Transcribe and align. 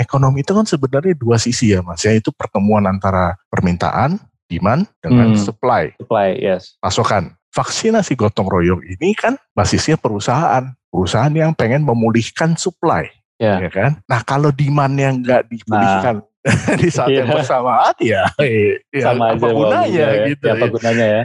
ekonomi 0.00 0.40
itu 0.40 0.56
kan 0.56 0.64
sebenarnya 0.64 1.12
dua 1.12 1.36
sisi 1.36 1.70
ya 1.70 1.84
mas, 1.84 2.00
ya 2.00 2.10
itu 2.10 2.32
pertemuan 2.32 2.88
antara 2.88 3.36
permintaan, 3.46 4.16
demand 4.48 4.88
dengan 4.98 5.36
Hmm. 5.36 5.38
supply, 5.38 5.92
Supply, 5.94 6.28
yes. 6.34 6.80
pasokan. 6.80 7.36
Vaksinasi 7.50 8.14
gotong 8.14 8.46
royong 8.46 8.80
ini 8.82 9.12
kan 9.12 9.36
basisnya 9.52 9.94
perusahaan, 9.94 10.64
perusahaan 10.88 11.30
yang 11.30 11.52
pengen 11.52 11.82
memulihkan 11.82 12.56
supply, 12.56 13.10
Ya. 13.36 13.60
ya 13.60 13.68
kan? 13.68 14.00
Nah 14.06 14.22
kalau 14.22 14.48
demand 14.50 14.94
yang 14.94 15.20
nggak 15.20 15.46
dipulihkan 15.46 16.22
di 16.80 16.88
saat 16.88 17.10
yang 17.10 17.28
Iya. 17.28 17.34
bersamaan 17.36 17.94
ya, 18.00 18.22
eh, 18.40 18.80
ya 18.88 19.12
Sama 19.12 19.34
apa 19.34 19.44
aja 19.44 19.52
gunanya 19.52 20.06
ya. 20.08 20.26
gitu. 20.30 20.44
Ya, 20.46 20.52
apa 20.56 20.64
ya. 20.64 20.70
gunanya 20.72 21.06
ya? 21.06 21.22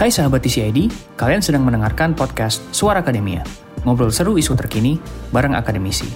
Hai 0.00 0.08
sahabat 0.08 0.40
TCID, 0.40 0.88
kalian 1.20 1.44
sedang 1.44 1.60
mendengarkan 1.60 2.16
podcast 2.16 2.64
Suara 2.72 3.04
Akademia. 3.04 3.44
Ngobrol 3.84 4.08
seru 4.08 4.40
isu 4.40 4.56
terkini 4.56 4.96
bareng 5.28 5.52
akademisi. 5.52 6.08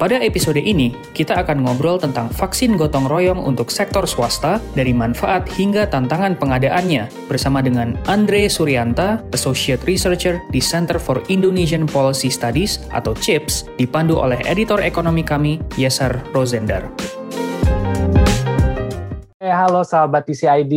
Pada 0.00 0.16
episode 0.24 0.56
ini, 0.56 0.96
kita 1.12 1.44
akan 1.44 1.60
ngobrol 1.60 2.00
tentang 2.00 2.32
vaksin 2.32 2.80
gotong 2.80 3.04
royong 3.04 3.36
untuk 3.44 3.68
sektor 3.68 4.08
swasta 4.08 4.64
dari 4.72 4.96
manfaat 4.96 5.44
hingga 5.44 5.84
tantangan 5.92 6.32
pengadaannya 6.40 7.28
bersama 7.28 7.60
dengan 7.60 8.00
Andre 8.08 8.48
Suryanta, 8.48 9.20
Associate 9.36 9.84
Researcher 9.84 10.40
di 10.48 10.64
Center 10.64 10.96
for 10.96 11.20
Indonesian 11.28 11.84
Policy 11.84 12.32
Studies 12.32 12.80
atau 12.96 13.12
CHIPS, 13.12 13.76
dipandu 13.76 14.16
oleh 14.16 14.40
editor 14.48 14.80
ekonomi 14.80 15.20
kami, 15.20 15.60
Yesar 15.76 16.16
Rosendar. 16.32 17.17
Eh, 19.38 19.54
halo 19.54 19.86
sahabat 19.86 20.26
TCID, 20.26 20.74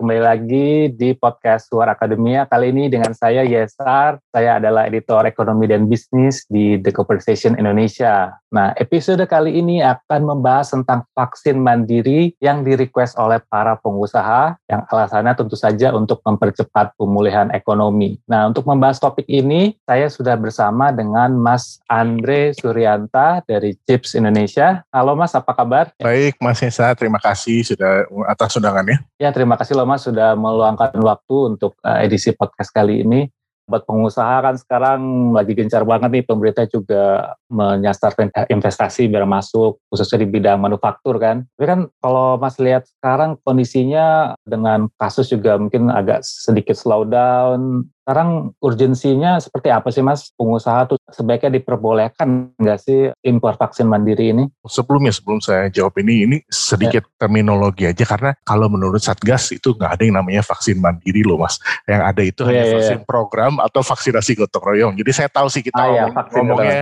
kembali 0.00 0.22
lagi 0.24 0.88
di 0.88 1.12
podcast 1.12 1.68
Suara 1.68 1.92
Akademia. 1.92 2.48
Kali 2.48 2.72
ini 2.72 2.88
dengan 2.88 3.12
saya 3.12 3.44
Yesar, 3.44 4.16
saya 4.32 4.56
adalah 4.56 4.88
editor 4.88 5.28
ekonomi 5.28 5.68
dan 5.68 5.84
bisnis 5.84 6.48
di 6.48 6.80
The 6.80 6.96
Conversation 6.96 7.60
Indonesia. 7.60 8.39
Nah, 8.50 8.74
episode 8.74 9.22
kali 9.30 9.62
ini 9.62 9.78
akan 9.78 10.26
membahas 10.26 10.74
tentang 10.74 11.06
vaksin 11.14 11.54
mandiri 11.54 12.34
yang 12.42 12.66
di-request 12.66 13.14
oleh 13.14 13.38
para 13.46 13.78
pengusaha 13.78 14.58
yang 14.66 14.82
alasannya 14.90 15.38
tentu 15.38 15.54
saja 15.54 15.94
untuk 15.94 16.18
mempercepat 16.26 16.98
pemulihan 16.98 17.46
ekonomi. 17.54 18.18
Nah, 18.26 18.50
untuk 18.50 18.66
membahas 18.66 18.98
topik 18.98 19.22
ini, 19.30 19.78
saya 19.86 20.10
sudah 20.10 20.34
bersama 20.34 20.90
dengan 20.90 21.30
Mas 21.38 21.78
Andre 21.86 22.50
Suryanta 22.50 23.46
dari 23.46 23.78
CHIPS 23.86 24.18
Indonesia. 24.18 24.82
Halo 24.90 25.14
Mas, 25.14 25.30
apa 25.38 25.54
kabar? 25.54 25.94
Baik 26.02 26.34
Mas 26.42 26.58
Yesa, 26.58 26.90
terima 26.98 27.22
kasih 27.22 27.62
sudah 27.62 28.10
atas 28.26 28.58
undangannya. 28.58 28.98
Ya, 29.22 29.30
terima 29.30 29.54
kasih 29.54 29.78
loh 29.78 29.86
Mas 29.86 30.02
sudah 30.02 30.34
meluangkan 30.34 30.90
waktu 30.98 31.54
untuk 31.54 31.78
uh, 31.86 32.02
edisi 32.02 32.34
podcast 32.34 32.74
kali 32.74 33.06
ini. 33.06 33.30
Buat 33.70 33.86
pengusaha 33.86 34.42
kan 34.42 34.58
sekarang 34.58 35.30
lagi 35.30 35.54
gencar 35.54 35.86
banget 35.86 36.10
nih 36.10 36.24
pemerintah 36.26 36.66
juga 36.66 37.38
menyasar 37.50 38.14
investasi 38.46 39.10
biar 39.10 39.26
masuk 39.26 39.82
khususnya 39.90 40.22
di 40.22 40.28
bidang 40.30 40.62
manufaktur 40.62 41.18
kan. 41.18 41.44
Tapi 41.58 41.66
kan 41.66 41.80
kalau 41.98 42.38
Mas 42.38 42.56
lihat 42.56 42.86
sekarang 42.86 43.36
kondisinya 43.42 44.38
dengan 44.46 44.86
kasus 44.96 45.28
juga 45.28 45.58
mungkin 45.58 45.90
agak 45.90 46.22
sedikit 46.22 46.78
slow 46.78 47.02
down. 47.04 47.84
Sekarang 48.00 48.50
urgensinya 48.58 49.38
seperti 49.38 49.70
apa 49.70 49.86
sih 49.94 50.02
Mas? 50.02 50.34
Pengusaha 50.34 50.82
tuh 50.88 50.98
sebaiknya 51.14 51.60
diperbolehkan 51.60 52.50
nggak 52.58 52.78
sih 52.82 53.12
impor 53.22 53.54
vaksin 53.54 53.86
mandiri 53.86 54.34
ini? 54.34 54.50
Sebelumnya 54.66 55.14
sebelum 55.14 55.38
saya 55.38 55.70
jawab 55.70 55.94
ini, 56.02 56.26
ini 56.26 56.36
sedikit 56.50 57.06
terminologi 57.20 57.86
aja 57.86 58.02
karena 58.02 58.34
kalau 58.42 58.66
menurut 58.66 58.98
Satgas 58.98 59.54
itu 59.54 59.78
nggak 59.78 59.94
ada 59.94 60.02
yang 60.02 60.16
namanya 60.18 60.42
vaksin 60.42 60.82
mandiri 60.82 61.22
loh 61.22 61.38
mas. 61.38 61.62
Yang 61.86 62.02
ada 62.02 62.22
itu 62.24 62.40
Oh, 62.40 62.46
hanya 62.50 62.56
iya, 62.58 62.66
iya. 62.66 62.74
vaksin 62.82 63.00
program 63.06 63.52
atau 63.62 63.80
vaksinasi 63.84 64.30
gotong 64.42 64.64
royong. 64.64 64.92
Jadi 64.98 65.10
saya 65.14 65.28
tahu 65.30 65.46
sih 65.46 65.62
kita 65.62 65.78
Ah 65.78 65.86
ya, 65.86 66.02
ngomong- 66.10 66.16
vaksin 66.18 66.42
ngomongnya 66.50 66.80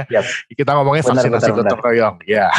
kita 0.59 0.75
ngomongnya 0.75 1.07
Benar, 1.07 1.23
vaksinasi 1.23 1.51
gotong 1.55 1.79
royong. 1.87 2.17
Ya, 2.27 2.51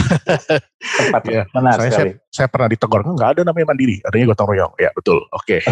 tepat. 0.79 1.21
Iya. 1.27 1.43
Benar 1.51 1.75
saya, 1.75 1.83
saya 1.83 1.91
sekali. 1.91 2.11
saya 2.31 2.47
pernah 2.47 2.67
ditegur 2.71 3.03
nggak 3.03 3.29
ada 3.35 3.41
namanya 3.43 3.75
mandiri, 3.75 3.99
adanya 4.07 4.31
gotong 4.31 4.47
royong. 4.55 4.71
Ya 4.79 4.89
betul. 4.95 5.19
Oke. 5.35 5.59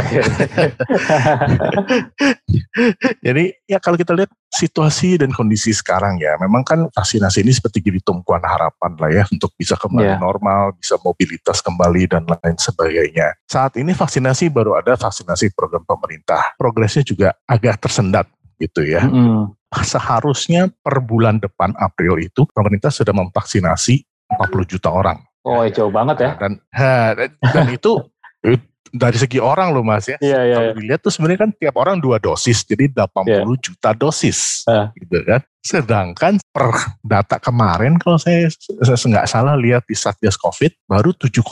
Jadi 3.26 3.44
ya 3.64 3.80
kalau 3.80 3.96
kita 3.96 4.12
lihat 4.12 4.28
situasi 4.52 5.18
dan 5.20 5.32
kondisi 5.32 5.72
sekarang 5.72 6.20
ya, 6.20 6.36
memang 6.40 6.68
kan 6.68 6.92
vaksinasi 6.92 7.48
ini 7.48 7.56
seperti 7.56 7.80
jadi 7.80 8.00
tumpuan 8.04 8.44
harapan 8.44 8.92
lah 9.00 9.10
ya 9.12 9.24
untuk 9.32 9.56
bisa 9.56 9.80
kembali 9.80 10.08
Iya. 10.08 10.20
normal, 10.20 10.76
bisa 10.78 10.96
mobilitas 11.00 11.60
kembali 11.64 12.12
dan 12.12 12.24
lain 12.28 12.56
sebagainya. 12.60 13.40
Saat 13.48 13.76
ini 13.80 13.92
vaksinasi 13.96 14.52
baru 14.52 14.76
ada 14.76 14.96
vaksinasi 15.00 15.52
program 15.56 15.84
pemerintah. 15.88 16.56
Progresnya 16.60 17.04
juga 17.04 17.36
agak 17.48 17.80
tersendat 17.88 18.28
gitu 18.58 18.82
ya. 18.84 19.06
Mm-mm. 19.06 19.57
Seharusnya 19.72 20.72
per 20.72 21.04
bulan 21.04 21.44
depan 21.44 21.76
April 21.76 22.24
itu 22.24 22.48
pemerintah 22.56 22.88
sudah 22.88 23.12
memvaksinasi 23.12 24.00
40 24.32 24.72
juta 24.72 24.90
orang. 24.92 25.20
Oh, 25.48 25.64
jauh 25.68 25.92
banget 25.92 26.24
ya. 26.24 26.32
Dan 26.40 26.60
ha, 26.76 27.16
dan, 27.16 27.68
itu 27.72 28.00
eh, 28.44 28.60
dari 28.94 29.18
segi 29.18 29.40
orang 29.40 29.72
loh 29.72 29.82
Mas 29.82 30.08
ya. 30.08 30.18
Iya, 30.20 30.40
iya. 30.44 30.56
Kalau 30.60 30.72
dilihat 30.78 31.00
tuh 31.02 31.12
sebenarnya 31.12 31.40
kan 31.48 31.52
tiap 31.56 31.76
orang 31.76 31.98
dua 31.98 32.18
dosis, 32.18 32.64
jadi 32.64 32.88
80 32.92 33.56
juta 33.60 33.92
dosis, 33.92 34.64
Ah. 34.66 34.92
gitu 34.96 35.20
kan. 35.24 35.42
Sedangkan 35.60 36.40
per 36.56 36.72
data 37.04 37.44
kemarin 37.44 38.00
kalau 38.00 38.16
saya 38.16 38.48
saya 38.80 38.96
nggak 38.96 39.28
salah 39.28 39.60
lihat 39.60 39.84
di 39.84 40.00
Satgas 40.00 40.40
Covid 40.40 40.72
baru 40.88 41.12
7,8 41.12 41.44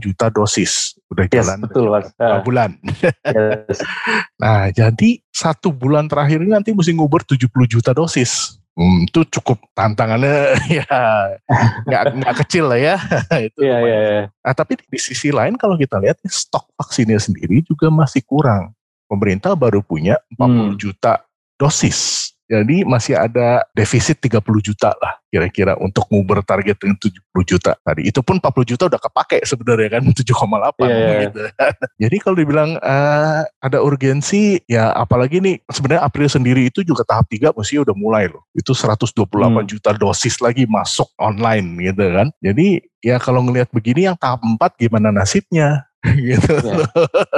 juta 0.00 0.32
dosis 0.32 0.96
udah 1.12 1.28
Yes, 1.28 1.34
jalan 1.44 1.58
betul, 1.68 1.84
Mas. 1.92 2.08
Ah. 2.16 2.40
bulan. 2.40 2.76
Yes. 3.30 3.84
Nah, 4.40 4.72
jadi 4.72 5.20
satu 5.28 5.70
bulan 5.70 6.08
terakhir 6.08 6.40
ini 6.40 6.52
nanti 6.52 6.72
mesti 6.72 6.92
nguber 6.92 7.20
70 7.22 7.48
juta 7.68 7.92
dosis. 7.92 8.59
Hmm, 8.78 9.02
itu 9.04 9.26
cukup 9.28 9.58
tantangannya 9.74 10.54
ya 10.78 10.86
nggak 11.84 12.02
nggak 12.22 12.34
kecil 12.44 12.70
lah 12.70 12.78
ya. 12.78 12.96
itu 13.48 13.60
Iya, 13.66 13.76
iya, 13.82 13.98
iya. 13.98 14.22
Nah, 14.30 14.54
tapi 14.54 14.78
di 14.78 14.98
sisi 15.00 15.32
lain 15.34 15.58
kalau 15.58 15.74
kita 15.74 15.98
lihat 15.98 16.20
ya, 16.22 16.30
stok 16.30 16.70
vaksinnya 16.78 17.18
sendiri 17.18 17.60
juga 17.66 17.90
masih 17.90 18.22
kurang. 18.22 18.70
Pemerintah 19.10 19.58
baru 19.58 19.82
punya 19.82 20.20
40 20.38 20.70
Hmm. 20.70 20.78
juta 20.78 21.12
dosis. 21.58 22.19
Jadi 22.50 22.82
masih 22.82 23.14
ada 23.14 23.62
defisit 23.72 24.18
30 24.18 24.42
juta 24.58 24.90
lah 24.98 25.22
kira-kira 25.30 25.78
untuk 25.78 26.10
nguber 26.10 26.42
target 26.42 26.74
dengan 26.82 26.98
70 26.98 27.22
juta 27.46 27.78
tadi. 27.78 28.10
Itu 28.10 28.26
pun 28.26 28.42
40 28.42 28.66
juta 28.66 28.90
udah 28.90 28.98
kepake 28.98 29.38
sebenarnya 29.46 29.88
kan 29.94 30.02
7,8 30.10 30.82
Iya, 30.82 30.90
iya. 30.90 31.18
gitu. 31.30 31.40
Jadi 32.02 32.16
kalau 32.18 32.36
dibilang 32.36 32.70
eh, 32.74 33.40
ada 33.46 33.78
urgensi 33.78 34.58
ya 34.66 34.90
apalagi 34.90 35.38
nih 35.38 35.62
sebenarnya 35.70 36.02
April 36.02 36.26
sendiri 36.26 36.66
itu 36.66 36.82
juga 36.82 37.06
tahap 37.06 37.30
3 37.30 37.54
mesti 37.54 37.78
udah 37.78 37.94
mulai 37.94 38.26
loh. 38.26 38.42
Itu 38.50 38.74
128 38.74 39.14
Hmm. 39.40 39.62
juta 39.70 39.94
dosis 39.94 40.42
lagi 40.42 40.66
masuk 40.66 41.06
online 41.16 41.78
gitu 41.86 42.02
kan. 42.10 42.28
Jadi 42.42 42.82
ya 42.98 43.22
kalau 43.22 43.46
ngelihat 43.46 43.70
begini 43.70 44.10
yang 44.10 44.18
tahap 44.18 44.42
4 44.42 44.58
gimana 44.74 45.14
nasibnya 45.14 45.86
gitu. 46.32 46.54
Iya. 46.64 46.84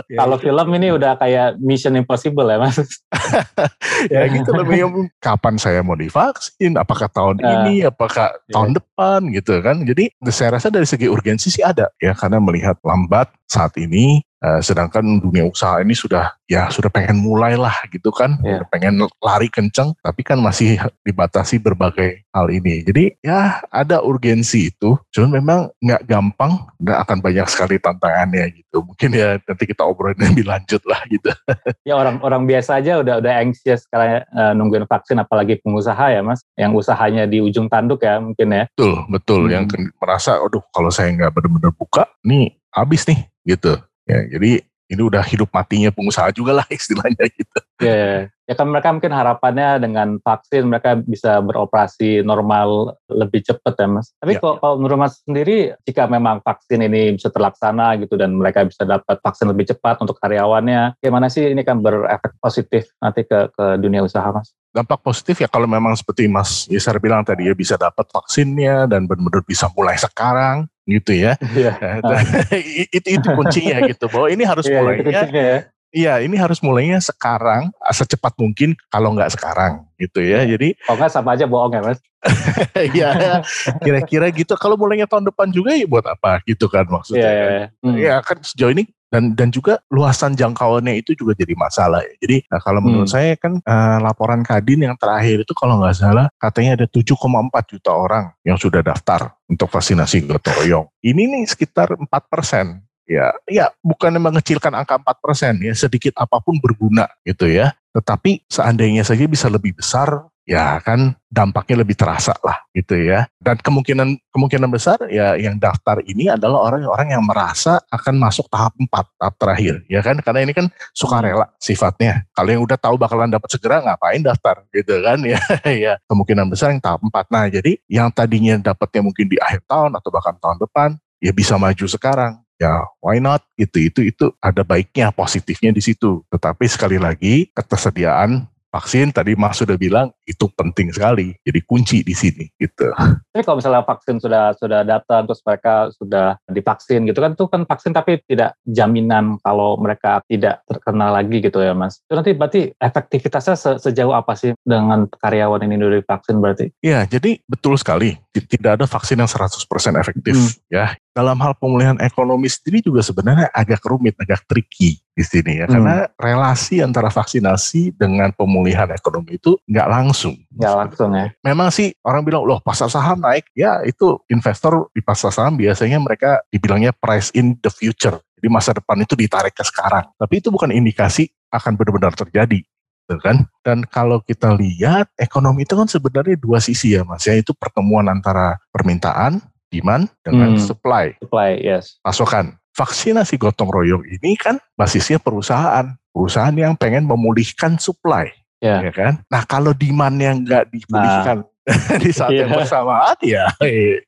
Ya, 0.06 0.18
Kalau 0.22 0.36
film 0.38 0.68
ini 0.78 0.94
udah 0.94 1.18
kayak 1.18 1.58
Mission 1.58 1.98
Impossible 1.98 2.46
ya, 2.46 2.58
Mas. 2.62 2.78
ya 4.12 4.22
gitu 4.30 4.50
Yang 4.72 5.10
kapan 5.18 5.54
saya 5.58 5.82
mau 5.82 5.98
divaksin 5.98 6.78
apakah 6.78 7.10
tahun 7.10 7.36
Ah, 7.42 7.66
ini 7.66 7.82
apakah 7.86 8.30
iya. 8.46 8.54
tahun 8.54 8.70
depan 8.78 9.20
gitu 9.34 9.58
kan 9.62 9.82
jadi 9.82 10.10
saya 10.30 10.58
rasa 10.58 10.70
dari 10.70 10.86
segi 10.86 11.10
urgensi 11.10 11.50
sih 11.50 11.64
ada 11.64 11.90
ya 11.98 12.14
karena 12.14 12.38
melihat 12.38 12.78
lambat 12.86 13.30
saat 13.50 13.74
ini 13.78 14.22
eh, 14.42 14.60
sedangkan 14.60 15.22
dunia 15.22 15.47
usaha 15.47 15.78
ini 15.78 15.94
sudah 15.94 16.34
ya 16.50 16.69
sudah 16.69 16.91
pengen 16.91 17.22
mulai 17.22 17.54
lah 17.56 17.72
gitu 17.88 18.10
kan 18.12 18.36
Iya. 18.42 18.60
udah 18.60 18.69
pengen 18.69 18.94
lari 19.22 19.48
kenceng 19.48 19.94
tapi 20.03 20.20
kan 20.26 20.36
masih 20.42 20.76
dibatasi 21.06 21.62
berbagai 21.62 22.26
hal 22.34 22.50
ini 22.50 22.82
jadi 22.84 23.14
ya 23.22 23.62
ada 23.70 24.03
urgensi 24.03 24.69
itu 24.69 24.98
cuman 25.14 25.30
memang 25.41 25.58
nggak 25.80 26.03
gampang 26.04 26.58
dan 26.82 27.00
akan 27.00 27.19
banyak 27.22 27.47
sekali 27.48 27.78
tantangannya 27.78 28.50
gitu 28.53 28.82
mungkin 28.82 29.10
ya 29.14 29.38
nanti 29.41 29.64
kita 29.64 29.86
obrolin 29.86 30.19
lebih 30.34 30.44
lanjut 30.44 30.82
lah 30.84 31.00
gitu 31.09 31.30
Ya 31.88 31.98
orang-orang 31.98 32.47
biasa 32.47 32.78
aja 32.78 33.03
udah 33.03 33.18
udah 33.18 33.33
anxious 33.42 33.84
karena 33.91 34.22
eh, 34.22 34.53
nungguin 34.54 34.86
vaksin 34.86 35.18
apalagi 35.18 35.59
pengusaha 35.60 36.15
ya, 36.15 36.22
Mas. 36.22 36.47
Yang 36.54 36.86
usahanya 36.86 37.27
di 37.27 37.42
ujung 37.42 37.66
tanduk 37.66 38.06
ya 38.06 38.22
mungkin 38.22 38.54
ya. 38.54 38.65
Betul, 38.72 38.94
betul. 39.10 39.41
Hmm. 39.50 39.53
Yang 39.53 39.65
merasa, 39.98 40.39
aduh 40.39 40.62
kalau 40.71 40.91
saya 40.94 41.10
nggak 41.10 41.33
benar-benar 41.34 41.72
buka, 41.74 42.06
nih 42.22 42.54
habis 42.71 43.03
nih, 43.04 43.18
gitu. 43.44 43.77
Ya, 44.07 44.27
jadi 44.27 44.66
ini 44.93 45.03
udah 45.09 45.25
hidup 45.25 45.49
matinya 45.49 45.89
pengusaha 45.89 46.28
juga 46.37 46.60
lah 46.60 46.66
istilahnya 46.72 47.25
gitu. 47.33 47.59
Ya, 47.81 48.28
ya 48.45 48.54
kan 48.54 48.69
mereka 48.69 48.93
mungkin 48.93 49.10
harapannya 49.10 49.81
dengan 49.83 50.21
vaksin 50.21 50.69
mereka 50.69 51.01
bisa 51.01 51.41
beroperasi 51.41 52.21
normal 52.22 52.95
lebih 53.09 53.43
cepat 53.43 53.75
ya 53.75 53.89
mas. 53.89 54.13
Tapi 54.21 54.39
kalau, 54.39 54.60
kalau 54.60 54.75
menurut 54.78 54.99
mas 55.01 55.19
sendiri, 55.25 55.75
jika 55.89 56.07
memang 56.07 56.45
vaksin 56.45 56.84
ini 56.84 57.16
bisa 57.16 57.33
terlaksana 57.33 57.97
gitu 57.99 58.15
dan 58.21 58.37
mereka 58.37 58.69
bisa 58.69 58.84
dapat 58.84 59.19
vaksin 59.19 59.49
lebih 59.51 59.72
cepat 59.72 59.99
untuk 60.04 60.21
karyawannya, 60.21 61.01
gimana 61.01 61.33
sih 61.33 61.49
ini 61.51 61.65
kan 61.65 61.81
berefek 61.81 62.39
positif 62.39 62.93
nanti 63.01 63.25
ke 63.25 63.51
ke 63.51 63.81
dunia 63.81 64.04
usaha 64.04 64.28
mas? 64.31 64.53
Dampak 64.72 65.04
positif 65.04 65.36
ya 65.36 65.48
kalau 65.53 65.69
memang 65.69 65.92
seperti 65.92 66.24
Mas 66.33 66.65
Yesar 66.72 66.97
bilang 66.97 67.21
tadi 67.21 67.45
ya 67.45 67.53
bisa 67.53 67.77
dapat 67.77 68.09
vaksinnya 68.09 68.89
dan 68.89 69.04
benar-benar 69.04 69.45
bisa 69.45 69.69
mulai 69.77 70.01
sekarang 70.01 70.65
gitu 70.89 71.13
ya. 71.13 71.36
Iya. 71.53 72.01
itu 72.97 73.09
itu 73.21 73.28
kuncinya 73.36 73.84
gitu 73.84 74.09
bahwa 74.09 74.33
ini 74.33 74.42
harus 74.48 74.65
itu 74.65 74.72
mulainya 74.72 75.28
ya. 75.28 75.57
Iya, 75.92 76.24
ini 76.24 76.41
harus 76.41 76.65
mulainya 76.65 76.97
sekarang, 77.04 77.68
secepat 77.92 78.33
mungkin 78.41 78.72
kalau 78.89 79.12
nggak 79.12 79.36
sekarang 79.36 79.84
gitu 80.00 80.24
ya. 80.24 80.41
Jadi 80.48 80.72
kalau 80.89 80.97
nggak 80.97 81.12
sama 81.12 81.36
aja 81.36 81.44
bohong 81.44 81.77
ya 81.77 81.80
mas. 81.84 82.00
Iya, 82.97 83.42
kira-kira 83.84 84.33
gitu. 84.33 84.56
Kalau 84.56 84.80
mulainya 84.80 85.04
tahun 85.04 85.28
depan 85.28 85.53
juga 85.53 85.77
ya 85.77 85.84
buat 85.84 86.09
apa 86.09 86.41
gitu 86.48 86.65
kan 86.72 86.89
maksudnya. 86.89 87.28
Iya, 87.28 87.44
kan? 87.44 87.68
Hmm. 87.84 87.97
ya 88.00 88.15
kan 88.24 88.39
sejauh 88.41 88.72
ini 88.72 88.89
dan 89.12 89.36
dan 89.36 89.53
juga 89.53 89.77
luasan 89.92 90.33
jangkauannya 90.33 91.04
itu 91.04 91.12
juga 91.12 91.36
jadi 91.36 91.53
masalah 91.53 92.00
ya. 92.00 92.15
Jadi 92.24 92.48
nah, 92.48 92.60
kalau 92.65 92.80
menurut 92.80 93.12
hmm. 93.12 93.16
saya 93.21 93.36
kan 93.36 93.60
uh, 93.60 93.98
laporan 94.00 94.41
Kadin 94.41 94.89
yang 94.89 94.97
terakhir 94.97 95.44
itu 95.44 95.53
kalau 95.53 95.77
nggak 95.77 95.92
salah 95.92 96.33
katanya 96.41 96.80
ada 96.80 96.86
7,4 96.89 97.21
juta 97.68 97.91
orang 97.92 98.33
yang 98.48 98.56
sudah 98.56 98.80
daftar 98.80 99.36
untuk 99.44 99.68
vaksinasi 99.68 100.24
gotong 100.24 100.56
royong. 100.65 100.86
Ini 101.04 101.28
nih 101.28 101.44
sekitar 101.44 101.92
4 101.92 102.09
persen 102.33 102.80
ya 103.07 103.34
ya 103.51 103.71
bukan 103.83 104.15
mengecilkan 104.19 104.72
angka 104.72 104.99
4 105.01 105.25
persen 105.25 105.54
ya 105.60 105.75
sedikit 105.75 106.15
apa 106.19 106.39
pun 106.39 106.59
berguna 106.63 107.10
gitu 107.27 107.51
ya 107.51 107.75
tetapi 107.93 108.47
seandainya 108.49 109.04
saja 109.04 109.28
bisa 109.28 109.53
lebih 109.53 109.77
besar 109.77 110.33
ya 110.43 110.83
kan 110.83 111.15
dampaknya 111.31 111.87
lebih 111.87 111.95
terasa 111.95 112.34
lah 112.43 112.66
gitu 112.75 112.99
ya. 112.99 113.31
Dan 113.39 113.59
kemungkinan 113.63 114.19
kemungkinan 114.34 114.69
besar 114.69 114.99
ya 115.09 115.39
yang 115.39 115.57
daftar 115.57 116.03
ini 116.03 116.28
adalah 116.28 116.71
orang-orang 116.71 117.15
yang 117.15 117.22
merasa 117.22 117.78
akan 117.89 118.19
masuk 118.19 118.51
tahap 118.51 118.75
4, 118.75 118.91
tahap 118.91 119.34
terakhir 119.39 119.75
ya 119.87 120.01
kan 120.03 120.19
karena 120.19 120.41
ini 120.43 120.53
kan 120.53 120.66
sukarela 120.93 121.47
sifatnya. 121.63 122.27
Kalau 122.34 122.51
yang 122.51 122.63
udah 122.63 122.78
tahu 122.78 122.99
bakalan 122.99 123.31
dapat 123.31 123.49
segera 123.54 123.81
ngapain 123.83 124.22
daftar 124.22 124.66
gitu 124.75 124.99
kan 125.01 125.19
ya 125.22 125.39
ya 125.87 125.93
kemungkinan 126.10 126.47
besar 126.51 126.75
yang 126.75 126.83
tahap 126.83 127.01
4. 127.01 127.13
Nah, 127.33 127.47
jadi 127.49 127.72
yang 127.87 128.09
tadinya 128.10 128.59
dapatnya 128.59 129.01
mungkin 129.07 129.27
di 129.31 129.39
akhir 129.39 129.63
tahun 129.71 129.95
atau 129.95 130.10
bahkan 130.10 130.37
tahun 130.43 130.59
depan 130.59 130.89
ya 131.22 131.31
bisa 131.31 131.54
maju 131.54 131.87
sekarang 131.87 132.43
ya 132.60 132.84
why 133.01 133.19
not 133.22 133.45
gitu 133.57 133.89
itu 133.89 134.01
itu 134.09 134.27
ada 134.43 134.65
baiknya 134.66 135.13
positifnya 135.15 135.71
di 135.72 135.83
situ 135.84 136.25
tetapi 136.28 136.65
sekali 136.69 136.97
lagi 137.01 137.49
ketersediaan 137.54 138.49
vaksin 138.72 139.13
tadi 139.13 139.37
Mas 139.37 139.60
sudah 139.60 139.77
bilang 139.77 140.09
itu 140.25 140.49
penting 140.57 140.89
sekali 140.89 141.37
jadi 141.45 141.60
kunci 141.69 142.01
di 142.01 142.16
sini 142.16 142.49
gitu. 142.57 142.89
Tapi 143.37 143.45
kalau 143.45 143.60
misalnya 143.60 143.84
vaksin 143.84 144.16
sudah 144.16 144.57
sudah 144.57 144.81
datang 144.81 145.28
terus 145.28 145.45
mereka 145.45 145.93
sudah 145.93 146.41
divaksin 146.49 147.04
gitu 147.04 147.21
kan 147.21 147.37
itu 147.37 147.45
kan 147.53 147.69
vaksin 147.69 147.93
tapi 147.93 148.25
tidak 148.25 148.57
jaminan 148.65 149.37
kalau 149.45 149.77
mereka 149.77 150.25
tidak 150.25 150.65
terkena 150.65 151.13
lagi 151.13 151.45
gitu 151.45 151.60
ya 151.60 151.77
Mas. 151.77 152.01
Itu 152.09 152.16
nanti 152.16 152.33
berarti 152.33 152.72
efektivitasnya 152.81 153.54
se 153.60 153.71
sejauh 153.77 154.16
apa 154.16 154.33
sih 154.33 154.57
dengan 154.65 155.04
karyawan 155.04 155.69
ini 155.69 155.77
dari 155.77 156.01
vaksin 156.01 156.41
berarti? 156.41 156.72
Iya, 156.81 157.04
jadi 157.04 157.45
betul 157.45 157.77
sekali 157.77 158.16
tidak 158.33 158.81
ada 158.81 158.87
vaksin 158.89 159.21
yang 159.21 159.28
100% 159.28 159.60
efektif 160.01 160.33
hmm. 160.33 160.72
ya 160.72 160.97
dalam 161.12 161.36
hal 161.44 161.53
pemulihan 161.60 161.97
ekonomi 162.00 162.48
sendiri 162.48 162.80
juga 162.80 163.04
sebenarnya 163.04 163.53
agak 163.53 163.84
rumit, 163.84 164.16
agak 164.16 164.48
tricky 164.48 164.97
di 165.12 165.20
sini 165.20 165.60
ya, 165.60 165.68
hmm. 165.68 165.72
karena 165.76 165.97
relasi 166.16 166.80
antara 166.80 167.12
vaksinasi 167.12 167.92
dengan 168.00 168.32
pemulihan 168.32 168.88
ekonomi 168.88 169.36
itu 169.36 169.60
nggak 169.68 169.88
langsung. 169.92 170.41
Nggak 170.56 170.74
langsung 170.74 171.10
ya. 171.12 171.28
Memang 171.44 171.68
sih 171.68 171.92
orang 172.00 172.24
bilang, 172.24 172.48
loh 172.48 172.64
pasar 172.64 172.88
saham 172.88 173.20
naik, 173.20 173.44
ya 173.53 173.84
itu 173.84 174.16
investor 174.32 174.88
di 174.97 175.04
pasar 175.04 175.30
saham 175.30 175.60
biasanya 175.60 176.00
mereka 176.00 176.41
dibilangnya 176.48 176.97
price 176.97 177.28
in 177.36 177.60
the 177.60 177.68
future. 177.68 178.16
Jadi 178.41 178.48
masa 178.48 178.72
depan 178.74 178.98
itu 179.04 179.15
ditarik 179.15 179.53
ke 179.53 179.62
sekarang. 179.62 180.08
Tapi 180.16 180.41
itu 180.41 180.48
bukan 180.48 180.72
indikasi 180.72 181.28
akan 181.53 181.76
benar-benar 181.76 182.16
terjadi 182.16 182.65
gitu 183.12 183.20
kan. 183.20 183.44
Dan 183.60 183.84
kalau 183.84 184.24
kita 184.24 184.56
lihat 184.56 185.12
ekonomi 185.20 185.68
itu 185.68 185.76
kan 185.76 185.86
sebenarnya 185.86 186.41
dua 186.41 186.58
sisi 186.58 186.97
ya 186.97 187.04
mas, 187.04 187.28
yaitu 187.28 187.53
pertemuan 187.53 188.08
antara 188.08 188.56
permintaan 188.72 189.44
demand 189.72 190.13
dengan 190.21 190.54
hmm. 190.54 190.63
supply. 190.63 191.16
Supply, 191.24 191.51
yes. 191.65 191.97
Pasokan. 192.04 192.60
Vaksinasi 192.77 193.41
gotong 193.41 193.69
royong 193.72 194.04
ini 194.04 194.36
kan 194.36 194.60
basisnya 194.77 195.16
perusahaan. 195.16 195.97
Perusahaan 196.13 196.53
yang 196.53 196.77
pengen 196.77 197.09
memulihkan 197.09 197.80
supply. 197.80 198.28
Yeah. 198.60 198.84
Ya 198.84 198.92
kan? 198.92 199.24
Nah 199.33 199.42
kalau 199.48 199.72
demand 199.72 200.21
yang 200.21 200.45
nggak 200.45 200.69
dipulihkan, 200.71 201.42
nah 201.42 201.52
di 202.03 202.10
saat 202.10 202.34
yang 202.34 202.50
iya. 202.50 202.56
bersamaan 202.59 203.18
ya, 203.22 203.47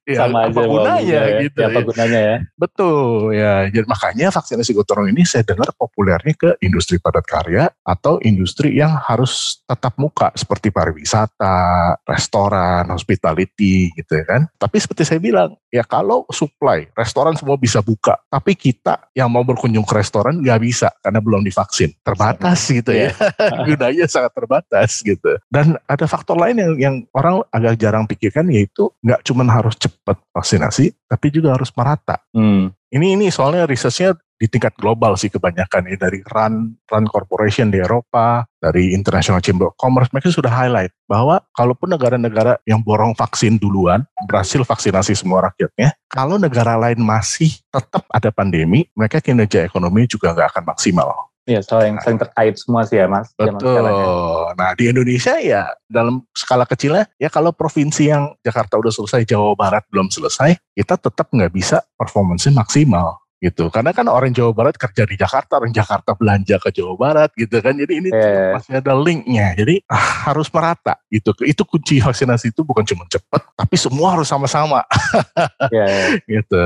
ya 0.02 0.18
sama 0.26 0.50
apa 0.50 0.58
aja 0.58 0.66
gunanya 0.66 1.20
ya, 1.22 1.40
gitu 1.46 1.58
ya, 1.62 1.66
apa 1.70 1.80
gunanya 1.86 2.20
ya. 2.20 2.36
Betul 2.58 3.30
ya 3.30 3.54
jadi 3.70 3.86
makanya 3.86 4.26
vaksinasi 4.34 4.74
gotong 4.74 5.06
ini 5.14 5.22
saya 5.22 5.46
dengar 5.46 5.70
populernya 5.78 6.34
ke 6.34 6.50
industri 6.66 6.98
padat 6.98 7.22
karya 7.22 7.70
atau 7.86 8.18
industri 8.26 8.74
yang 8.74 8.98
harus 8.98 9.62
tetap 9.70 9.94
muka 10.02 10.34
seperti 10.34 10.74
pariwisata 10.74 11.94
restoran 12.02 12.90
hospitality 12.90 13.94
gitu 13.94 14.12
ya 14.18 14.24
kan. 14.26 14.42
Tapi 14.58 14.76
seperti 14.82 15.06
saya 15.06 15.22
bilang 15.22 15.54
ya 15.74 15.82
kalau 15.82 16.22
supply 16.30 16.86
restoran 16.94 17.34
semua 17.34 17.58
bisa 17.58 17.82
buka 17.82 18.14
tapi 18.30 18.54
kita 18.54 19.10
yang 19.10 19.26
mau 19.26 19.42
berkunjung 19.42 19.82
ke 19.82 19.98
restoran 19.98 20.38
nggak 20.38 20.60
bisa 20.62 20.94
karena 21.02 21.18
belum 21.18 21.42
divaksin 21.42 21.90
terbatas 22.06 22.70
gitu 22.70 22.94
ya 22.94 23.10
iya. 23.10 23.12
gunanya 23.66 24.06
sangat 24.06 24.30
terbatas 24.30 25.02
gitu 25.02 25.34
dan 25.50 25.74
ada 25.90 26.06
faktor 26.06 26.38
lain 26.38 26.62
yang 26.62 26.74
yang 26.78 26.96
orang 27.10 27.42
agak 27.50 27.74
jarang 27.82 28.06
pikirkan 28.06 28.46
yaitu 28.54 28.86
nggak 29.02 29.26
cuma 29.26 29.42
harus 29.50 29.74
cepat 29.74 30.16
vaksinasi, 30.34 30.90
tapi 31.06 31.30
juga 31.30 31.54
harus 31.54 31.70
merata. 31.72 32.18
Hmm. 32.34 32.74
Ini 32.90 33.18
ini 33.18 33.26
soalnya 33.30 33.66
risetnya 33.66 34.14
di 34.34 34.46
tingkat 34.50 34.74
global 34.76 35.14
sih 35.14 35.30
kebanyakan 35.30 35.94
ya 35.94 35.96
dari 35.96 36.20
Run 36.26 36.74
Run 36.90 37.06
Corporation 37.06 37.70
di 37.70 37.78
Eropa, 37.78 38.44
dari 38.58 38.92
International 38.92 39.38
Chamber 39.38 39.70
of 39.70 39.78
Commerce 39.78 40.10
mereka 40.10 40.34
sudah 40.34 40.50
highlight 40.50 40.90
bahwa 41.06 41.38
kalaupun 41.54 41.94
negara-negara 41.94 42.58
yang 42.66 42.82
borong 42.82 43.14
vaksin 43.14 43.56
duluan 43.56 44.02
berhasil 44.26 44.60
vaksinasi 44.66 45.14
semua 45.14 45.50
rakyatnya, 45.50 45.94
kalau 46.10 46.36
negara 46.36 46.74
lain 46.74 46.98
masih 47.00 47.54
tetap 47.70 48.02
ada 48.10 48.30
pandemi, 48.34 48.90
mereka 48.98 49.22
kinerja 49.22 49.62
ekonomi 49.62 50.10
juga 50.10 50.34
nggak 50.34 50.48
akan 50.56 50.64
maksimal. 50.74 51.30
Iya, 51.44 51.60
soal 51.60 51.92
yang 51.92 52.00
saling 52.00 52.16
terkait 52.16 52.56
semua 52.56 52.88
sih 52.88 52.96
ya 52.96 53.04
mas. 53.04 53.28
Betul. 53.36 53.84
Nah 54.56 54.72
di 54.72 54.88
Indonesia 54.88 55.36
ya 55.36 55.68
dalam 55.84 56.24
skala 56.32 56.64
kecilnya 56.64 57.04
ya 57.20 57.28
kalau 57.28 57.52
provinsi 57.52 58.08
yang 58.08 58.32
Jakarta 58.40 58.80
udah 58.80 58.88
selesai, 58.88 59.28
Jawa 59.28 59.52
Barat 59.52 59.84
belum 59.92 60.08
selesai, 60.08 60.56
kita 60.72 60.96
tetap 60.96 61.28
nggak 61.28 61.52
bisa 61.52 61.84
performance 62.00 62.48
maksimal 62.48 63.20
gitu. 63.44 63.68
Karena 63.68 63.92
kan 63.92 64.08
orang 64.08 64.32
Jawa 64.32 64.56
Barat 64.56 64.80
kerja 64.80 65.04
di 65.04 65.20
Jakarta, 65.20 65.60
orang 65.60 65.76
Jakarta 65.76 66.16
belanja 66.16 66.56
ke 66.56 66.72
Jawa 66.72 66.94
Barat 66.96 67.30
gitu 67.36 67.60
kan. 67.60 67.76
Jadi 67.76 67.92
ini 68.00 68.08
yeah. 68.08 68.56
masih 68.56 68.80
ada 68.80 68.96
linknya. 68.96 69.52
Jadi 69.52 69.84
ah, 69.92 70.32
harus 70.32 70.48
merata 70.48 70.96
gitu. 71.12 71.36
Itu 71.44 71.68
kunci 71.68 72.00
vaksinasi 72.00 72.56
itu 72.56 72.64
bukan 72.64 72.88
cuma 72.88 73.04
cepat, 73.04 73.44
tapi 73.52 73.76
semua 73.76 74.16
harus 74.16 74.26
sama-sama. 74.26 74.80
yeah, 75.68 76.16
yeah. 76.24 76.40
gitu. 76.40 76.64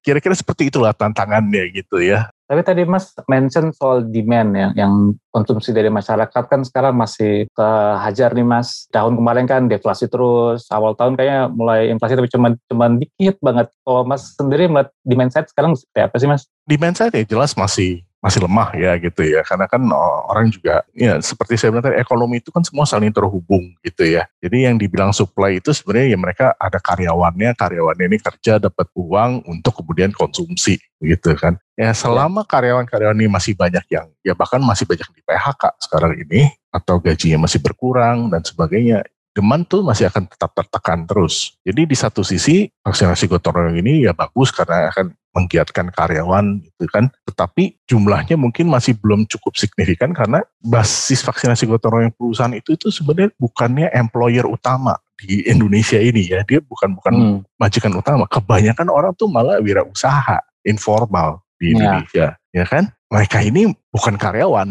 Kira-kira 0.00 0.32
seperti 0.32 0.72
itulah 0.72 0.96
tantangannya 0.96 1.68
gitu 1.76 2.00
ya. 2.00 2.32
Tapi 2.50 2.66
tadi 2.66 2.82
Mas 2.82 3.14
mention 3.30 3.70
soal 3.70 4.10
demand 4.10 4.50
ya, 4.58 4.68
yang 4.74 5.14
konsumsi 5.30 5.70
dari 5.70 5.86
masyarakat 5.86 6.50
kan 6.50 6.66
sekarang 6.66 6.98
masih 6.98 7.46
kehajar 7.54 8.34
nih 8.34 8.42
Mas. 8.42 8.90
Tahun 8.90 9.14
kemarin 9.14 9.46
kan 9.46 9.70
deflasi 9.70 10.10
terus, 10.10 10.66
awal 10.74 10.98
tahun 10.98 11.14
kayaknya 11.14 11.46
mulai 11.46 11.94
inflasi 11.94 12.18
tapi 12.18 12.26
cuma 12.26 12.58
cuma 12.66 12.90
dikit 12.90 13.38
banget. 13.38 13.70
Kalau 13.86 14.02
Mas 14.02 14.34
sendiri 14.34 14.66
melihat 14.66 14.90
demand 15.06 15.30
side 15.30 15.46
sekarang 15.46 15.78
seperti 15.78 16.00
apa 16.02 16.16
sih 16.18 16.26
Mas? 16.26 16.42
Demand 16.66 16.98
side 16.98 17.14
ya 17.14 17.22
jelas 17.22 17.54
masih 17.54 18.02
masih 18.20 18.44
lemah 18.44 18.76
ya 18.76 19.00
gitu 19.00 19.24
ya. 19.24 19.40
Karena 19.42 19.64
kan 19.66 19.80
orang 20.28 20.52
juga 20.52 20.84
ya 20.92 21.16
seperti 21.24 21.56
saya 21.56 21.72
bilang 21.72 21.88
tadi 21.88 21.96
ekonomi 21.98 22.38
itu 22.38 22.52
kan 22.52 22.60
semua 22.60 22.84
saling 22.84 23.10
terhubung 23.10 23.72
gitu 23.80 24.04
ya. 24.04 24.28
Jadi 24.44 24.68
yang 24.68 24.76
dibilang 24.76 25.10
supply 25.10 25.58
itu 25.58 25.72
sebenarnya 25.72 26.14
ya 26.14 26.18
mereka 26.20 26.46
ada 26.60 26.76
karyawannya 26.78 27.56
karyawannya 27.56 28.06
ini 28.12 28.18
kerja 28.20 28.60
dapat 28.60 28.86
uang 28.92 29.48
untuk 29.48 29.80
kemudian 29.80 30.12
konsumsi 30.12 30.78
gitu 31.00 31.32
kan. 31.34 31.56
Ya 31.80 31.96
selama 31.96 32.44
karyawan-karyawan 32.44 33.16
ini 33.16 33.28
masih 33.32 33.56
banyak 33.56 33.88
yang 33.88 34.12
ya 34.20 34.36
bahkan 34.36 34.60
masih 34.60 34.84
banyak 34.84 35.08
di 35.16 35.24
PHK 35.24 35.62
sekarang 35.80 36.12
ini 36.20 36.52
atau 36.70 37.00
gajinya 37.00 37.48
masih 37.48 37.58
berkurang 37.58 38.28
dan 38.28 38.44
sebagainya 38.44 39.02
demand 39.30 39.64
tuh 39.64 39.80
masih 39.86 40.10
akan 40.10 40.26
tetap 40.26 40.50
tertekan 40.52 41.06
terus. 41.06 41.54
Jadi 41.62 41.86
di 41.86 41.96
satu 41.96 42.20
sisi 42.26 42.66
vaksinasi 42.82 43.30
gotong 43.30 43.54
royong 43.56 43.78
ini 43.78 44.04
ya 44.04 44.12
bagus 44.12 44.50
karena 44.50 44.90
akan 44.90 45.14
menggiatkan 45.30 45.94
karyawan 45.94 46.62
gitu 46.62 46.84
kan. 46.90 47.10
Tetapi 47.26 47.78
jumlahnya 47.86 48.34
mungkin 48.34 48.66
masih 48.66 48.98
belum 48.98 49.26
cukup 49.30 49.54
signifikan 49.54 50.10
karena 50.10 50.42
basis 50.62 51.22
vaksinasi 51.22 51.70
gotong 51.70 51.92
royong 52.00 52.14
perusahaan 52.14 52.54
itu 52.54 52.74
itu 52.74 52.90
sebenarnya 52.90 53.30
bukannya 53.38 53.88
employer 53.94 54.46
utama 54.46 54.98
di 55.18 55.46
Indonesia 55.46 55.98
ini 55.98 56.26
ya. 56.30 56.42
Dia 56.42 56.58
bukan 56.62 56.98
bukan 56.98 57.14
hmm. 57.14 57.38
majikan 57.60 57.94
utama. 57.94 58.26
Kebanyakan 58.26 58.88
orang 58.90 59.12
tuh 59.14 59.30
malah 59.30 59.62
wirausaha 59.62 60.42
informal 60.66 61.42
di 61.60 61.72
ya. 61.72 61.72
Indonesia, 61.76 62.26
ya, 62.50 62.62
ya 62.62 62.64
kan? 62.66 62.84
Mereka 63.10 63.42
ini 63.42 63.74
bukan 63.90 64.14
karyawan, 64.14 64.70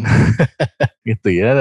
gitu 1.10 1.28
ya. 1.28 1.52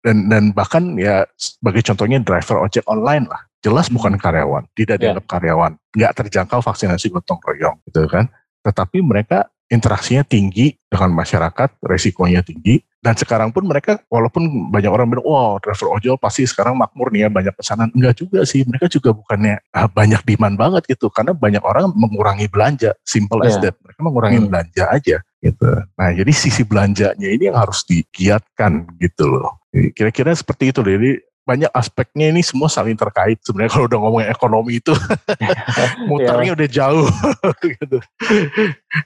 Dan 0.00 0.32
dan 0.32 0.42
bahkan 0.56 0.96
ya 0.96 1.28
sebagai 1.36 1.84
contohnya 1.84 2.16
driver 2.24 2.64
ojek 2.64 2.84
online 2.88 3.28
lah 3.28 3.44
jelas 3.64 3.88
bukan 3.88 4.20
karyawan, 4.20 4.68
tidak 4.76 5.00
yeah. 5.00 5.16
dianggap 5.16 5.24
karyawan, 5.24 5.72
nggak 5.96 6.12
terjangkau 6.20 6.60
vaksinasi 6.60 7.08
gotong 7.08 7.40
royong, 7.40 7.80
gitu 7.88 8.04
kan. 8.04 8.28
Tetapi 8.60 9.00
mereka 9.00 9.48
interaksinya 9.72 10.20
tinggi 10.20 10.76
dengan 10.92 11.16
masyarakat, 11.16 11.80
resikonya 11.80 12.44
tinggi, 12.44 12.84
dan 13.00 13.16
sekarang 13.16 13.56
pun 13.56 13.64
mereka 13.64 14.04
walaupun 14.12 14.68
banyak 14.68 14.92
orang 14.92 15.08
bilang, 15.08 15.24
wow 15.24 15.56
driver 15.56 15.96
ojol 15.96 16.20
pasti 16.20 16.44
sekarang 16.44 16.76
makmur 16.76 17.08
nih 17.08 17.24
ya 17.24 17.28
banyak 17.32 17.56
pesanan, 17.56 17.88
enggak 17.96 18.20
juga 18.20 18.44
sih, 18.44 18.68
mereka 18.68 18.92
juga 18.92 19.16
bukannya 19.16 19.56
ah, 19.72 19.88
banyak 19.88 20.20
demand 20.28 20.60
banget 20.60 20.84
gitu, 20.84 21.08
karena 21.08 21.32
banyak 21.32 21.64
orang 21.64 21.88
mengurangi 21.96 22.44
belanja, 22.52 22.92
simple 23.08 23.40
yeah. 23.40 23.48
as 23.48 23.56
that, 23.64 23.74
mereka 23.80 24.00
mengurangi 24.04 24.38
hmm. 24.44 24.48
belanja 24.52 24.84
aja 24.92 25.16
gitu. 25.44 25.68
Nah, 26.00 26.08
jadi 26.16 26.32
sisi 26.32 26.64
belanjanya 26.64 27.28
ini 27.28 27.52
yang 27.52 27.58
harus 27.60 27.84
digiatkan 27.84 28.88
gitu 28.96 29.28
loh. 29.28 29.60
Kira-kira 29.70 30.32
seperti 30.32 30.72
itu. 30.72 30.80
Jadi 30.80 31.20
banyak 31.44 31.68
aspeknya 31.76 32.32
ini 32.32 32.40
semua 32.40 32.72
saling 32.72 32.96
terkait 32.96 33.36
sebenarnya 33.44 33.76
kalau 33.76 33.84
udah 33.84 33.98
ngomongin 34.00 34.28
ekonomi 34.32 34.80
itu 34.80 34.96
muternya 36.08 36.56
udah 36.56 36.68
jauh 36.72 37.08
gitu. 37.76 38.00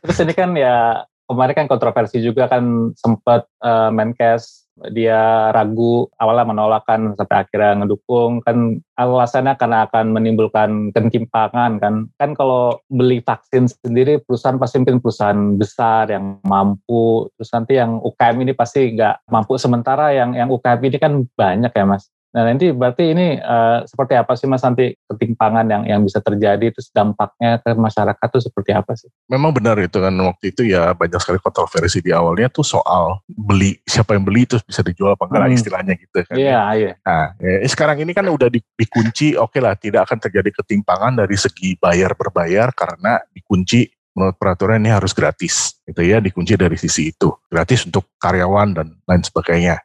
Terus 0.06 0.18
ini 0.22 0.32
kan 0.38 0.54
ya 0.54 1.02
kemarin 1.26 1.54
kan 1.58 1.66
kontroversi 1.66 2.22
juga 2.22 2.46
kan 2.46 2.94
sempat 2.94 3.42
uh, 3.58 3.90
Menkes 3.90 4.67
dia 4.94 5.50
ragu 5.50 6.06
awalnya 6.18 6.54
menolakkan 6.54 7.14
sampai 7.18 7.46
akhirnya 7.46 7.84
ngedukung. 7.84 8.44
Kan 8.44 8.82
alasannya 8.98 9.54
karena 9.58 9.86
akan 9.90 10.06
menimbulkan 10.14 10.94
ketimpangan 10.94 11.82
kan. 11.82 11.94
Kan 12.18 12.30
kalau 12.34 12.78
beli 12.90 13.22
vaksin 13.22 13.70
sendiri 13.70 14.22
perusahaan 14.22 14.58
pasti 14.58 14.82
mungkin 14.82 15.00
perusahaan 15.02 15.56
besar 15.56 16.10
yang 16.10 16.42
mampu. 16.44 17.30
Terus 17.38 17.50
nanti 17.54 17.72
yang 17.78 17.98
UKM 18.02 18.36
ini 18.42 18.52
pasti 18.52 18.94
nggak 18.94 19.30
mampu. 19.30 19.56
Sementara 19.56 20.10
yang 20.14 20.34
yang 20.34 20.48
UKM 20.50 20.80
ini 20.84 20.96
kan 21.00 21.12
banyak 21.34 21.72
ya 21.72 21.84
mas 21.86 22.10
Nah 22.28 22.42
nanti 22.44 22.68
berarti 22.76 23.16
ini 23.16 23.40
uh, 23.40 23.88
seperti 23.88 24.12
apa 24.12 24.36
sih 24.36 24.44
mas 24.44 24.60
nanti 24.60 24.92
ketimpangan 25.08 25.64
yang 25.64 25.82
yang 25.88 26.00
bisa 26.04 26.20
terjadi 26.20 26.68
terus 26.68 26.92
dampaknya 26.92 27.56
ke 27.64 27.72
masyarakat 27.72 28.26
itu 28.28 28.40
seperti 28.44 28.70
apa 28.76 28.92
sih? 28.92 29.08
Memang 29.32 29.56
benar 29.56 29.80
itu 29.80 29.96
kan 29.96 30.12
waktu 30.12 30.52
itu 30.52 30.68
ya 30.68 30.92
banyak 30.92 31.16
sekali 31.24 31.40
kontroversi 31.40 32.04
di 32.04 32.12
awalnya 32.12 32.52
tuh 32.52 32.66
soal 32.66 33.24
beli 33.26 33.80
siapa 33.88 34.12
yang 34.12 34.28
beli 34.28 34.44
terus 34.44 34.60
bisa 34.60 34.84
dijual 34.84 35.16
apa 35.16 35.24
enggak 35.24 35.40
hmm. 35.48 35.56
istilahnya 35.56 35.94
gitu 35.96 36.18
kan. 36.28 36.34
Ya. 36.36 36.44
Iya 36.44 36.60
iya. 36.76 36.92
Nah 37.00 37.24
ya, 37.40 37.56
sekarang 37.64 37.96
ini 38.04 38.12
kan 38.12 38.28
udah 38.28 38.52
di, 38.52 38.60
dikunci 38.76 39.32
oke 39.40 39.56
okay 39.56 39.60
lah 39.64 39.74
tidak 39.80 40.04
akan 40.04 40.18
terjadi 40.20 40.50
ketimpangan 40.60 41.24
dari 41.24 41.36
segi 41.40 41.80
bayar 41.80 42.12
berbayar 42.12 42.76
karena 42.76 43.24
dikunci 43.32 43.88
menurut 44.18 44.34
peraturan 44.34 44.82
ini 44.82 44.90
harus 44.90 45.14
gratis 45.14 45.78
gitu 45.86 46.02
ya 46.02 46.18
dikunci 46.18 46.58
dari 46.58 46.74
sisi 46.74 47.14
itu 47.14 47.30
gratis 47.46 47.86
untuk 47.86 48.18
karyawan 48.18 48.74
dan 48.74 48.86
lain 49.06 49.22
sebagainya 49.22 49.78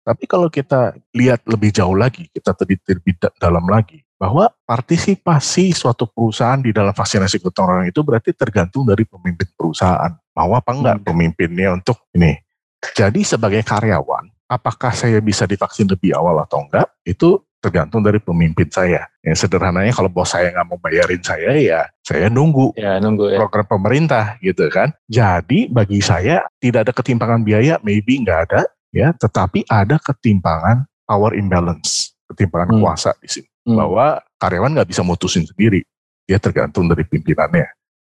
tapi 0.00 0.24
kalau 0.24 0.48
kita 0.48 0.96
lihat 1.12 1.44
lebih 1.44 1.70
jauh 1.70 1.92
lagi, 1.92 2.26
kita 2.32 2.56
tadi 2.56 2.74
lebih 2.88 3.20
dalam 3.36 3.68
lagi, 3.68 4.00
bahwa 4.20 4.52
partisipasi 4.68 5.72
suatu 5.72 6.04
perusahaan 6.08 6.60
di 6.60 6.76
dalam 6.76 6.92
vaksinasi 6.92 7.40
gotong 7.40 7.66
royong 7.68 7.88
itu 7.88 8.00
berarti 8.04 8.36
tergantung 8.36 8.84
dari 8.84 9.08
pemimpin 9.08 9.48
perusahaan. 9.56 10.12
Mau 10.36 10.52
apa 10.52 10.76
enggak 10.76 10.96
hmm. 11.00 11.06
pemimpinnya 11.08 11.68
untuk 11.72 12.04
ini. 12.12 12.36
Jadi 12.80 13.24
sebagai 13.24 13.60
karyawan, 13.60 14.28
apakah 14.48 14.92
saya 14.92 15.20
bisa 15.20 15.44
divaksin 15.44 15.88
lebih 15.88 16.16
awal 16.16 16.40
atau 16.44 16.64
enggak, 16.64 16.88
itu 17.04 17.40
tergantung 17.60 18.00
dari 18.00 18.16
pemimpin 18.16 18.72
saya. 18.72 19.04
Yang 19.20 19.44
sederhananya 19.44 19.92
kalau 19.92 20.08
bos 20.08 20.32
saya 20.32 20.48
nggak 20.48 20.66
mau 20.68 20.80
bayarin 20.80 21.20
saya, 21.20 21.52
ya 21.60 21.80
saya 22.00 22.32
nunggu, 22.32 22.72
ya, 22.74 22.96
nunggu 22.98 23.36
ya. 23.36 23.38
program 23.40 23.68
pemerintah 23.68 24.40
gitu 24.40 24.64
kan. 24.72 24.96
Jadi 25.12 25.68
bagi 25.68 26.00
saya 26.00 26.48
tidak 26.56 26.88
ada 26.88 26.92
ketimpangan 26.96 27.44
biaya, 27.44 27.76
maybe 27.84 28.16
nggak 28.24 28.40
ada, 28.48 28.64
ya, 28.94 29.14
tetapi 29.14 29.66
ada 29.66 29.98
ketimpangan 29.98 30.86
power 31.06 31.34
imbalance, 31.34 32.14
ketimpangan 32.30 32.74
hmm. 32.74 32.80
kuasa 32.82 33.10
di 33.18 33.28
sini. 33.30 33.48
Hmm. 33.66 33.76
Bahwa 33.78 34.22
karyawan 34.38 34.78
nggak 34.78 34.90
bisa 34.90 35.02
mutusin 35.02 35.46
sendiri, 35.46 35.82
dia 36.26 36.38
tergantung 36.38 36.86
dari 36.86 37.02
pimpinannya. 37.02 37.66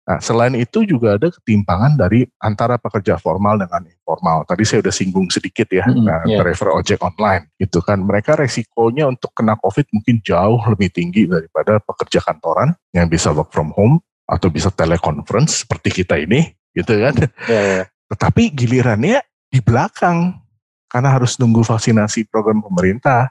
Nah, 0.08 0.24
selain 0.24 0.56
itu 0.56 0.88
juga 0.88 1.20
ada 1.20 1.28
ketimpangan 1.28 2.00
dari 2.00 2.24
antara 2.40 2.80
pekerja 2.80 3.20
formal 3.20 3.60
dengan 3.60 3.84
informal. 3.84 4.40
Tadi 4.48 4.64
saya 4.64 4.80
udah 4.80 4.94
singgung 4.94 5.28
sedikit 5.28 5.68
ya, 5.68 5.84
mm, 5.84 6.00
nah, 6.00 6.24
yeah. 6.24 6.40
driver 6.40 6.72
ojek 6.80 6.96
online. 7.04 7.52
Gitu 7.60 7.84
kan, 7.84 8.00
mereka 8.00 8.32
resikonya 8.40 9.04
untuk 9.04 9.36
kena 9.36 9.60
COVID 9.60 9.92
mungkin 9.92 10.24
jauh 10.24 10.64
lebih 10.72 10.88
tinggi 10.96 11.28
daripada 11.28 11.76
pekerja 11.84 12.24
kantoran 12.24 12.72
yang 12.96 13.04
bisa 13.04 13.36
work 13.36 13.52
from 13.52 13.68
home 13.76 14.00
atau 14.24 14.48
bisa 14.48 14.72
teleconference 14.72 15.68
seperti 15.68 16.00
kita 16.00 16.16
ini, 16.16 16.56
gitu 16.72 17.04
kan. 17.04 17.28
Yeah, 17.44 17.84
yeah. 17.84 17.84
Tetapi 18.08 18.56
gilirannya 18.56 19.20
di 19.52 19.60
belakang 19.60 20.40
karena 20.88 21.12
harus 21.12 21.36
nunggu 21.36 21.62
vaksinasi 21.62 22.26
program 22.32 22.64
pemerintah 22.64 23.28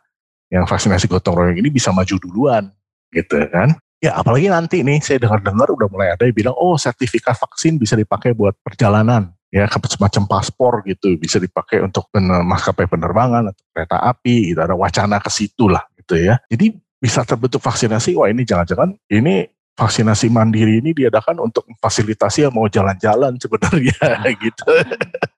yang 0.47 0.63
vaksinasi 0.63 1.11
gotong 1.11 1.35
royong 1.35 1.57
ini 1.59 1.67
bisa 1.73 1.91
maju 1.91 2.15
duluan 2.21 2.71
gitu 3.11 3.41
kan. 3.51 3.75
Ya 3.97 4.13
apalagi 4.13 4.47
nanti 4.47 4.85
nih 4.85 5.01
saya 5.01 5.17
dengar-dengar 5.17 5.73
udah 5.73 5.89
mulai 5.89 6.13
ada 6.13 6.23
yang 6.29 6.37
bilang 6.37 6.55
oh 6.55 6.77
sertifikat 6.77 7.33
vaksin 7.33 7.81
bisa 7.81 7.97
dipakai 7.97 8.37
buat 8.37 8.53
perjalanan. 8.61 9.33
Ya 9.49 9.65
semacam 9.67 10.23
paspor 10.27 10.83
gitu 10.85 11.17
bisa 11.17 11.39
dipakai 11.41 11.81
untuk 11.81 12.11
maskapai 12.19 12.85
penerbangan 12.85 13.49
atau 13.49 13.63
kereta 13.73 13.97
api 14.05 14.53
gitu 14.53 14.59
ada 14.61 14.77
wacana 14.77 15.17
ke 15.17 15.31
situ 15.33 15.65
lah 15.71 15.81
gitu 15.97 16.19
ya. 16.19 16.37
Jadi 16.51 16.77
bisa 16.97 17.25
terbentuk 17.25 17.61
vaksinasi 17.63 18.13
wah 18.17 18.29
ini 18.29 18.45
jangan-jangan 18.45 18.93
ini 19.09 19.49
vaksinasi 19.77 20.33
mandiri 20.33 20.81
ini 20.81 20.89
diadakan 20.89 21.37
untuk 21.37 21.61
memfasilitasi 21.69 22.49
yang 22.49 22.53
mau 22.57 22.65
jalan-jalan 22.65 23.37
sebenarnya 23.37 24.01
gitu. 24.43 24.65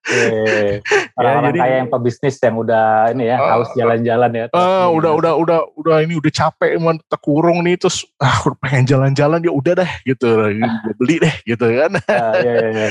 Orang-orang 1.20 1.54
ya, 1.54 1.62
kaya 1.62 1.76
yang 1.84 1.92
pebisnis 1.92 2.40
yang 2.40 2.56
udah 2.56 3.12
ini 3.12 3.28
ya 3.28 3.38
uh, 3.38 3.60
haus 3.60 3.70
jalan-jalan 3.76 4.32
ya. 4.32 4.46
Uh, 4.56 4.88
udah 4.96 5.12
udah 5.20 5.34
udah 5.36 5.60
udah 5.76 5.96
ini 6.08 6.16
udah 6.16 6.32
capek 6.32 6.80
emang 6.80 7.04
terkurung 7.12 7.60
nih 7.68 7.76
terus 7.76 8.08
ah 8.24 8.40
pengen 8.64 8.88
jalan-jalan 8.88 9.44
ya 9.44 9.52
udah 9.52 9.74
deh 9.84 9.92
gitu 10.08 10.28
beli 11.04 11.20
deh 11.20 11.36
gitu 11.44 11.66
kan. 11.76 11.92
Uh, 12.08 12.34
iya, 12.40 12.54
iya, 12.56 12.88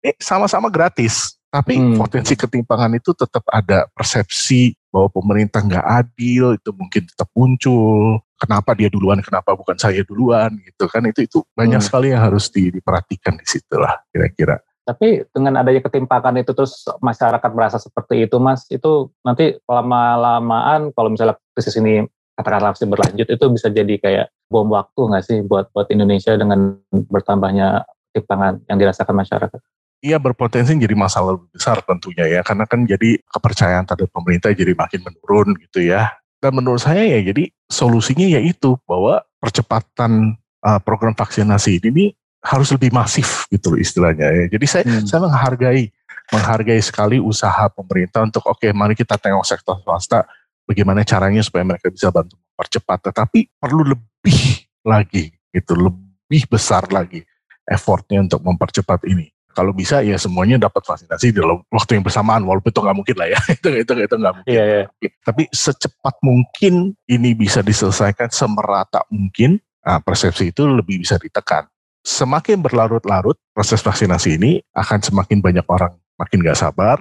iya. 0.00 0.12
sama-sama 0.16 0.72
gratis 0.72 1.36
tapi 1.52 1.78
hmm. 1.78 2.00
potensi 2.00 2.34
ketimpangan 2.34 2.92
itu 2.96 3.12
tetap 3.12 3.44
ada 3.52 3.84
persepsi 3.92 4.74
bahwa 4.88 5.12
pemerintah 5.12 5.60
nggak 5.60 5.86
adil 5.86 6.56
itu 6.56 6.70
mungkin 6.72 7.02
tetap 7.04 7.28
muncul 7.36 8.20
kenapa 8.36 8.76
dia 8.76 8.92
duluan, 8.92 9.20
kenapa 9.24 9.56
bukan 9.56 9.76
saya 9.76 10.04
duluan 10.04 10.52
gitu 10.62 10.86
kan 10.86 11.02
itu 11.08 11.24
itu 11.24 11.38
banyak 11.56 11.80
hmm. 11.80 11.86
sekali 11.88 12.12
yang 12.12 12.22
harus 12.22 12.52
di, 12.52 12.68
diperhatikan 12.68 13.36
di 13.36 13.46
situ 13.48 13.76
lah 13.76 13.96
kira-kira. 14.12 14.60
Tapi 14.86 15.26
dengan 15.34 15.58
adanya 15.58 15.82
ketimpangan 15.82 16.38
itu 16.38 16.54
terus 16.54 16.86
masyarakat 17.02 17.50
merasa 17.50 17.82
seperti 17.82 18.22
itu 18.30 18.38
mas, 18.38 18.62
itu 18.70 19.10
nanti 19.26 19.58
lama-lamaan 19.66 20.94
kalau 20.94 21.10
misalnya 21.10 21.34
krisis 21.58 21.74
ini 21.74 22.06
katakanlah 22.38 22.76
masih 22.76 22.86
berlanjut 22.86 23.26
itu 23.26 23.44
bisa 23.50 23.66
jadi 23.72 23.94
kayak 23.98 24.26
bom 24.46 24.68
waktu 24.70 25.00
nggak 25.00 25.24
sih 25.26 25.42
buat 25.42 25.72
buat 25.74 25.90
Indonesia 25.90 26.36
dengan 26.38 26.78
bertambahnya 26.92 27.82
ketimpangan 28.14 28.62
yang 28.70 28.78
dirasakan 28.78 29.16
masyarakat? 29.16 29.60
Iya 30.04 30.22
berpotensi 30.22 30.76
jadi 30.76 30.94
masalah 30.94 31.34
lebih 31.34 31.50
besar 31.50 31.82
tentunya 31.82 32.28
ya 32.28 32.40
karena 32.46 32.68
kan 32.68 32.86
jadi 32.86 33.18
kepercayaan 33.26 33.88
terhadap 33.88 34.12
pemerintah 34.12 34.52
jadi 34.54 34.76
makin 34.76 35.02
menurun 35.02 35.56
gitu 35.66 35.82
ya 35.82 36.14
dan 36.40 36.52
menurut 36.52 36.82
saya 36.82 37.02
ya 37.04 37.20
jadi 37.32 37.48
solusinya 37.66 38.26
yaitu 38.38 38.76
bahwa 38.84 39.24
percepatan 39.40 40.36
uh, 40.62 40.80
program 40.82 41.16
vaksinasi 41.16 41.80
ini 41.80 42.12
harus 42.46 42.70
lebih 42.70 42.94
masif 42.94 43.50
gitu 43.50 43.74
loh 43.74 43.80
istilahnya 43.80 44.30
ya. 44.30 44.44
Jadi 44.46 44.66
saya 44.68 44.84
hmm. 44.86 45.06
saya 45.08 45.20
menghargai 45.26 45.90
menghargai 46.30 46.82
sekali 46.82 47.18
usaha 47.18 47.70
pemerintah 47.70 48.26
untuk 48.26 48.42
oke 48.46 48.62
okay, 48.62 48.70
mari 48.74 48.94
kita 48.98 49.18
tengok 49.18 49.46
sektor 49.46 49.78
swasta 49.82 50.26
bagaimana 50.66 51.06
caranya 51.06 51.42
supaya 51.42 51.62
mereka 51.62 51.86
bisa 51.90 52.10
bantu 52.10 52.34
mempercepat 52.34 52.98
tetapi 53.10 53.46
perlu 53.58 53.94
lebih 53.94 54.66
lagi 54.82 55.30
gitu 55.54 55.78
lebih 55.78 56.42
besar 56.50 56.90
lagi 56.90 57.22
effortnya 57.62 58.26
untuk 58.26 58.42
mempercepat 58.42 59.06
ini 59.06 59.30
kalau 59.56 59.72
bisa 59.72 60.04
ya 60.04 60.20
semuanya 60.20 60.60
dapat 60.60 60.84
vaksinasi 60.84 61.32
dalam 61.32 61.64
waktu 61.72 61.96
yang 61.96 62.04
bersamaan 62.04 62.44
walaupun 62.44 62.68
itu 62.68 62.80
nggak 62.84 62.96
mungkin 63.00 63.16
lah 63.16 63.28
ya 63.32 63.40
itu 63.56 63.68
itu 63.72 63.92
itu 63.96 64.14
nggak 64.20 64.34
mungkin 64.36 64.52
yeah, 64.52 64.84
yeah. 64.84 65.12
tapi 65.24 65.48
secepat 65.48 66.20
mungkin 66.20 66.92
ini 67.08 67.32
bisa 67.32 67.64
diselesaikan 67.64 68.28
semerata 68.28 69.08
mungkin 69.08 69.56
nah, 69.80 70.04
persepsi 70.04 70.52
itu 70.52 70.68
lebih 70.68 71.00
bisa 71.00 71.16
ditekan 71.16 71.64
semakin 72.04 72.60
berlarut-larut 72.60 73.40
proses 73.56 73.80
vaksinasi 73.80 74.36
ini 74.36 74.60
akan 74.76 75.00
semakin 75.00 75.40
banyak 75.40 75.64
orang 75.72 75.96
makin 76.20 76.38
nggak 76.44 76.60
sabar 76.60 77.00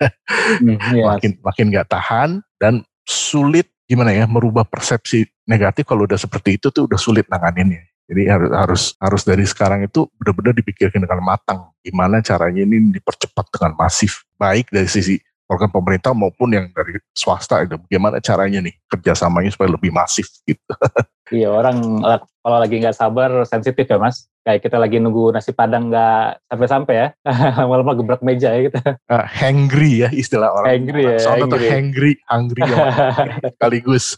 mm, 0.60 0.76
yes. 0.92 1.06
makin 1.08 1.32
makin 1.40 1.66
nggak 1.72 1.88
tahan 1.88 2.44
dan 2.60 2.84
sulit 3.08 3.72
gimana 3.88 4.12
ya 4.12 4.28
merubah 4.28 4.68
persepsi 4.68 5.24
negatif 5.48 5.88
kalau 5.88 6.04
udah 6.04 6.18
seperti 6.18 6.60
itu 6.60 6.68
tuh 6.68 6.84
udah 6.90 6.98
sulit 7.00 7.24
nanganinnya 7.32 7.86
jadi 8.06 8.22
harus 8.30 8.50
harus 8.54 8.82
harus 9.02 9.22
dari 9.26 9.44
sekarang 9.44 9.86
itu 9.86 10.06
benar-benar 10.18 10.54
dipikirkan 10.54 11.02
dengan 11.02 11.20
matang 11.22 11.70
gimana 11.82 12.22
caranya 12.22 12.62
ini 12.62 12.94
dipercepat 12.94 13.50
dengan 13.50 13.72
masif 13.74 14.22
baik 14.38 14.70
dari 14.70 14.86
sisi 14.86 15.18
program 15.46 15.70
pemerintah 15.70 16.10
maupun 16.10 16.50
yang 16.50 16.66
dari 16.74 16.98
swasta 17.14 17.62
itu 17.62 17.78
bagaimana 17.78 18.18
caranya 18.18 18.58
nih 18.58 18.74
kerjasamanya 18.90 19.54
supaya 19.54 19.70
lebih 19.72 19.94
masif 19.94 20.26
gitu. 20.44 20.74
Iya 21.26 21.50
orang 21.50 22.06
kalau 22.38 22.58
lagi 22.62 22.78
nggak 22.78 22.94
sabar 22.94 23.42
sensitif 23.50 23.82
ya 23.82 23.98
mas. 23.98 24.30
Kayak 24.46 24.62
kita 24.62 24.78
lagi 24.78 25.02
nunggu 25.02 25.34
nasi 25.34 25.50
padang 25.50 25.90
nggak 25.90 26.38
sampai-sampai 26.46 26.94
ya, 26.94 27.08
lama-lama 27.58 27.98
gebrak 27.98 28.22
meja 28.22 28.54
ya 28.54 28.70
kita. 28.70 28.94
Uh, 29.10 29.26
hangry 29.26 30.06
ya 30.06 30.08
istilah 30.14 30.54
orang. 30.54 30.70
Hangry 30.70 31.02
ya. 31.02 31.18
Soalnya 31.18 31.50
tuh 31.50 31.66
hangry, 31.66 32.12
hungry 32.30 32.62
ya, 32.62 32.78
sekaligus. 33.58 34.14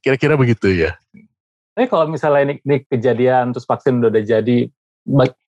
Kira-kira 0.00 0.40
begitu 0.40 0.72
ya. 0.72 0.96
Tapi 1.78 1.86
kalau 1.86 2.10
misalnya 2.10 2.42
ini, 2.42 2.54
ini 2.66 2.82
kejadian 2.90 3.54
terus 3.54 3.62
vaksin 3.62 4.02
udah, 4.02 4.10
udah 4.10 4.24
jadi, 4.26 4.66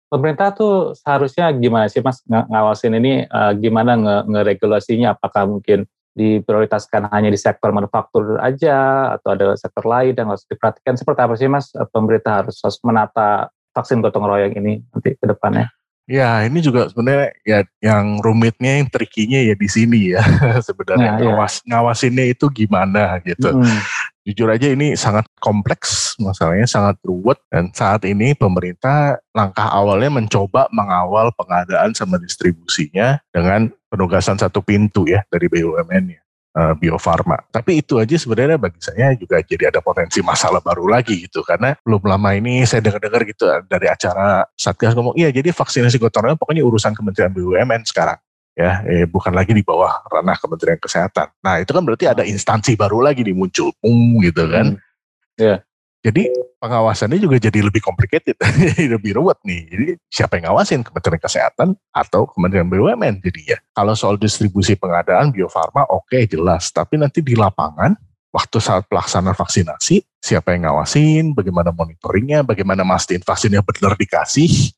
pemerintah 0.05 0.53
tuh 0.53 0.93
seharusnya 0.93 1.49
gimana 1.57 1.89
sih 1.89 1.97
mas 2.05 2.21
ng 2.29 2.45
ngawasin 2.45 2.93
ini 2.93 3.25
uh, 3.25 3.57
gimana 3.57 3.97
nge 3.97 4.15
ngeregulasinya? 4.29 5.17
Apakah 5.17 5.49
mungkin 5.49 5.89
diprioritaskan 6.13 7.09
hanya 7.09 7.33
di 7.33 7.41
sektor 7.41 7.73
manufaktur 7.73 8.37
aja 8.37 9.09
atau 9.17 9.33
ada 9.33 9.57
sektor 9.57 9.81
lain 9.81 10.13
yang 10.13 10.29
harus 10.29 10.45
diperhatikan? 10.45 10.93
Seperti 10.93 11.25
apa 11.25 11.33
sih 11.33 11.49
mas 11.49 11.73
pemerintah 11.89 12.45
harus, 12.45 12.61
harus 12.61 12.77
menata 12.85 13.49
vaksin 13.73 14.05
gotong 14.05 14.29
royong 14.29 14.53
ini 14.61 14.77
nanti 14.93 15.17
ke 15.17 15.25
depannya? 15.25 15.73
Ya, 16.11 16.43
ini 16.43 16.59
juga 16.59 16.91
sebenarnya 16.91 17.31
ya 17.47 17.59
yang 17.79 18.19
rumitnya, 18.19 18.83
yang 18.83 18.93
trikinya 18.93 19.41
ya 19.41 19.55
di 19.55 19.69
sini 19.71 20.11
ya. 20.11 20.21
sebenarnya 20.69 21.17
nah, 21.17 21.19
ngawas, 21.23 21.65
ya. 21.65 21.73
ngawasinnya 21.73 22.25
itu 22.35 22.45
gimana 22.51 23.17
gitu. 23.25 23.47
Hmm. 23.47 23.79
Jujur 24.21 24.53
aja 24.53 24.69
ini 24.69 24.93
sangat 24.93 25.25
kompleks, 25.41 26.13
masalahnya 26.21 26.69
sangat 26.69 27.01
ruwet 27.01 27.41
dan 27.49 27.73
saat 27.73 28.05
ini 28.05 28.37
pemerintah 28.37 29.17
langkah 29.33 29.65
awalnya 29.65 30.13
mencoba 30.13 30.69
mengawal 30.69 31.33
pengadaan 31.33 31.97
sama 31.97 32.21
distribusinya 32.21 33.17
dengan 33.33 33.73
penugasan 33.89 34.37
satu 34.37 34.61
pintu 34.61 35.09
ya 35.09 35.25
dari 35.33 35.49
BUMN 35.49 36.03
ya 36.13 36.21
uh, 36.55 36.73
Bio 36.77 37.01
Farma. 37.01 37.39
Tapi 37.49 37.81
itu 37.81 37.97
aja 37.97 38.15
sebenarnya 38.15 38.61
bagi 38.61 38.77
saya 38.77 39.15
juga 39.15 39.39
jadi 39.41 39.71
ada 39.71 39.79
potensi 39.79 40.19
masalah 40.21 40.59
baru 40.59 40.87
lagi 40.87 41.27
gitu 41.27 41.41
karena 41.41 41.75
belum 41.83 42.05
lama 42.05 42.29
ini 42.35 42.63
saya 42.67 42.83
dengar-dengar 42.83 43.23
gitu 43.27 43.47
dari 43.67 43.87
acara 43.87 44.45
Satgas 44.55 44.95
ngomong 44.95 45.15
iya 45.15 45.31
jadi 45.31 45.49
vaksinasi 45.49 45.97
gotong 45.97 46.29
royong 46.31 46.39
pokoknya 46.39 46.63
urusan 46.65 46.93
Kementerian 46.95 47.31
BUMN 47.31 47.87
sekarang 47.87 48.19
ya 48.55 48.83
eh, 48.83 49.05
bukan 49.07 49.31
lagi 49.31 49.55
di 49.55 49.63
bawah 49.63 50.03
ranah 50.11 50.37
Kementerian 50.37 50.79
Kesehatan. 50.79 51.31
Nah 51.43 51.59
itu 51.63 51.71
kan 51.71 51.83
berarti 51.83 52.05
ada 52.07 52.23
instansi 52.27 52.75
baru 52.75 53.03
lagi 53.03 53.23
dimuncul, 53.23 53.71
um, 53.83 54.19
gitu 54.23 54.47
kan. 54.47 54.75
Hmm. 54.75 55.39
Yeah. 55.39 55.59
Jadi 56.01 56.33
pengawasannya 56.57 57.21
juga 57.21 57.37
jadi 57.37 57.61
lebih 57.61 57.77
complicated, 57.85 58.33
lebih 58.97 59.21
ruwet 59.21 59.37
nih. 59.45 59.61
Jadi 59.69 59.85
siapa 60.09 60.41
yang 60.41 60.49
ngawasin 60.49 60.81
Kementerian 60.81 61.21
Kesehatan 61.21 61.77
atau 61.93 62.25
Kementerian 62.25 62.65
BUMN 62.65 63.21
jadi 63.21 63.41
ya. 63.53 63.57
Kalau 63.77 63.93
soal 63.93 64.17
distribusi 64.17 64.73
pengadaan 64.73 65.29
Bio 65.29 65.45
Farma 65.45 65.85
oke 65.85 66.09
okay, 66.09 66.25
jelas, 66.25 66.73
tapi 66.73 66.97
nanti 66.97 67.21
di 67.21 67.37
lapangan 67.37 67.93
waktu 68.33 68.57
saat 68.57 68.89
pelaksanaan 68.89 69.37
vaksinasi 69.37 70.01
siapa 70.21 70.53
yang 70.53 70.69
ngawasin, 70.69 71.37
bagaimana 71.37 71.73
monitoringnya, 71.73 72.45
bagaimana 72.45 72.85
mastiin 72.85 73.25
vaksinnya 73.25 73.65
benar 73.65 73.97
dikasih, 73.97 74.73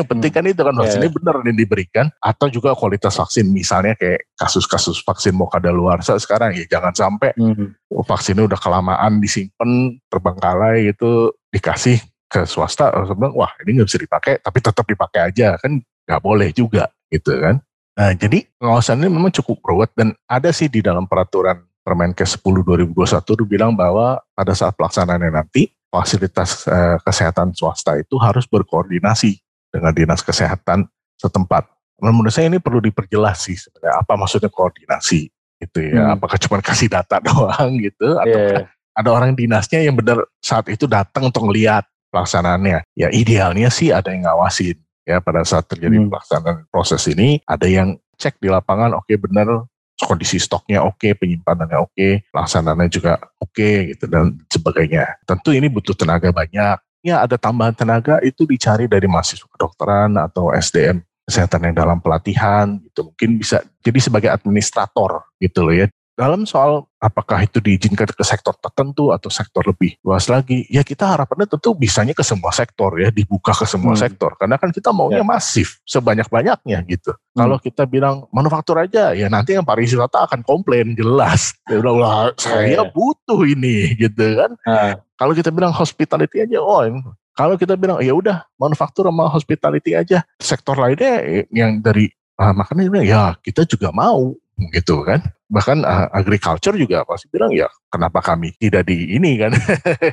yang 0.00 0.08
penting 0.08 0.32
kan 0.32 0.44
itu 0.48 0.64
kan 0.64 0.72
vaksinnya 0.72 1.12
yeah. 1.12 1.16
benar 1.20 1.36
yang 1.44 1.58
diberikan 1.60 2.06
atau 2.24 2.48
juga 2.48 2.72
kualitas 2.72 3.12
vaksin 3.20 3.52
misalnya 3.52 3.92
kayak 4.00 4.32
kasus-kasus 4.32 5.04
vaksin 5.04 5.36
mau 5.36 5.44
luar 5.68 6.00
sekarang 6.00 6.56
ya 6.56 6.64
jangan 6.64 6.96
sampai 6.96 7.36
mm. 7.36 7.92
vaksinnya 7.92 8.48
udah 8.48 8.56
kelamaan 8.56 9.20
disimpan 9.20 10.00
terbengkalai 10.08 10.96
itu 10.96 11.36
dikasih 11.52 12.00
ke 12.32 12.48
swasta 12.48 12.88
bilang 13.12 13.36
wah 13.36 13.52
ini 13.60 13.76
nggak 13.76 13.88
bisa 13.92 14.00
dipakai 14.00 14.32
tapi 14.40 14.58
tetap 14.64 14.88
dipakai 14.88 15.20
aja 15.28 15.60
kan 15.60 15.76
nggak 16.08 16.22
boleh 16.24 16.48
juga 16.56 16.88
gitu 17.12 17.36
kan 17.36 17.60
nah 17.92 18.16
jadi 18.16 18.48
pengawasan 18.56 19.04
ini 19.04 19.12
memang 19.12 19.36
cukup 19.36 19.60
ruwet 19.68 19.92
dan 19.92 20.16
ada 20.24 20.48
sih 20.48 20.72
di 20.72 20.80
dalam 20.80 21.04
peraturan 21.04 21.60
Permenkes 21.82 22.38
10 22.40 22.62
2021 22.94 22.94
itu 23.20 23.44
bilang 23.44 23.74
bahwa 23.74 24.22
pada 24.32 24.54
saat 24.54 24.72
pelaksanaannya 24.78 25.34
nanti 25.34 25.66
fasilitas 25.92 26.64
eh, 26.64 26.96
kesehatan 27.04 27.52
swasta 27.52 28.00
itu 28.00 28.16
harus 28.16 28.48
berkoordinasi 28.48 29.36
dengan 29.68 29.92
dinas 29.92 30.24
kesehatan 30.24 30.88
setempat. 31.20 31.68
Menurut 32.00 32.32
saya 32.32 32.48
ini 32.48 32.58
perlu 32.58 32.80
diperjelas 32.80 33.44
sih 33.44 33.54
sebenarnya 33.54 34.00
apa 34.00 34.16
maksudnya 34.16 34.48
koordinasi 34.48 35.28
itu 35.60 35.78
ya. 35.92 36.08
Hmm. 36.08 36.16
Apakah 36.16 36.40
cuma 36.40 36.64
kasih 36.64 36.88
data 36.88 37.20
doang 37.28 37.76
gitu 37.76 38.16
atau 38.16 38.40
yeah. 38.56 38.64
ada 38.96 39.10
orang 39.12 39.36
dinasnya 39.36 39.84
yang 39.84 39.94
benar 39.94 40.24
saat 40.40 40.66
itu 40.72 40.88
datang 40.88 41.28
untuk 41.28 41.44
melihat 41.52 41.84
pelaksanaannya. 42.08 42.88
Ya 42.96 43.12
idealnya 43.12 43.68
sih 43.68 43.92
ada 43.92 44.10
yang 44.10 44.24
ngawasin 44.24 44.80
ya 45.04 45.20
pada 45.20 45.44
saat 45.44 45.68
terjadi 45.68 46.00
hmm. 46.00 46.08
pelaksanaan 46.10 46.66
proses 46.72 47.04
ini 47.10 47.42
ada 47.44 47.66
yang 47.68 47.98
cek 48.18 48.38
di 48.38 48.48
lapangan 48.48 48.94
oke 48.94 49.06
okay, 49.06 49.18
benar 49.18 49.66
kondisi 50.02 50.42
stoknya 50.42 50.82
oke, 50.82 50.98
okay, 50.98 51.12
penyimpanannya 51.14 51.78
oke, 51.78 51.94
okay, 51.94 52.12
pelaksanaannya 52.34 52.90
juga 52.90 53.22
oke 53.38 53.54
okay, 53.54 53.94
gitu 53.94 54.10
dan 54.10 54.34
sebagainya. 54.50 55.22
Tentu 55.22 55.54
ini 55.54 55.70
butuh 55.70 55.94
tenaga 55.94 56.34
banyak. 56.34 56.76
Ya 57.02 57.22
ada 57.22 57.38
tambahan 57.38 57.74
tenaga 57.74 58.18
itu 58.22 58.46
dicari 58.46 58.86
dari 58.90 59.06
mahasiswa 59.06 59.46
kedokteran 59.46 60.14
atau 60.18 60.54
SDM 60.54 61.02
kesehatan 61.26 61.70
yang 61.70 61.74
dalam 61.78 61.98
pelatihan 62.02 62.78
gitu. 62.82 63.10
Mungkin 63.10 63.38
bisa 63.38 63.62
jadi 63.82 63.98
sebagai 64.02 64.30
administrator 64.30 65.22
gitu 65.38 65.66
loh 65.66 65.74
ya 65.74 65.86
dalam 66.22 66.46
soal 66.46 66.86
apakah 67.02 67.42
itu 67.42 67.58
diizinkan 67.58 68.06
ke 68.06 68.22
sektor 68.22 68.54
tertentu 68.54 69.10
atau 69.10 69.26
sektor 69.26 69.66
lebih 69.66 69.98
luas 70.06 70.30
lagi, 70.30 70.62
ya 70.70 70.86
kita 70.86 71.10
harapannya 71.10 71.50
tentu 71.50 71.74
bisanya 71.74 72.14
ke 72.14 72.22
semua 72.22 72.54
sektor 72.54 72.94
ya, 72.94 73.10
dibuka 73.10 73.50
ke 73.50 73.66
semua 73.66 73.98
hmm. 73.98 74.02
sektor. 74.06 74.30
Karena 74.38 74.54
kan 74.54 74.70
kita 74.70 74.94
maunya 74.94 75.26
ya. 75.26 75.26
masif, 75.26 75.82
sebanyak-banyaknya 75.82 76.78
gitu. 76.86 77.10
Hmm. 77.10 77.42
Kalau 77.42 77.56
kita 77.58 77.82
bilang 77.90 78.30
manufaktur 78.30 78.78
aja, 78.78 79.18
ya 79.18 79.26
nanti 79.26 79.58
yang 79.58 79.66
pariwisata 79.66 80.30
akan 80.30 80.46
komplain 80.46 80.94
jelas. 80.94 81.50
Ya 81.72 81.80
udah, 81.80 81.94
udah 81.94 82.14
saya 82.36 82.84
ya. 82.84 82.84
butuh 82.84 83.48
ini 83.48 83.96
gitu 83.96 84.36
kan. 84.36 84.50
Hmm. 84.62 84.92
Kalau 85.16 85.32
kita 85.32 85.48
bilang 85.48 85.72
hospitality 85.72 86.44
aja, 86.44 86.60
oh 86.60 86.84
kalau 87.32 87.56
kita 87.56 87.80
bilang 87.80 87.96
ya 88.04 88.12
udah 88.12 88.44
manufaktur 88.60 89.08
sama 89.08 89.24
hospitality 89.32 89.96
aja, 89.96 90.20
sektor 90.36 90.76
lainnya 90.76 91.48
yang 91.48 91.80
dari 91.80 92.12
ah, 92.36 92.52
makanya 92.52 93.00
ya 93.00 93.22
kita 93.40 93.64
juga 93.64 93.88
mau 93.88 94.36
gitu 94.72 95.02
kan? 95.02 95.20
Bahkan 95.52 95.84
uh, 95.84 96.08
agriculture 96.16 96.72
juga 96.76 97.04
pasti 97.04 97.28
bilang 97.28 97.52
ya 97.52 97.68
kenapa 97.92 98.24
kami 98.24 98.56
tidak 98.56 98.88
di 98.88 99.16
ini 99.16 99.36
kan? 99.40 99.52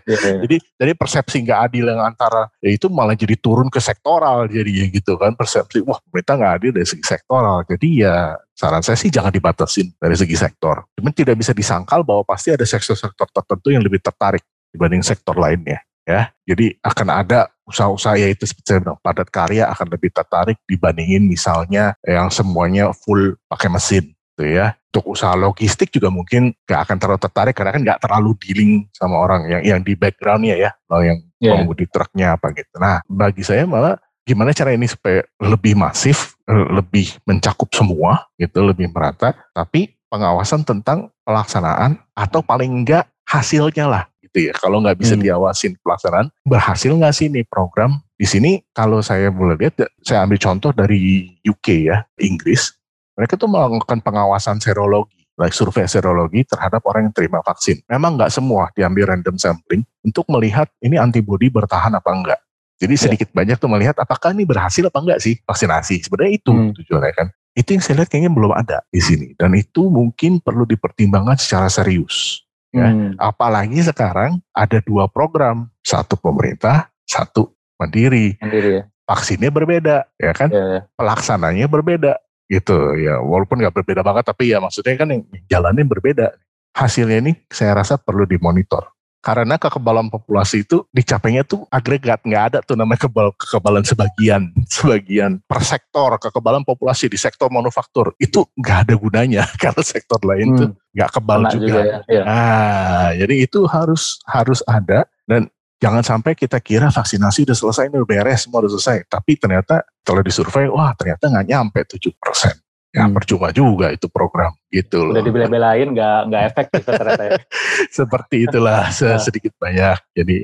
Yeah, 0.10 0.22
yeah. 0.26 0.40
jadi 0.42 0.58
jadi 0.82 0.92
persepsi 0.98 1.46
nggak 1.46 1.60
adil 1.70 1.86
yang 1.94 2.02
antara 2.02 2.50
ya 2.64 2.74
itu 2.74 2.90
malah 2.90 3.14
jadi 3.14 3.38
turun 3.38 3.70
ke 3.70 3.78
sektoral 3.78 4.50
jadi 4.50 4.90
gitu 4.90 5.22
kan 5.22 5.38
persepsi 5.38 5.86
wah 5.86 6.02
pemerintah 6.02 6.34
nggak 6.40 6.54
adil 6.62 6.72
dari 6.74 6.88
segi 6.88 7.06
sektoral. 7.06 7.62
Jadi 7.70 8.02
ya 8.02 8.34
saran 8.58 8.82
saya 8.82 8.98
sih 8.98 9.14
jangan 9.14 9.30
dibatasin 9.30 9.94
dari 10.02 10.18
segi 10.18 10.34
sektor. 10.34 10.82
Cuman 10.98 11.14
tidak 11.14 11.38
bisa 11.38 11.54
disangkal 11.54 12.02
bahwa 12.02 12.26
pasti 12.26 12.50
ada 12.50 12.66
sektor-sektor 12.66 13.30
tertentu 13.30 13.70
yang 13.70 13.86
lebih 13.86 14.02
tertarik 14.02 14.42
dibanding 14.74 15.06
sektor 15.06 15.38
lainnya 15.38 15.80
ya. 16.10 16.34
Jadi 16.50 16.74
akan 16.82 17.08
ada 17.14 17.54
usaha-usaha 17.70 18.18
yaitu 18.18 18.50
seperti 18.50 18.74
saya 18.74 18.82
bilang 18.82 18.98
padat 19.06 19.30
karya 19.30 19.70
akan 19.70 19.94
lebih 19.94 20.10
tertarik 20.10 20.58
dibandingin 20.66 21.30
misalnya 21.30 21.94
yang 22.02 22.34
semuanya 22.34 22.90
full 22.98 23.38
pakai 23.46 23.70
mesin 23.70 24.10
gitu 24.40 24.48
ya. 24.48 24.80
Untuk 24.90 25.14
usaha 25.14 25.36
logistik 25.36 25.92
juga 25.92 26.08
mungkin 26.08 26.56
gak 26.64 26.88
akan 26.88 26.98
terlalu 26.98 27.22
tertarik 27.22 27.54
karena 27.54 27.72
kan 27.76 27.82
gak 27.84 28.00
terlalu 28.08 28.32
dealing 28.42 28.72
sama 28.96 29.20
orang 29.20 29.46
yang 29.52 29.62
yang 29.76 29.80
di 29.84 29.94
backgroundnya 30.00 30.56
ya, 30.56 30.72
loh 30.88 31.04
yang 31.04 31.20
yeah. 31.44 31.60
mengemudi 31.60 31.86
truknya 31.92 32.40
apa 32.40 32.56
gitu. 32.56 32.80
Nah 32.80 33.04
bagi 33.06 33.44
saya 33.44 33.68
malah 33.68 34.00
gimana 34.24 34.56
cara 34.56 34.72
ini 34.74 34.88
supaya 34.88 35.22
lebih 35.44 35.76
masif, 35.76 36.40
lebih 36.48 37.20
mencakup 37.28 37.70
semua 37.70 38.26
gitu, 38.40 38.66
lebih 38.66 38.90
merata, 38.90 39.36
tapi 39.54 39.94
pengawasan 40.10 40.66
tentang 40.66 41.14
pelaksanaan 41.22 42.02
atau 42.18 42.42
paling 42.42 42.82
enggak 42.82 43.06
hasilnya 43.30 43.86
lah 43.86 44.04
gitu 44.26 44.50
ya. 44.50 44.54
Kalau 44.58 44.82
nggak 44.82 44.98
bisa 44.98 45.14
hmm. 45.14 45.22
diawasin 45.22 45.78
pelaksanaan, 45.86 46.34
berhasil 46.50 46.90
nggak 46.90 47.14
sih 47.14 47.30
nih 47.30 47.46
program? 47.46 48.02
Di 48.18 48.26
sini 48.26 48.58
kalau 48.74 49.06
saya 49.06 49.30
boleh 49.30 49.54
lihat, 49.54 49.86
saya 50.02 50.26
ambil 50.26 50.42
contoh 50.42 50.74
dari 50.74 51.30
UK 51.46 51.68
ya, 51.94 52.02
Inggris 52.18 52.79
mereka 53.20 53.36
tuh 53.36 53.52
melakukan 53.52 54.00
pengawasan 54.00 54.64
serologi, 54.64 55.28
like 55.36 55.52
survei 55.52 55.84
serologi 55.92 56.48
terhadap 56.48 56.80
orang 56.88 57.12
yang 57.12 57.16
terima 57.16 57.44
vaksin. 57.44 57.84
Memang 57.92 58.16
nggak 58.16 58.32
semua 58.32 58.72
diambil 58.72 59.12
random 59.12 59.36
sampling 59.36 59.84
untuk 60.08 60.24
melihat 60.32 60.72
ini 60.80 60.96
antibodi 60.96 61.52
bertahan 61.52 61.92
apa 61.92 62.08
enggak. 62.16 62.40
Jadi 62.80 62.96
iya. 62.96 63.04
sedikit 63.04 63.28
yeah. 63.28 63.38
banyak 63.44 63.58
tuh 63.60 63.68
melihat 63.68 63.96
apakah 64.00 64.32
ini 64.32 64.48
berhasil 64.48 64.88
apa 64.88 65.04
enggak 65.04 65.20
sih 65.20 65.36
vaksinasi. 65.44 66.08
Sebenarnya 66.08 66.40
itu 66.40 66.52
hmm. 66.56 66.72
tujuannya 66.80 67.12
kan. 67.12 67.28
Itu 67.60 67.76
yang 67.76 67.84
saya 67.84 67.96
lihat 68.00 68.08
kayaknya 68.08 68.32
belum 68.32 68.56
ada 68.56 68.88
di 68.88 69.04
sini 69.04 69.36
dan 69.36 69.52
itu 69.52 69.92
mungkin 69.92 70.40
perlu 70.40 70.64
dipertimbangkan 70.64 71.36
secara 71.36 71.68
serius. 71.68 72.48
Ya. 72.72 72.88
Hmm. 72.88 73.20
Apalagi 73.20 73.84
sekarang 73.84 74.40
ada 74.56 74.80
dua 74.80 75.12
program, 75.12 75.68
satu 75.84 76.16
pemerintah, 76.16 76.88
satu 77.04 77.52
mandiri. 77.76 78.40
Mandiri 78.40 78.80
ya. 78.80 78.84
Vaksinnya 79.10 79.52
berbeda, 79.52 80.08
ya 80.16 80.32
kan? 80.32 80.48
Yeah. 80.54 80.68
Iya. 80.72 80.82
Pelaksananya 80.96 81.68
berbeda 81.68 82.16
gitu 82.50 82.98
ya. 82.98 83.22
Walaupun 83.22 83.62
nggak 83.62 83.76
berbeda 83.80 84.02
banget 84.02 84.26
tapi 84.26 84.52
ya 84.52 84.58
maksudnya 84.58 84.98
kan 84.98 85.08
yang 85.14 85.24
jalannya 85.48 85.86
berbeda. 85.86 86.34
Hasilnya 86.74 87.22
ini 87.22 87.34
saya 87.54 87.78
rasa 87.78 87.96
perlu 87.96 88.26
dimonitor. 88.26 88.90
Karena 89.20 89.60
kekebalan 89.60 90.08
populasi 90.08 90.64
itu 90.64 90.88
dicapainya 90.96 91.44
tuh 91.44 91.68
agregat 91.68 92.24
nggak 92.24 92.44
ada 92.56 92.60
tuh 92.64 92.80
namanya 92.80 93.04
kebal 93.04 93.36
kekebalan 93.36 93.84
sebagian 93.84 94.48
sebagian 94.64 95.44
per 95.44 95.60
sektor 95.60 96.16
kekebalan 96.16 96.64
populasi 96.64 97.12
di 97.12 97.20
sektor 97.20 97.52
manufaktur. 97.52 98.16
Itu 98.16 98.48
nggak 98.56 98.78
ada 98.88 98.96
gunanya 98.96 99.44
karena 99.62 99.84
sektor 99.84 100.24
lain 100.24 100.56
hmm. 100.56 100.58
tuh 100.58 100.70
nggak 100.96 101.10
kebal 101.20 101.42
juga, 101.52 101.60
juga 101.60 101.80
ya, 101.84 101.98
ya. 102.08 102.24
nah 102.24 103.08
jadi 103.12 103.36
itu 103.44 103.60
harus 103.68 104.24
harus 104.24 104.64
ada. 104.64 105.04
Dan 105.28 105.52
jangan 105.84 106.04
sampai 106.04 106.36
kita 106.36 106.60
kira 106.64 106.88
vaksinasi 106.88 107.44
udah 107.44 107.58
selesai 107.60 107.92
ini 107.92 108.00
udah 108.00 108.08
beres 108.08 108.48
semua 108.48 108.64
udah 108.64 108.72
selesai. 108.72 109.04
Tapi 109.08 109.36
ternyata 109.36 109.84
kalau 110.10 110.26
disurvey 110.26 110.66
wah 110.66 110.98
ternyata 110.98 111.30
nggak 111.30 111.46
nyampe 111.46 111.80
7 111.86 112.02
persen 112.18 112.58
ya 112.90 113.06
hmm. 113.06 113.14
percuma 113.14 113.54
juga 113.54 113.94
itu 113.94 114.10
program 114.10 114.50
gitu 114.74 115.06
loh. 115.06 115.14
Udah 115.14 115.22
dibela-belain 115.22 115.94
nggak 115.94 116.20
nggak 116.30 116.44
efektif 116.50 116.82
ternyata 116.86 117.24
ya. 117.26 117.32
Seperti 118.02 118.36
itulah 118.50 118.90
nah. 118.90 119.22
sedikit 119.22 119.54
banyak. 119.62 119.98
Jadi. 120.18 120.38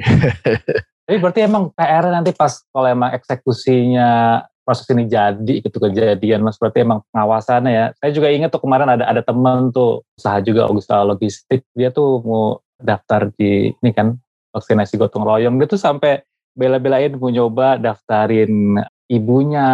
Jadi 1.05 1.17
berarti 1.21 1.39
emang 1.45 1.69
PR 1.77 2.09
nanti 2.09 2.33
pas 2.33 2.65
kalau 2.73 2.89
emang 2.89 3.13
eksekusinya 3.13 4.41
proses 4.65 4.89
ini 4.89 5.05
jadi 5.05 5.61
gitu 5.61 5.77
kejadian 5.77 6.41
mas 6.41 6.57
berarti 6.57 6.81
emang 6.81 7.05
pengawasannya 7.13 7.69
ya. 7.69 7.85
Saya 8.01 8.09
juga 8.09 8.33
ingat 8.33 8.49
tuh 8.49 8.65
kemarin 8.65 8.89
ada 8.89 9.05
ada 9.05 9.21
temen 9.21 9.69
tuh 9.69 10.01
usaha 10.17 10.41
juga 10.41 10.65
usaha 10.73 11.05
logistik 11.05 11.61
dia 11.77 11.93
tuh 11.93 12.25
mau 12.25 12.57
daftar 12.81 13.29
di 13.37 13.69
ini 13.69 13.91
kan 13.93 14.17
vaksinasi 14.49 14.97
gotong 14.97 15.21
royong 15.29 15.61
dia 15.61 15.69
tuh 15.69 15.77
sampai 15.77 16.25
bela-belain 16.57 17.13
mau 17.21 17.29
nyoba 17.29 17.77
daftarin 17.77 18.81
ibunya 19.05 19.67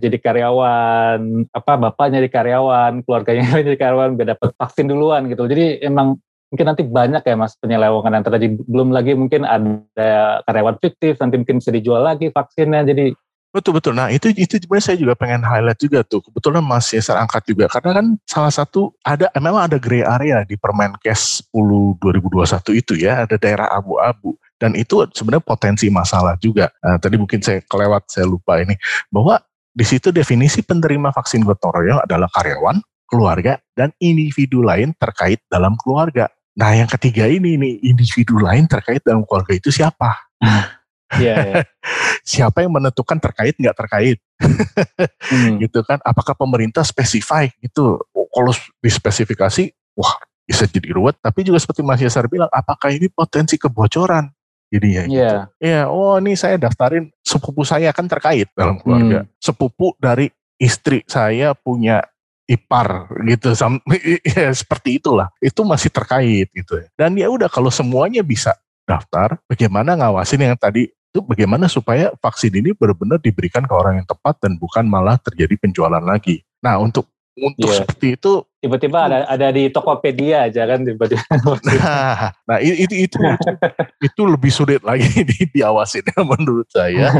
jadi 0.00 0.16
karyawan, 0.16 1.48
apa 1.52 1.72
bapaknya 1.76 2.24
jadi 2.24 2.30
karyawan, 2.32 2.92
keluarganya 3.04 3.44
jadi 3.66 3.76
karyawan, 3.76 4.16
biar 4.16 4.28
dapat 4.36 4.50
vaksin 4.56 4.88
duluan 4.88 5.28
gitu. 5.28 5.44
Jadi 5.44 5.84
emang 5.84 6.16
mungkin 6.48 6.66
nanti 6.66 6.82
banyak 6.88 7.20
ya 7.20 7.34
mas 7.36 7.54
penyelewengan 7.60 8.16
yang 8.20 8.24
terjadi. 8.24 8.46
Belum 8.64 8.88
lagi 8.92 9.12
mungkin 9.12 9.44
ada 9.44 10.40
karyawan 10.48 10.80
fiktif, 10.80 11.20
nanti 11.20 11.36
mungkin 11.36 11.60
bisa 11.60 11.70
dijual 11.72 12.00
lagi 12.00 12.32
vaksinnya. 12.32 12.84
Jadi 12.88 13.12
Betul 13.48 13.80
betul. 13.80 13.96
Nah 13.96 14.12
itu 14.12 14.28
itu 14.36 14.60
sebenarnya 14.60 14.92
saya 14.92 14.98
juga 15.00 15.16
pengen 15.16 15.40
highlight 15.40 15.80
juga 15.80 16.04
tuh. 16.04 16.20
Kebetulan 16.20 16.60
masih 16.60 17.00
saya 17.00 17.24
angkat 17.24 17.48
juga 17.48 17.64
karena 17.72 17.96
kan 17.96 18.06
salah 18.28 18.52
satu 18.52 18.92
ada 19.00 19.32
memang 19.40 19.72
ada 19.72 19.80
gray 19.80 20.04
area 20.04 20.44
di 20.44 20.60
Permenkes 20.60 21.48
10 21.56 21.96
2021 21.96 22.76
itu 22.76 22.92
ya 23.00 23.24
ada 23.24 23.40
daerah 23.40 23.72
abu-abu 23.72 24.36
dan 24.58 24.74
itu 24.74 25.06
sebenarnya 25.14 25.44
potensi 25.46 25.86
masalah 25.88 26.34
juga. 26.42 26.68
Nah, 26.82 26.98
tadi 26.98 27.14
mungkin 27.14 27.38
saya 27.38 27.62
kelewat 27.64 28.10
saya 28.10 28.26
lupa 28.26 28.58
ini 28.58 28.74
bahwa 29.08 29.38
di 29.70 29.86
situ 29.86 30.10
definisi 30.10 30.66
penerima 30.66 31.14
vaksin 31.14 31.46
gotong 31.46 31.70
royong 31.70 32.02
adalah 32.02 32.26
karyawan, 32.34 32.82
keluarga 33.06 33.62
dan 33.78 33.94
individu 34.02 34.60
lain 34.60 34.90
terkait 34.98 35.38
dalam 35.46 35.78
keluarga. 35.78 36.26
Nah 36.58 36.74
yang 36.74 36.90
ketiga 36.90 37.30
ini 37.30 37.54
nih 37.54 37.74
individu 37.86 38.42
lain 38.42 38.66
terkait 38.66 39.06
dalam 39.06 39.22
keluarga 39.22 39.54
itu 39.54 39.70
siapa? 39.70 40.28
Iya. 41.16 41.64
Yeah, 41.64 41.64
Siapa 42.36 42.60
yang 42.60 42.76
menentukan 42.76 43.16
terkait 43.16 43.56
nggak 43.56 43.72
terkait? 43.72 44.20
hmm. 44.44 45.56
gitu 45.64 45.80
kan? 45.80 45.96
Apakah 46.04 46.36
pemerintah 46.36 46.84
spesify 46.84 47.48
gitu? 47.64 47.96
Kalau 48.12 48.52
dispesifikasi, 48.84 49.72
wah 49.96 50.20
bisa 50.44 50.68
jadi 50.68 50.92
ruwet. 50.92 51.16
Tapi 51.24 51.48
juga 51.48 51.56
seperti 51.64 51.80
Mas 51.80 52.04
Yasar 52.04 52.28
bilang, 52.28 52.52
apakah 52.52 52.92
ini 52.92 53.08
potensi 53.08 53.56
kebocoran? 53.56 54.28
Jadi 54.68 54.88
ya, 54.92 55.02
gitu. 55.08 55.16
yeah. 55.16 55.40
ya, 55.56 55.80
oh 55.88 56.20
ini 56.20 56.36
saya 56.36 56.60
daftarin 56.60 57.08
sepupu 57.24 57.64
saya 57.64 57.88
kan 57.96 58.04
terkait 58.04 58.52
dalam 58.52 58.76
keluarga. 58.76 59.24
Hmm. 59.24 59.30
Sepupu 59.40 59.96
dari 59.96 60.28
istri 60.60 61.00
saya 61.08 61.56
punya 61.56 62.04
ipar 62.48 63.12
gitu 63.28 63.52
ya 64.32 64.48
seperti 64.56 64.96
itulah 64.96 65.28
itu 65.44 65.60
masih 65.68 65.92
terkait 65.92 66.48
gitu 66.48 66.80
dan 66.96 67.12
ya 67.12 67.28
udah 67.28 67.44
kalau 67.44 67.68
semuanya 67.68 68.24
bisa 68.24 68.56
daftar 68.88 69.36
bagaimana 69.44 69.92
ngawasin 70.00 70.48
yang 70.48 70.56
tadi 70.56 70.88
itu 70.88 71.20
bagaimana 71.24 71.68
supaya 71.68 72.12
vaksin 72.20 72.52
ini 72.52 72.76
benar-benar 72.76 73.20
diberikan 73.20 73.64
ke 73.64 73.72
orang 73.72 74.00
yang 74.00 74.08
tepat 74.08 74.36
dan 74.44 74.60
bukan 74.60 74.84
malah 74.84 75.16
terjadi 75.16 75.56
penjualan 75.56 76.04
lagi. 76.04 76.44
Nah 76.60 76.76
untuk 76.76 77.08
untuk 77.34 77.72
yeah. 77.72 77.80
seperti 77.82 78.14
itu 78.20 78.44
tiba-tiba 78.58 78.98
ada 79.06 79.18
ada 79.30 79.48
di 79.54 79.70
Tokopedia 79.70 80.50
aja 80.50 80.66
kan 80.66 80.82
tiba-tiba. 80.82 81.22
Nah, 81.68 82.32
nah 82.48 82.58
itu 82.60 82.86
itu 82.88 82.94
itu, 83.06 83.18
itu 84.08 84.20
lebih 84.24 84.52
sulit 84.52 84.80
lagi 84.82 85.06
di, 85.28 85.46
diawasin 85.54 86.04
menurut 86.16 86.66
saya. 86.70 87.12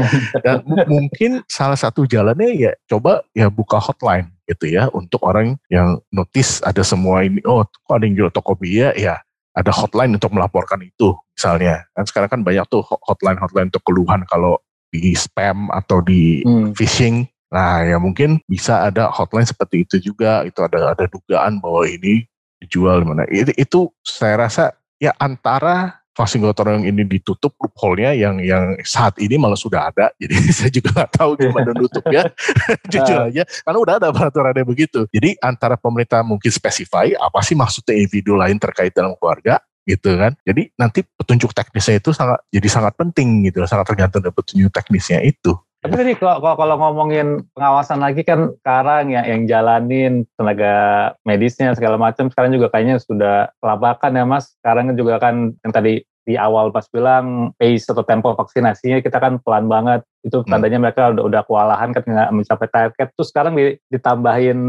Dan 0.43 0.63
mungkin 0.87 1.43
salah 1.47 1.77
satu 1.79 2.03
jalannya 2.03 2.55
ya 2.55 2.71
coba 2.89 3.23
ya 3.31 3.47
buka 3.47 3.79
hotline 3.79 4.29
gitu 4.49 4.65
ya 4.65 4.89
untuk 4.91 5.21
orang 5.23 5.55
yang 5.69 6.01
notice 6.09 6.59
ada 6.65 6.81
semua 6.81 7.21
ini 7.21 7.39
oh 7.45 7.61
kok 7.63 7.93
ada 7.93 8.03
yang 8.09 8.17
jual 8.17 8.31
Tokopedia 8.33 8.97
ya 8.97 9.21
ada 9.53 9.69
hotline 9.69 10.17
untuk 10.17 10.33
melaporkan 10.33 10.81
itu 10.81 11.13
misalnya 11.37 11.85
kan 11.93 12.05
sekarang 12.09 12.29
kan 12.33 12.41
banyak 12.41 12.65
tuh 12.65 12.81
hotline 12.81 13.37
hotline 13.37 13.69
untuk 13.69 13.85
keluhan 13.85 14.25
kalau 14.25 14.57
di 14.89 15.13
spam 15.13 15.69
atau 15.69 16.01
di 16.01 16.41
hmm. 16.41 16.73
phishing 16.73 17.29
nah 17.49 17.81
ya 17.81 17.97
mungkin 17.97 18.37
bisa 18.45 18.85
ada 18.85 19.09
hotline 19.09 19.49
seperti 19.49 19.81
itu 19.85 20.13
juga 20.13 20.45
itu 20.45 20.61
ada 20.61 20.93
ada 20.93 21.05
dugaan 21.09 21.57
bahwa 21.57 21.85
ini 21.89 22.29
dijual 22.61 23.01
mana 23.07 23.25
itu, 23.31 23.49
itu 23.57 23.79
saya 24.05 24.45
rasa 24.45 24.75
ya 25.01 25.15
antara 25.17 25.99
vaksin 26.19 26.43
gotong 26.43 26.67
royong 26.67 26.85
ini 26.91 27.07
ditutup 27.07 27.55
loophole-nya 27.63 28.11
yang 28.11 28.43
yang 28.43 28.75
saat 28.83 29.15
ini 29.23 29.39
malah 29.39 29.55
sudah 29.55 29.87
ada. 29.87 30.11
Jadi 30.21 30.35
saya 30.51 30.67
juga 30.67 30.91
nggak 30.91 31.11
tahu 31.15 31.31
gimana 31.39 31.71
nutup 31.79 32.03
ya. 32.11 32.27
Jujur 32.91 33.17
ah. 33.23 33.31
aja 33.31 33.43
karena 33.47 33.79
udah 33.79 33.93
ada 34.03 34.07
peraturannya 34.11 34.67
begitu. 34.67 35.07
Jadi 35.15 35.39
antara 35.39 35.79
pemerintah 35.79 36.19
mungkin 36.19 36.51
spesify 36.51 37.07
apa 37.15 37.39
sih 37.39 37.55
maksudnya 37.55 37.95
individu 37.95 38.35
lain 38.35 38.59
terkait 38.59 38.91
dalam 38.91 39.15
keluarga 39.15 39.63
gitu 39.87 40.19
kan. 40.19 40.35
Jadi 40.43 40.75
nanti 40.75 41.07
petunjuk 41.07 41.55
teknisnya 41.55 42.03
itu 42.03 42.11
sangat 42.11 42.43
jadi 42.51 42.67
sangat 42.67 42.93
penting 42.99 43.47
gitu, 43.47 43.63
sangat 43.63 43.87
tergantung 43.87 44.19
dari 44.19 44.35
petunjuk 44.35 44.69
teknisnya 44.75 45.23
itu. 45.23 45.55
Tapi 45.79 45.93
tadi 45.95 46.11
kalau, 46.19 46.59
kalau 46.59 46.75
ngomongin 46.75 47.47
pengawasan 47.55 48.03
lagi 48.03 48.27
kan 48.27 48.51
sekarang 48.59 49.15
yang 49.15 49.23
yang 49.23 49.41
jalanin 49.47 50.27
tenaga 50.35 50.75
medisnya 51.23 51.71
segala 51.71 51.95
macam 51.95 52.27
sekarang 52.27 52.51
juga 52.51 52.67
kayaknya 52.67 52.99
sudah 52.99 53.47
kelabakan 53.63 54.19
ya 54.19 54.25
mas. 54.27 54.51
Sekarang 54.59 54.91
juga 54.99 55.23
kan 55.23 55.55
yang 55.63 55.71
tadi 55.71 56.03
di 56.27 56.37
awal 56.37 56.69
pas 56.69 56.85
bilang 56.93 57.57
pace 57.57 57.89
atau 57.89 58.05
tempo 58.05 58.35
vaksinasinya 58.35 58.99
kita 58.99 59.17
kan 59.23 59.39
pelan 59.39 59.71
banget. 59.71 60.03
Itu 60.19 60.43
hmm. 60.43 60.51
tandanya 60.51 60.77
hmm. 60.77 60.83
mereka 60.83 61.01
udah 61.15 61.23
udah 61.25 61.41
kewalahan 61.47 61.89
kan 61.95 62.03
nggak 62.03 62.31
mencapai 62.35 62.69
target. 62.69 63.07
Terus 63.15 63.29
sekarang 63.31 63.55
ditambahin 63.87 64.59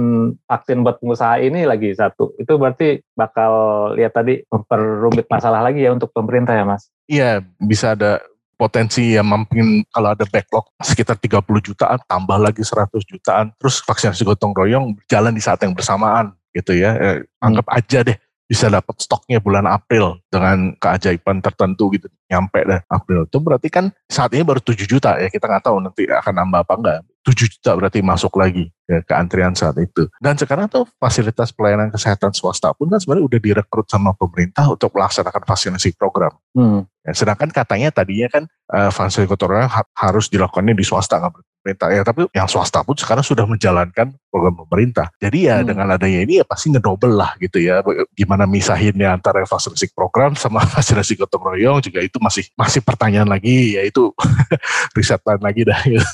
vaksin 0.46 0.86
buat 0.86 1.02
pengusaha 1.02 1.42
ini 1.42 1.66
lagi 1.66 1.90
satu. 1.90 2.38
Itu 2.38 2.54
berarti 2.54 3.02
bakal 3.18 3.52
lihat 3.98 4.14
tadi 4.14 4.46
memperumit 4.46 5.26
masalah 5.26 5.60
lagi 5.66 5.82
ya 5.82 5.90
untuk 5.90 6.14
pemerintah 6.14 6.54
ya 6.54 6.62
mas? 6.62 6.86
Iya 7.10 7.42
bisa 7.58 7.98
ada 7.98 8.22
potensi 8.60 9.16
yang 9.16 9.24
mungkin 9.24 9.88
kalau 9.88 10.12
ada 10.12 10.28
backlog 10.28 10.68
sekitar 10.84 11.16
30 11.16 11.40
jutaan, 11.64 11.96
tambah 12.04 12.36
lagi 12.36 12.60
100 12.60 12.92
jutaan, 13.08 13.48
terus 13.56 13.80
vaksinasi 13.80 14.20
gotong 14.28 14.52
royong 14.52 14.92
berjalan 15.00 15.32
di 15.32 15.40
saat 15.40 15.64
yang 15.64 15.72
bersamaan 15.72 16.36
gitu 16.52 16.76
ya. 16.76 16.92
Eh, 17.00 17.18
anggap 17.40 17.64
hmm. 17.64 17.78
aja 17.80 17.98
deh 18.04 18.18
bisa 18.50 18.66
dapat 18.66 18.98
stoknya 18.98 19.38
bulan 19.38 19.62
April 19.64 20.18
dengan 20.26 20.74
keajaiban 20.74 21.38
tertentu 21.38 21.86
gitu 21.94 22.10
nyampe 22.26 22.66
deh 22.66 22.82
April 22.90 23.22
itu 23.22 23.38
berarti 23.38 23.70
kan 23.70 23.94
saat 24.10 24.34
ini 24.34 24.42
baru 24.42 24.58
7 24.58 24.90
juta 24.90 25.14
ya 25.22 25.30
kita 25.30 25.46
nggak 25.46 25.70
tahu 25.70 25.78
nanti 25.78 26.10
akan 26.10 26.34
nambah 26.34 26.66
apa 26.66 26.74
enggak 26.74 26.94
7 27.20 27.52
juta 27.52 27.76
berarti 27.76 28.00
masuk 28.00 28.32
lagi 28.40 28.72
ke, 28.88 29.04
ke 29.04 29.12
antrian 29.12 29.52
saat 29.52 29.76
itu. 29.76 30.08
Dan 30.24 30.40
sekarang 30.40 30.72
tuh 30.72 30.88
fasilitas 30.96 31.52
pelayanan 31.52 31.92
kesehatan 31.92 32.32
swasta 32.32 32.72
pun 32.72 32.88
kan 32.88 32.96
sebenarnya 32.96 33.28
udah 33.28 33.40
direkrut 33.40 33.86
sama 33.92 34.16
pemerintah 34.16 34.64
untuk 34.72 34.88
melaksanakan 34.96 35.44
vaksinasi 35.44 35.92
program. 36.00 36.32
Hmm. 36.56 36.88
Ya, 37.04 37.12
sedangkan 37.12 37.52
katanya 37.52 37.92
tadinya 37.92 38.28
kan 38.32 38.44
uh, 38.72 38.88
vaksinasi 38.88 39.28
ha 39.68 39.82
harus 40.00 40.32
dilakukannya 40.32 40.72
di 40.72 40.84
swasta 40.84 41.20
nggak 41.20 41.44
pemerintah. 41.60 41.88
Ya 41.92 42.02
tapi 42.02 42.26
yang 42.32 42.48
swasta 42.48 42.80
pun 42.80 42.96
sekarang 42.96 43.20
sudah 43.20 43.44
menjalankan 43.44 44.16
program 44.32 44.54
pemerintah. 44.64 45.12
Jadi 45.20 45.50
ya 45.50 45.60
hmm. 45.60 45.66
dengan 45.68 45.86
adanya 45.92 46.20
ini 46.24 46.40
ya 46.40 46.44
pasti 46.48 46.72
ngedobel 46.72 47.12
lah 47.12 47.36
gitu 47.36 47.60
ya. 47.60 47.84
Gimana 48.16 48.48
misahinnya 48.48 49.12
antara 49.12 49.44
vaksinasi 49.44 49.92
program 49.92 50.32
sama 50.34 50.64
vaksinasi 50.74 51.20
gotong 51.20 51.52
royong 51.52 51.84
juga 51.84 52.00
itu 52.00 52.16
masih 52.18 52.48
masih 52.56 52.80
pertanyaan 52.80 53.28
lagi 53.28 53.76
ya 53.76 53.84
itu 53.84 54.10
riset 54.96 55.20
lain 55.28 55.42
lagi 55.44 55.62
dah. 55.68 55.80
Gitu. 55.90 56.06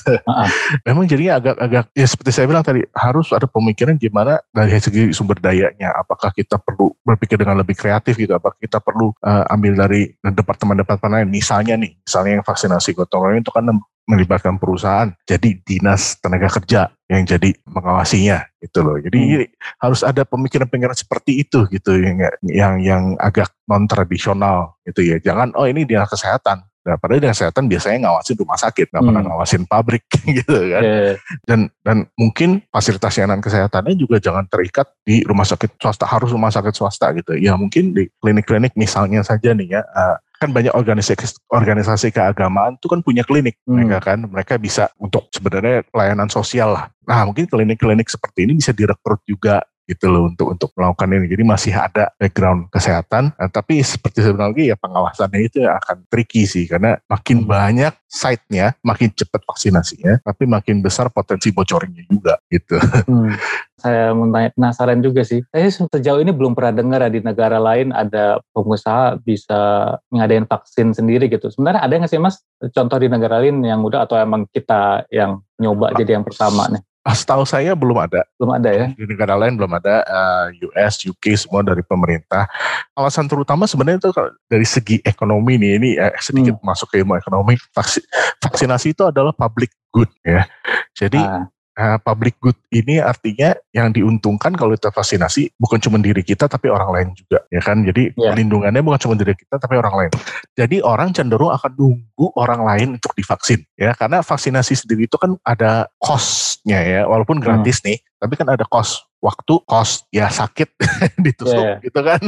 memang 0.89 1.05
jadinya 1.05 1.37
agak-agak 1.37 1.85
ya 1.93 2.07
seperti 2.09 2.31
saya 2.33 2.49
bilang 2.49 2.65
tadi 2.65 2.81
harus 2.97 3.29
ada 3.29 3.45
pemikiran 3.45 3.93
gimana 3.93 4.41
dari 4.49 4.73
segi 4.81 5.13
sumber 5.13 5.37
dayanya. 5.37 5.93
Apakah 6.01 6.33
kita 6.33 6.57
perlu 6.57 6.91
berpikir 7.05 7.37
dengan 7.37 7.61
lebih 7.61 7.77
kreatif 7.77 8.17
gitu? 8.17 8.33
Apakah 8.33 8.57
kita 8.57 8.81
perlu 8.81 9.13
uh, 9.21 9.45
ambil 9.53 9.77
dari 9.77 10.09
departemen-departemen 10.25 11.23
lain? 11.23 11.29
Misalnya 11.29 11.77
nih 11.77 11.93
misalnya 12.01 12.41
yang 12.41 12.45
vaksinasi 12.45 12.97
gotong 12.97 13.21
royong 13.21 13.45
itu 13.45 13.53
kan 13.53 13.63
melibatkan 14.07 14.55
perusahaan. 14.55 15.11
Jadi 15.27 15.36
dinas 15.39 16.17
tenaga 16.17 16.49
kerja 16.49 16.89
yang 17.07 17.23
jadi 17.23 17.55
mengawasinya 17.69 18.43
gitu 18.59 18.83
loh. 18.83 18.97
Jadi 18.99 19.47
hmm. 19.47 19.49
harus 19.79 20.01
ada 20.03 20.27
pemikiran-pemikiran 20.27 20.97
seperti 20.97 21.45
itu 21.45 21.69
gitu 21.71 21.95
yang 21.95 22.17
yang 22.43 22.73
yang 22.81 23.03
agak 23.21 23.53
non 23.69 23.87
tradisional 23.87 24.75
gitu 24.83 25.05
ya. 25.05 25.17
Jangan 25.21 25.55
oh 25.55 25.69
ini 25.69 25.85
dinas 25.87 26.09
kesehatan 26.09 26.65
Nah, 26.87 26.95
padahal 26.95 27.19
dengan 27.19 27.35
kesehatan 27.35 27.67
biasanya 27.67 28.07
ngawasin 28.07 28.39
rumah 28.39 28.55
sakit, 28.55 28.87
nggak 28.95 29.03
pernah 29.03 29.21
hmm. 29.21 29.29
ngawasin 29.35 29.63
pabrik 29.67 30.07
gitu 30.39 30.55
kan. 30.71 30.83
Yeah. 30.87 31.15
Dan 31.43 31.59
dan 31.83 31.97
mungkin 32.15 32.63
fasilitas 32.71 33.19
layanan 33.19 33.43
kesehatannya 33.43 33.99
juga 33.99 34.23
jangan 34.23 34.47
terikat 34.47 34.87
di 35.03 35.19
rumah 35.27 35.43
sakit 35.43 35.75
swasta 35.75 36.07
harus 36.07 36.31
rumah 36.31 36.47
sakit 36.47 36.71
swasta 36.71 37.11
gitu. 37.19 37.35
Ya 37.35 37.59
mungkin 37.59 37.91
di 37.91 38.07
klinik-klinik 38.23 38.71
misalnya 38.79 39.19
saja 39.27 39.51
nih 39.51 39.75
ya. 39.75 39.83
Uh, 39.91 40.15
kan 40.37 40.53
banyak 40.53 40.69
organisasi 40.69 41.41
organisasi 41.49 42.13
keagamaan 42.13 42.77
itu 42.77 42.85
kan 42.85 43.01
punya 43.01 43.25
klinik 43.25 43.57
hmm. 43.65 43.73
mereka 43.73 43.97
kan 44.13 44.19
mereka 44.21 44.53
bisa 44.61 44.85
untuk 45.01 45.33
sebenarnya 45.33 45.81
pelayanan 45.89 46.29
sosial 46.29 46.77
lah 46.77 46.93
nah 47.09 47.25
mungkin 47.25 47.49
klinik-klinik 47.49 48.05
seperti 48.05 48.45
ini 48.45 48.61
bisa 48.61 48.69
direkrut 48.69 49.17
juga 49.25 49.65
gitu 49.87 50.11
loh 50.11 50.27
untuk 50.27 50.51
untuk 50.51 50.69
melakukan 50.75 51.15
ini. 51.15 51.31
Jadi 51.31 51.43
masih 51.47 51.73
ada 51.73 52.11
background 52.19 52.67
kesehatan, 52.67 53.31
nah, 53.33 53.49
tapi 53.49 53.79
seperti 53.79 54.19
bilang 54.19 54.51
lagi 54.51 54.67
ya 54.67 54.75
pengawasannya 54.75 55.39
itu 55.39 55.63
akan 55.63 56.03
tricky 56.11 56.43
sih 56.43 56.67
karena 56.67 56.99
makin 57.07 57.47
banyak 57.47 57.95
site-nya, 58.07 58.75
makin 58.83 59.11
cepat 59.15 59.43
vaksinasinya, 59.47 60.23
tapi 60.23 60.43
makin 60.47 60.83
besar 60.83 61.07
potensi 61.07 61.55
bocornya 61.55 62.03
juga 62.07 62.35
gitu. 62.51 62.75
Hmm. 63.07 63.35
Saya 63.77 64.09
penasaran 64.57 65.05
juga 65.05 65.21
sih. 65.21 65.45
Saya 65.53 65.69
sejauh 65.69 66.17
ini 66.17 66.33
belum 66.33 66.57
pernah 66.57 66.73
dengar 66.81 66.99
ya 67.05 67.13
di 67.13 67.21
negara 67.21 67.61
lain 67.61 67.93
ada 67.93 68.41
pengusaha 68.51 69.21
bisa 69.21 69.93
ngadain 70.09 70.49
vaksin 70.49 70.97
sendiri 70.97 71.29
gitu. 71.29 71.53
Sebenarnya 71.53 71.85
ada 71.85 71.93
nggak 71.93 72.09
sih 72.09 72.17
mas 72.17 72.41
contoh 72.73 72.97
di 72.97 73.05
negara 73.05 73.37
lain 73.37 73.61
yang 73.61 73.85
udah 73.85 74.09
atau 74.09 74.17
emang 74.17 74.49
kita 74.49 75.05
yang 75.13 75.45
nyoba 75.61 75.93
jadi 75.93 76.17
yang 76.17 76.25
pertama 76.25 76.65
nih? 76.73 76.81
Setahu 77.15 77.43
saya 77.47 77.75
belum 77.75 77.95
ada. 77.99 78.23
Belum 78.39 78.51
ada 78.55 78.71
ya? 78.71 78.87
Di 78.91 79.05
negara 79.07 79.35
lain 79.39 79.55
belum 79.55 79.71
ada. 79.77 80.03
Uh, 80.07 80.71
US, 80.71 80.99
UK 81.03 81.35
semua 81.35 81.63
dari 81.63 81.83
pemerintah. 81.83 82.47
Alasan 82.95 83.27
terutama 83.27 83.67
sebenarnya 83.67 84.07
itu 84.07 84.11
dari 84.47 84.67
segi 84.67 84.97
ekonomi 85.03 85.59
nih. 85.59 85.71
Ini 85.79 85.89
eh, 85.99 86.15
sedikit 86.19 86.57
hmm. 86.59 86.65
masuk 86.65 86.91
ke 86.91 87.03
ilmu 87.03 87.15
ekonomi. 87.15 87.55
Vaksin, 87.71 88.03
vaksinasi 88.43 88.95
itu 88.95 89.03
adalah 89.07 89.31
public 89.31 89.71
good 89.91 90.09
ya. 90.23 90.47
Jadi 90.95 91.19
ah 91.21 91.47
uh, 91.77 91.97
public 92.01 92.41
good 92.41 92.57
ini 92.73 92.97
artinya 92.97 93.53
yang 93.71 93.93
diuntungkan 93.93 94.57
kalau 94.57 94.73
kita 94.73 94.89
vaksinasi 94.89 95.53
bukan 95.55 95.77
cuma 95.77 96.01
diri 96.01 96.25
kita 96.25 96.49
tapi 96.49 96.67
orang 96.73 96.89
lain 96.89 97.07
juga 97.13 97.45
ya 97.53 97.61
kan? 97.61 97.85
Jadi 97.85 98.11
yeah. 98.17 98.33
perlindungannya 98.33 98.81
bukan 98.81 98.99
cuma 99.07 99.15
diri 99.15 99.37
kita 99.37 99.61
tapi 99.61 99.77
orang 99.77 99.93
lain. 99.95 100.11
Jadi 100.57 100.81
orang 100.81 101.13
cenderung 101.13 101.53
akan 101.53 101.71
nunggu 101.77 102.27
orang 102.35 102.61
lain 102.65 102.87
untuk 102.97 103.13
divaksin 103.13 103.61
ya. 103.77 103.93
Karena 103.93 104.25
vaksinasi 104.25 104.73
sendiri 104.73 105.05
itu 105.05 105.15
kan 105.21 105.37
ada 105.45 105.87
costnya 106.01 106.81
ya. 106.81 107.01
Walaupun 107.05 107.37
gratis 107.37 107.79
hmm. 107.85 107.87
nih 107.93 107.97
tapi 108.17 108.33
kan 108.33 108.49
ada 108.49 108.65
cost. 108.65 109.05
Waktu 109.17 109.65
cost 109.65 110.05
ya 110.13 110.29
sakit 110.29 110.77
ditusuk 111.25 111.57
yeah. 111.57 111.77
gitu 111.81 111.99
kan? 112.01 112.21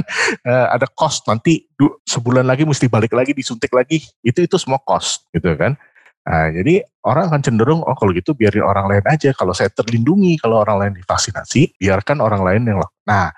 Uh, 0.45 0.67
ada 0.73 0.89
cost 0.89 1.25
nanti 1.29 1.65
sebulan 2.05 2.45
lagi 2.45 2.65
mesti 2.65 2.89
balik 2.89 3.13
lagi 3.13 3.33
disuntik 3.33 3.73
lagi. 3.73 4.05
Itu 4.21 4.45
itu 4.45 4.57
semua 4.61 4.81
cost 4.81 5.25
gitu 5.33 5.53
kan 5.57 5.77
Nah, 6.27 6.51
jadi 6.51 6.83
orang 7.07 7.31
akan 7.31 7.41
cenderung, 7.41 7.81
oh 7.81 7.95
kalau 7.95 8.11
gitu 8.11 8.35
biarin 8.35 8.65
orang 8.65 8.91
lain 8.91 9.05
aja. 9.07 9.31
Kalau 9.33 9.55
saya 9.55 9.71
terlindungi, 9.71 10.37
kalau 10.37 10.61
orang 10.61 10.77
lain 10.77 10.93
divaksinasi, 10.99 11.79
biarkan 11.79 12.19
orang 12.19 12.41
lain 12.43 12.61
yang 12.67 12.77
lakukan. 12.77 13.07
Nah, 13.07 13.33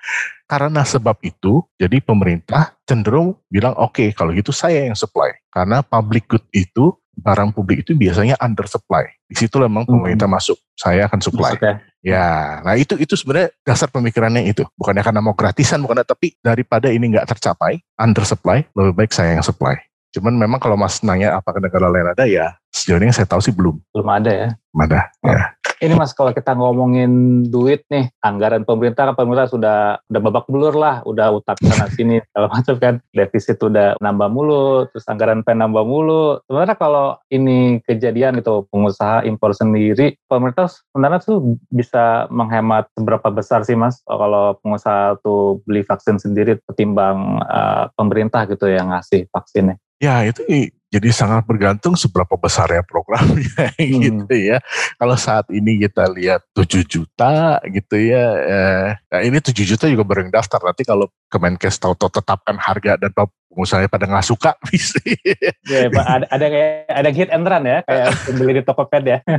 karena 0.49 0.81
sebab 0.83 1.15
itu, 1.23 1.63
jadi 1.79 2.03
pemerintah 2.03 2.75
cenderung 2.83 3.39
bilang, 3.47 3.77
oke 3.79 3.95
okay, 3.95 4.07
kalau 4.11 4.35
gitu 4.35 4.51
saya 4.51 4.89
yang 4.89 4.97
supply. 4.97 5.31
Karena 5.47 5.79
public 5.85 6.27
good 6.27 6.43
itu, 6.51 6.91
barang 7.15 7.53
publik 7.55 7.87
itu 7.87 7.95
biasanya 7.95 8.35
under 8.41 8.65
supply. 8.65 9.07
Di 9.29 9.35
situ 9.37 9.55
memang 9.61 9.87
hmm. 9.87 9.91
pemerintah 9.95 10.27
hmm. 10.27 10.35
masuk, 10.35 10.57
saya 10.75 11.07
akan 11.07 11.19
supply. 11.23 11.53
Okay. 11.55 11.75
Ya, 12.01 12.59
nah 12.65 12.73
itu 12.73 12.97
itu 12.97 13.13
sebenarnya 13.13 13.53
dasar 13.61 13.93
pemikirannya 13.93 14.49
itu. 14.49 14.65
Bukannya 14.73 15.05
karena 15.05 15.21
mau 15.21 15.37
gratisan, 15.37 15.85
bukan 15.85 16.01
tapi 16.01 16.33
daripada 16.41 16.89
ini 16.89 17.13
nggak 17.13 17.29
tercapai, 17.29 17.77
under 18.01 18.25
supply, 18.25 18.65
lebih 18.73 18.97
baik 18.97 19.13
saya 19.13 19.37
yang 19.37 19.45
supply. 19.45 19.77
Cuman 20.11 20.35
memang 20.35 20.59
kalau 20.59 20.75
Mas 20.75 20.99
nanya 21.01 21.39
apakah 21.39 21.63
negara 21.63 21.87
lain 21.87 22.11
ada 22.11 22.27
ya 22.27 22.61
sejauh 22.71 22.99
ini 23.03 23.11
saya 23.11 23.27
tahu 23.27 23.43
sih 23.43 23.53
belum. 23.53 23.77
Belum 23.91 24.09
ada 24.09 24.31
ya? 24.31 24.49
Belum 24.71 24.81
ada, 24.87 24.99
oh. 25.21 25.29
ya. 25.29 25.45
Ini 25.81 25.97
Mas 25.97 26.13
kalau 26.13 26.29
kita 26.29 26.53
ngomongin 26.53 27.09
duit 27.49 27.81
nih, 27.89 28.13
anggaran 28.21 28.61
pemerintah 28.61 29.09
kan 29.09 29.17
pemerintah 29.17 29.49
sudah 29.49 29.97
udah 30.13 30.21
babak 30.21 30.45
belur 30.45 30.77
lah, 30.77 31.01
udah 31.09 31.33
utak 31.33 31.57
sana 31.57 31.89
sini 31.97 32.21
kalau 32.37 32.53
macam 32.53 32.75
kan 32.77 32.93
defisit 33.17 33.57
udah 33.57 33.97
nambah 33.97 34.29
mulu, 34.29 34.85
terus 34.93 35.09
anggaran 35.09 35.41
pen 35.41 35.57
nambah 35.57 35.81
mulu. 35.81 36.37
Sebenarnya 36.45 36.77
kalau 36.77 37.17
ini 37.33 37.81
kejadian 37.81 38.45
itu 38.45 38.61
pengusaha 38.69 39.25
impor 39.25 39.57
sendiri, 39.57 40.21
pemerintah 40.29 40.69
sebenarnya 40.69 41.25
tuh 41.25 41.57
bisa 41.73 42.29
menghemat 42.29 42.85
seberapa 42.93 43.33
besar 43.33 43.65
sih 43.65 43.73
Mas 43.73 44.05
kalau 44.05 44.53
pengusaha 44.61 45.17
tuh 45.25 45.65
beli 45.65 45.81
vaksin 45.81 46.21
sendiri 46.21 46.61
ketimbang 46.69 47.41
uh, 47.41 47.89
pemerintah 47.97 48.45
gitu 48.45 48.69
yang 48.69 48.93
ngasih 48.93 49.25
vaksinnya? 49.33 49.81
Ya 50.01 50.25
itu 50.25 50.41
jadi 50.91 51.07
sangat 51.13 51.47
bergantung 51.47 51.95
seberapa 51.95 52.35
besarnya 52.35 52.83
programnya 52.83 53.69
hmm. 53.79 54.01
gitu 54.01 54.35
ya. 54.35 54.57
Kalau 54.99 55.15
saat 55.15 55.47
ini 55.53 55.79
kita 55.79 56.09
lihat 56.11 56.43
7 56.51 56.83
juta 56.83 57.61
gitu 57.69 57.95
ya, 57.95 58.25
eh, 58.43 58.87
nah 59.07 59.21
ini 59.23 59.39
7 59.39 59.55
juta 59.63 59.87
juga 59.87 60.03
baru 60.03 60.27
daftar. 60.27 60.59
Nanti 60.59 60.83
kalau 60.83 61.07
Kemenkes 61.31 61.79
tahu 61.79 61.95
tetapkan 61.95 62.59
harga 62.59 62.99
dan 62.99 63.13
pengusahanya 63.51 63.91
pada 63.91 64.07
nggak 64.07 64.25
suka 64.25 64.55
bisa. 64.71 64.97
Ya, 65.67 65.91
ada 65.91 66.25
ada 66.31 66.45
kayak 66.47 66.71
ada 66.87 67.09
hit 67.11 67.29
and 67.29 67.43
run 67.43 67.63
ya 67.67 67.83
kayak 67.83 68.07
pembeli 68.31 68.51
di 68.55 68.63
Tokopedia 68.63 69.19
ya. 69.27 69.37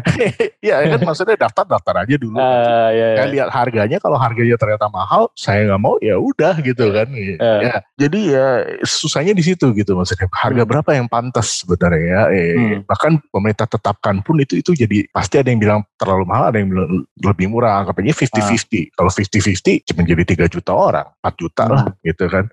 Iya 0.62 0.76
kan 0.94 1.00
maksudnya 1.08 1.36
daftar 1.40 1.64
daftar 1.64 1.94
aja 2.04 2.14
dulu. 2.20 2.36
Uh, 2.36 2.88
iya, 2.92 3.06
iya. 3.16 3.24
lihat 3.26 3.48
harganya 3.48 3.96
kalau 3.96 4.20
harganya 4.20 4.54
ternyata 4.60 4.86
mahal 4.92 5.32
saya 5.32 5.64
nggak 5.64 5.80
mau 5.80 5.96
ya 6.04 6.20
udah 6.20 6.60
gitu 6.60 6.92
kan. 6.92 7.08
Uh. 7.08 7.60
Ya, 7.64 7.74
jadi 7.96 8.20
ya 8.20 8.46
susahnya 8.84 9.32
di 9.32 9.42
situ 9.42 9.72
gitu 9.72 9.96
maksudnya 9.96 10.28
harga 10.28 10.62
hmm. 10.62 10.70
berapa 10.70 10.90
yang 10.92 11.08
pantas 11.08 11.64
sebenarnya 11.64 12.04
ya. 12.04 12.22
Eh, 12.30 12.52
hmm. 12.52 12.78
Bahkan 12.84 13.12
pemerintah 13.32 13.66
tetapkan 13.66 14.20
pun 14.20 14.36
itu 14.38 14.60
itu 14.60 14.76
jadi 14.76 15.08
pasti 15.08 15.40
ada 15.40 15.48
yang 15.48 15.60
bilang 15.62 15.80
terlalu 15.96 16.28
mahal 16.28 16.52
ada 16.52 16.60
yang 16.60 16.68
bilang 16.68 17.08
lebih 17.24 17.48
murah 17.48 17.80
anggapnya 17.80 18.12
50-50. 18.12 18.28
Uh. 18.28 18.84
Kalau 18.92 19.10
50-50 19.10 19.88
cuma 19.88 20.00
jadi 20.04 20.22
3 20.28 20.52
juta 20.52 20.72
orang 20.76 21.08
4 21.24 21.40
juta 21.40 21.62
hmm. 21.64 21.72
lah 21.72 21.84
gitu 22.04 22.24
kan. 22.28 22.44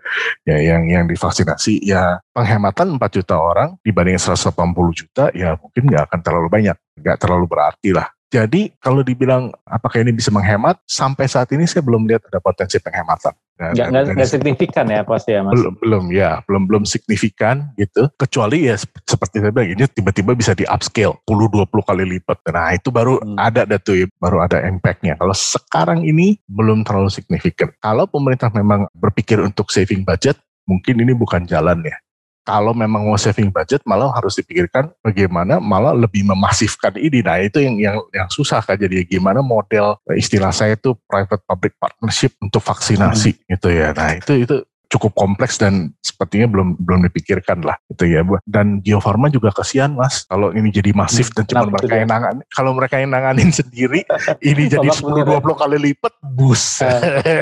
Ya 0.47 0.57
yang 0.63 0.87
yang 0.87 1.03
divaksin 1.09 1.48
vaksinasi 1.49 1.81
ya 1.81 2.21
penghematan 2.35 3.01
4 3.01 3.17
juta 3.17 3.35
orang 3.41 3.73
dibanding 3.81 4.21
180 4.21 4.53
juta 4.93 5.33
ya 5.33 5.57
mungkin 5.57 5.83
nggak 5.89 6.03
akan 6.11 6.19
terlalu 6.21 6.47
banyak, 6.49 6.77
nggak 7.01 7.17
terlalu 7.17 7.45
berarti 7.49 7.89
lah. 7.95 8.07
Jadi 8.29 8.69
kalau 8.77 9.01
dibilang 9.01 9.49
apakah 9.65 10.05
ini 10.05 10.13
bisa 10.13 10.29
menghemat, 10.29 10.77
sampai 10.85 11.25
saat 11.25 11.49
ini 11.49 11.65
saya 11.65 11.81
belum 11.81 12.05
lihat 12.05 12.29
ada 12.29 12.37
potensi 12.37 12.77
penghematan. 12.77 13.33
Nggak, 13.59 14.29
signifikan 14.29 14.85
ya 14.87 15.01
pasti 15.01 15.33
ya 15.33 15.41
mas? 15.41 15.57
Belum, 15.57 15.73
belum 15.81 16.03
ya, 16.13 16.39
belum 16.45 16.63
belum 16.69 16.83
signifikan 16.85 17.73
gitu. 17.73 18.05
Kecuali 18.21 18.69
ya 18.69 18.77
seperti 18.79 19.41
saya 19.41 19.49
bilang 19.49 19.73
ini 19.73 19.83
tiba-tiba 19.89 20.37
bisa 20.37 20.53
di 20.53 20.61
upscale 20.69 21.17
10-20 21.25 21.67
kali 21.73 22.03
lipat. 22.05 22.37
Nah 22.53 22.69
itu 22.77 22.93
baru 22.93 23.17
hmm. 23.17 23.35
ada 23.35 23.65
datu 23.65 23.97
ya, 23.97 24.05
baru 24.21 24.45
ada 24.45 24.61
impactnya. 24.61 25.17
Kalau 25.17 25.33
sekarang 25.33 26.05
ini 26.05 26.37
belum 26.45 26.85
terlalu 26.85 27.09
signifikan. 27.09 27.73
Kalau 27.81 28.05
pemerintah 28.05 28.53
memang 28.53 28.85
berpikir 28.93 29.41
untuk 29.41 29.73
saving 29.73 30.05
budget, 30.05 30.37
mungkin 30.69 31.01
ini 31.01 31.17
bukan 31.17 31.49
jalan 31.49 31.81
ya. 31.81 31.97
Kalau 32.45 32.73
memang 32.73 33.05
mau 33.05 33.17
saving 33.17 33.53
budget, 33.53 33.85
malah 33.85 34.09
harus 34.09 34.33
dipikirkan 34.33 34.89
bagaimana 35.05 35.61
malah 35.61 35.93
lebih 35.93 36.25
memasifkan 36.25 36.97
ini. 36.97 37.21
Nah 37.21 37.37
itu 37.45 37.61
yang 37.61 37.77
yang 37.77 37.97
yang 38.09 38.29
susah 38.29 38.61
kan 38.65 38.73
jadi 38.73 39.05
gimana 39.05 39.45
model 39.45 40.01
istilah 40.17 40.49
saya 40.49 40.73
itu 40.73 40.97
private 41.05 41.45
public 41.45 41.77
partnership 41.77 42.33
untuk 42.41 42.61
vaksinasi 42.65 43.37
hmm. 43.37 43.41
gitu 43.53 43.69
ya. 43.69 43.93
Nah 43.93 44.17
itu 44.17 44.33
itu 44.45 44.55
cukup 44.89 45.13
kompleks 45.13 45.61
dan 45.61 45.93
sepertinya 46.01 46.49
belum 46.49 46.73
belum 46.81 47.05
dipikirkan 47.05 47.61
lah 47.61 47.77
gitu 47.93 48.09
ya 48.09 48.25
dan 48.49 48.81
Bio 48.81 48.97
Farma 48.97 49.29
juga 49.29 49.53
kasihan 49.53 49.93
mas. 49.93 50.25
Kalau 50.25 50.49
ini 50.49 50.73
jadi 50.73 50.91
masif 50.97 51.29
hmm, 51.29 51.35
dan 51.37 51.43
cuma 51.45 51.63
mereka 51.69 51.93
yang 51.93 52.09
nangan 52.09 52.33
kalau 52.49 52.71
mereka 52.73 52.95
yang 52.97 53.13
nanganin 53.13 53.53
sendiri 53.61 54.01
ini 54.41 54.63
jadi 54.65 54.89
10-20 54.89 55.29
kali 55.45 55.77
lipat 55.77 56.13
bus. 56.33 56.81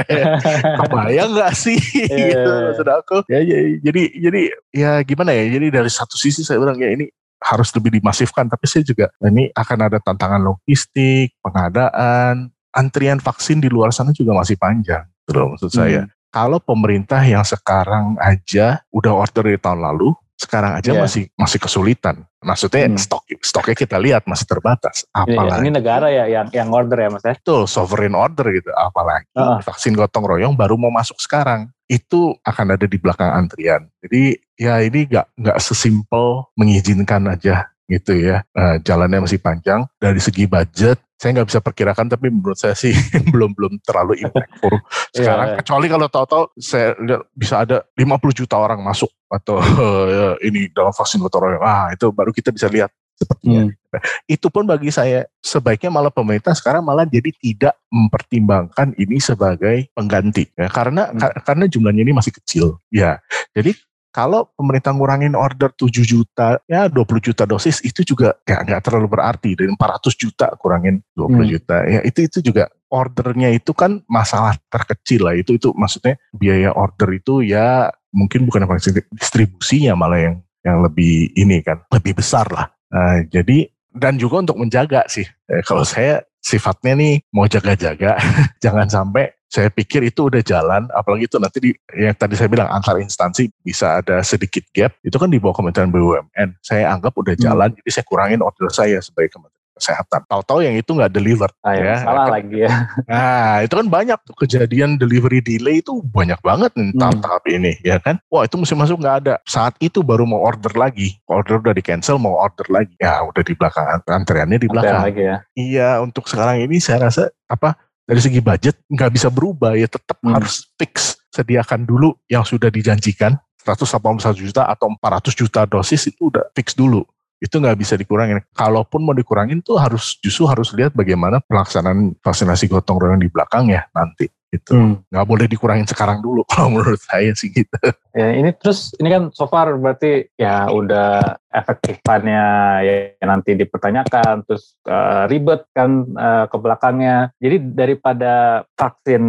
Kebayang 0.84 1.32
nggak 1.32 1.54
sih? 1.56 1.80
Gitu 2.12 2.52
maksud 2.68 2.88
aku. 2.92 3.18
Ya, 3.32 3.40
ya 3.40 3.80
jadi 3.80 4.04
jadi 4.20 4.42
ya 4.76 4.92
gimana 5.08 5.32
ya 5.32 5.48
jadi 5.48 5.68
dari 5.72 5.90
satu 5.90 6.20
sisi 6.20 6.44
saya 6.44 6.60
bilang 6.60 6.76
ya 6.76 6.92
ini 6.92 7.08
harus 7.38 7.72
lebih 7.72 8.02
dimasifkan 8.02 8.50
tapi 8.52 8.66
saya 8.68 8.84
juga 8.84 9.08
ini 9.24 9.48
akan 9.56 9.78
ada 9.88 9.98
tantangan 10.04 10.42
logistik 10.42 11.38
pengadaan 11.40 12.50
antrian 12.74 13.22
vaksin 13.22 13.62
di 13.62 13.70
luar 13.70 13.94
sana 13.94 14.10
juga 14.12 14.34
masih 14.36 14.58
panjang 14.58 15.06
Terus 15.28 15.46
maksud 15.56 15.72
saya. 15.72 16.02
Hmm 16.04 16.17
kalau 16.32 16.60
pemerintah 16.60 17.24
yang 17.24 17.44
sekarang 17.44 18.20
aja 18.20 18.84
udah 18.92 19.14
order 19.16 19.48
dari 19.48 19.60
tahun 19.60 19.82
lalu, 19.82 20.14
sekarang 20.38 20.78
aja 20.78 20.94
yeah. 20.94 21.02
masih 21.02 21.24
masih 21.34 21.60
kesulitan. 21.60 22.22
Maksudnya 22.46 22.86
hmm. 22.86 23.02
stok 23.02 23.26
stoknya 23.42 23.76
kita 23.76 23.98
lihat 23.98 24.24
masih 24.30 24.46
terbatas. 24.46 25.04
Apalagi 25.10 25.68
ini, 25.68 25.74
negara 25.74 26.08
ya 26.14 26.30
yang 26.30 26.48
yang 26.54 26.70
order 26.70 26.96
ya 26.96 27.10
mas 27.10 27.26
ya. 27.26 27.34
Betul, 27.34 27.66
sovereign 27.66 28.14
order 28.14 28.46
gitu. 28.54 28.70
Apalagi 28.78 29.26
uh. 29.34 29.58
vaksin 29.66 29.98
gotong 29.98 30.30
royong 30.30 30.54
baru 30.54 30.78
mau 30.78 30.94
masuk 30.94 31.18
sekarang. 31.18 31.74
Itu 31.90 32.38
akan 32.46 32.78
ada 32.78 32.86
di 32.86 32.98
belakang 33.02 33.34
antrian. 33.34 33.90
Jadi 34.06 34.38
ya 34.60 34.78
ini 34.86 35.10
nggak 35.10 35.42
nggak 35.42 35.58
sesimpel 35.58 36.46
mengizinkan 36.54 37.34
aja 37.34 37.66
gitu 37.88 38.14
ya. 38.16 38.44
Uh, 38.52 38.78
jalannya 38.84 39.24
masih 39.24 39.40
panjang. 39.40 39.88
Dari 39.98 40.20
segi 40.20 40.46
budget 40.46 41.00
saya 41.18 41.42
nggak 41.42 41.50
bisa 41.50 41.60
perkirakan 41.66 42.08
tapi 42.14 42.30
menurut 42.30 42.56
saya 42.56 42.78
sih 42.78 42.94
belum 43.34 43.58
belum 43.58 43.82
terlalu 43.82 44.22
impactful 44.22 44.70
iya, 44.78 45.18
sekarang 45.18 45.48
yeah, 45.50 45.58
kecuali 45.58 45.86
kalau 45.90 46.08
tahu-tahu 46.08 46.44
saya 46.62 46.94
lihat 47.02 47.22
bisa 47.34 47.56
ada 47.66 47.78
50 47.98 48.38
juta 48.38 48.56
orang 48.62 48.80
masuk 48.86 49.10
atau 49.28 49.58
uh, 49.58 50.38
ini 50.48 50.70
dalam 50.72 50.94
vaksin 50.94 51.18
gotong 51.26 51.50
royong 51.50 51.66
ah 51.66 51.90
itu 51.90 52.14
baru 52.14 52.30
kita 52.30 52.54
bisa 52.54 52.70
lihat 52.70 52.94
sepertinya 53.18 53.66
hmm. 53.66 54.30
itu 54.30 54.46
pun 54.54 54.70
bagi 54.70 54.94
saya 54.94 55.26
sebaiknya 55.42 55.90
malah 55.90 56.14
pemerintah 56.14 56.54
sekarang 56.54 56.86
malah 56.86 57.02
jadi 57.02 57.34
tidak 57.42 57.74
mempertimbangkan 57.90 58.94
ini 58.94 59.18
sebagai 59.18 59.90
pengganti 59.98 60.46
ya 60.54 60.70
karena 60.70 61.10
hmm. 61.10 61.42
karena 61.42 61.66
jumlahnya 61.66 62.06
ini 62.06 62.14
masih 62.14 62.30
kecil 62.38 62.78
ya 62.94 63.18
jadi 63.58 63.74
kalau 64.18 64.50
pemerintah 64.58 64.98
ngurangin 64.98 65.38
order 65.38 65.70
7 65.70 65.94
juta, 66.02 66.58
ya 66.66 66.90
20 66.90 67.06
juta 67.22 67.46
dosis 67.46 67.86
itu 67.86 68.02
juga 68.02 68.34
ya 68.50 68.66
nggak 68.66 68.90
terlalu 68.90 69.14
berarti. 69.14 69.54
Dari 69.54 69.70
400 69.70 70.18
juta 70.18 70.50
kurangin 70.58 71.06
20 71.14 71.38
hmm. 71.38 71.46
juta, 71.54 71.78
ya 71.86 72.02
itu 72.02 72.26
itu 72.26 72.42
juga 72.50 72.66
ordernya 72.90 73.54
itu 73.54 73.78
kan 73.78 74.02
masalah 74.10 74.58
terkecil 74.74 75.30
lah. 75.30 75.38
Itu 75.38 75.54
itu 75.54 75.70
maksudnya 75.78 76.18
biaya 76.34 76.74
order 76.74 77.14
itu 77.14 77.46
ya 77.46 77.94
mungkin 78.10 78.50
bukan 78.50 78.66
apa 78.66 78.82
distribusinya 79.14 79.94
malah 79.94 80.18
yang 80.18 80.36
yang 80.66 80.82
lebih 80.82 81.30
ini 81.38 81.62
kan 81.62 81.86
lebih 81.94 82.18
besar 82.18 82.50
lah. 82.50 82.74
Nah, 82.90 83.22
jadi 83.30 83.70
dan 83.94 84.18
juga 84.18 84.42
untuk 84.42 84.58
menjaga 84.58 85.06
sih. 85.06 85.30
Eh, 85.46 85.62
kalau 85.62 85.86
saya 85.86 86.26
sifatnya 86.42 86.98
nih 86.98 87.22
mau 87.30 87.46
jaga-jaga, 87.46 88.18
jangan 88.66 88.90
sampai 88.90 89.37
saya 89.48 89.72
pikir 89.72 90.04
itu 90.04 90.28
udah 90.28 90.44
jalan, 90.44 90.92
apalagi 90.92 91.32
itu 91.32 91.40
nanti 91.40 91.58
di, 91.64 91.72
yang 91.96 92.16
tadi 92.16 92.36
saya 92.36 92.52
bilang 92.52 92.68
antar 92.68 93.00
instansi 93.00 93.48
bisa 93.64 94.04
ada 94.04 94.20
sedikit 94.20 94.64
gap, 94.76 94.96
itu 95.02 95.16
kan 95.16 95.32
di 95.32 95.40
bawah 95.40 95.56
Kementerian 95.56 95.88
BUMN. 95.88 96.60
Saya 96.60 96.92
anggap 96.92 97.16
udah 97.16 97.34
hmm. 97.34 97.44
jalan, 97.44 97.70
hmm. 97.72 97.78
jadi 97.84 97.90
saya 97.96 98.06
kurangin 98.06 98.44
order 98.44 98.68
saya 98.70 99.00
sebagai 99.00 99.32
Kementerian 99.32 99.58
kesehatan. 99.78 100.26
Tahu-tahu 100.26 100.66
yang 100.66 100.76
itu 100.76 100.90
nggak 100.90 101.14
deliver. 101.14 101.54
Ah, 101.62 101.78
ya, 101.78 102.02
salah 102.02 102.28
lagi 102.34 102.66
ya. 102.66 102.74
Nah, 103.08 103.62
itu 103.62 103.74
kan 103.78 103.88
banyak 103.88 104.20
tuh 104.26 104.36
kejadian 104.36 104.98
delivery 104.98 105.40
delay 105.40 105.80
itu 105.86 106.02
banyak 106.02 106.42
banget 106.42 106.74
nih 106.74 106.90
Hmm. 106.98 107.00
tahap-tahap 107.00 107.44
ini, 107.54 107.74
ya 107.86 108.02
kan? 108.02 108.18
Wah, 108.34 108.50
itu 108.50 108.58
mesti 108.58 108.74
masuk 108.74 108.98
nggak 108.98 109.18
ada. 109.24 109.36
Saat 109.46 109.78
itu 109.78 110.02
baru 110.02 110.26
mau 110.26 110.42
order 110.42 110.74
lagi. 110.74 111.20
Order 111.30 111.62
udah 111.62 111.76
di 111.78 111.84
cancel, 111.86 112.18
mau 112.18 112.36
order 112.42 112.66
lagi. 112.74 112.96
Ya, 112.98 113.22
udah 113.22 113.44
di 113.46 113.54
belakang. 113.54 113.86
Antriannya 114.10 114.58
di 114.58 114.68
belakang. 114.68 115.04
lagi 115.06 115.24
ya. 115.24 115.38
Iya, 115.54 115.90
untuk 116.02 116.26
sekarang 116.26 116.66
ini 116.66 116.82
saya 116.82 117.08
rasa 117.08 117.30
apa 117.48 117.78
dari 118.08 118.24
segi 118.24 118.40
budget 118.40 118.80
nggak 118.88 119.12
bisa 119.12 119.28
berubah 119.28 119.76
ya 119.76 119.92
tetap 119.92 120.16
Hmm. 120.24 120.40
harus 120.40 120.72
fix 120.80 121.20
sediakan 121.30 121.84
dulu 121.84 122.16
yang 122.32 122.48
sudah 122.48 122.72
dijanjikan 122.72 123.36
181 123.62 124.40
juta 124.40 124.64
atau 124.64 124.88
400 124.96 125.36
juta 125.36 125.68
dosis 125.68 126.08
itu 126.08 126.32
udah 126.32 126.48
fix 126.56 126.72
dulu 126.72 127.04
itu 127.38 127.54
nggak 127.54 127.78
bisa 127.78 127.94
dikurangin. 127.94 128.42
Kalaupun 128.58 129.06
mau 129.06 129.14
dikurangin 129.14 129.62
tuh 129.62 129.78
harus 129.78 130.18
justru 130.18 130.50
harus 130.50 130.74
lihat 130.74 130.98
bagaimana 130.98 131.38
pelaksanaan 131.46 132.18
vaksinasi 132.18 132.66
gotong 132.66 132.98
royong 132.98 133.22
di 133.22 133.30
belakang 133.30 133.70
ya 133.70 133.86
nanti 133.94 134.26
gitu. 134.50 134.74
Hmm. 134.74 134.94
Nggak 135.14 135.26
boleh 135.28 135.46
dikurangin 135.46 135.86
sekarang 135.86 136.24
dulu 136.24 136.42
kalau 136.50 136.74
menurut 136.74 136.98
saya 136.98 137.30
sih 137.38 137.54
gitu. 137.54 137.78
Ya, 138.18 138.34
ini 138.34 138.50
terus 138.58 138.90
ini 138.98 139.14
kan 139.14 139.30
so 139.38 139.46
far 139.46 139.70
berarti 139.78 140.34
ya 140.34 140.66
udah 140.74 141.38
efektifannya 141.58 142.46
ya 142.84 143.26
nanti 143.26 143.58
dipertanyakan 143.58 144.46
terus 144.46 144.78
eh, 144.86 145.24
ribet 145.32 145.66
kan 145.74 146.06
eh, 146.14 146.46
ke 146.50 146.58
belakangnya. 146.58 147.32
Jadi 147.42 147.58
daripada 147.74 148.64
vaksin 148.78 149.24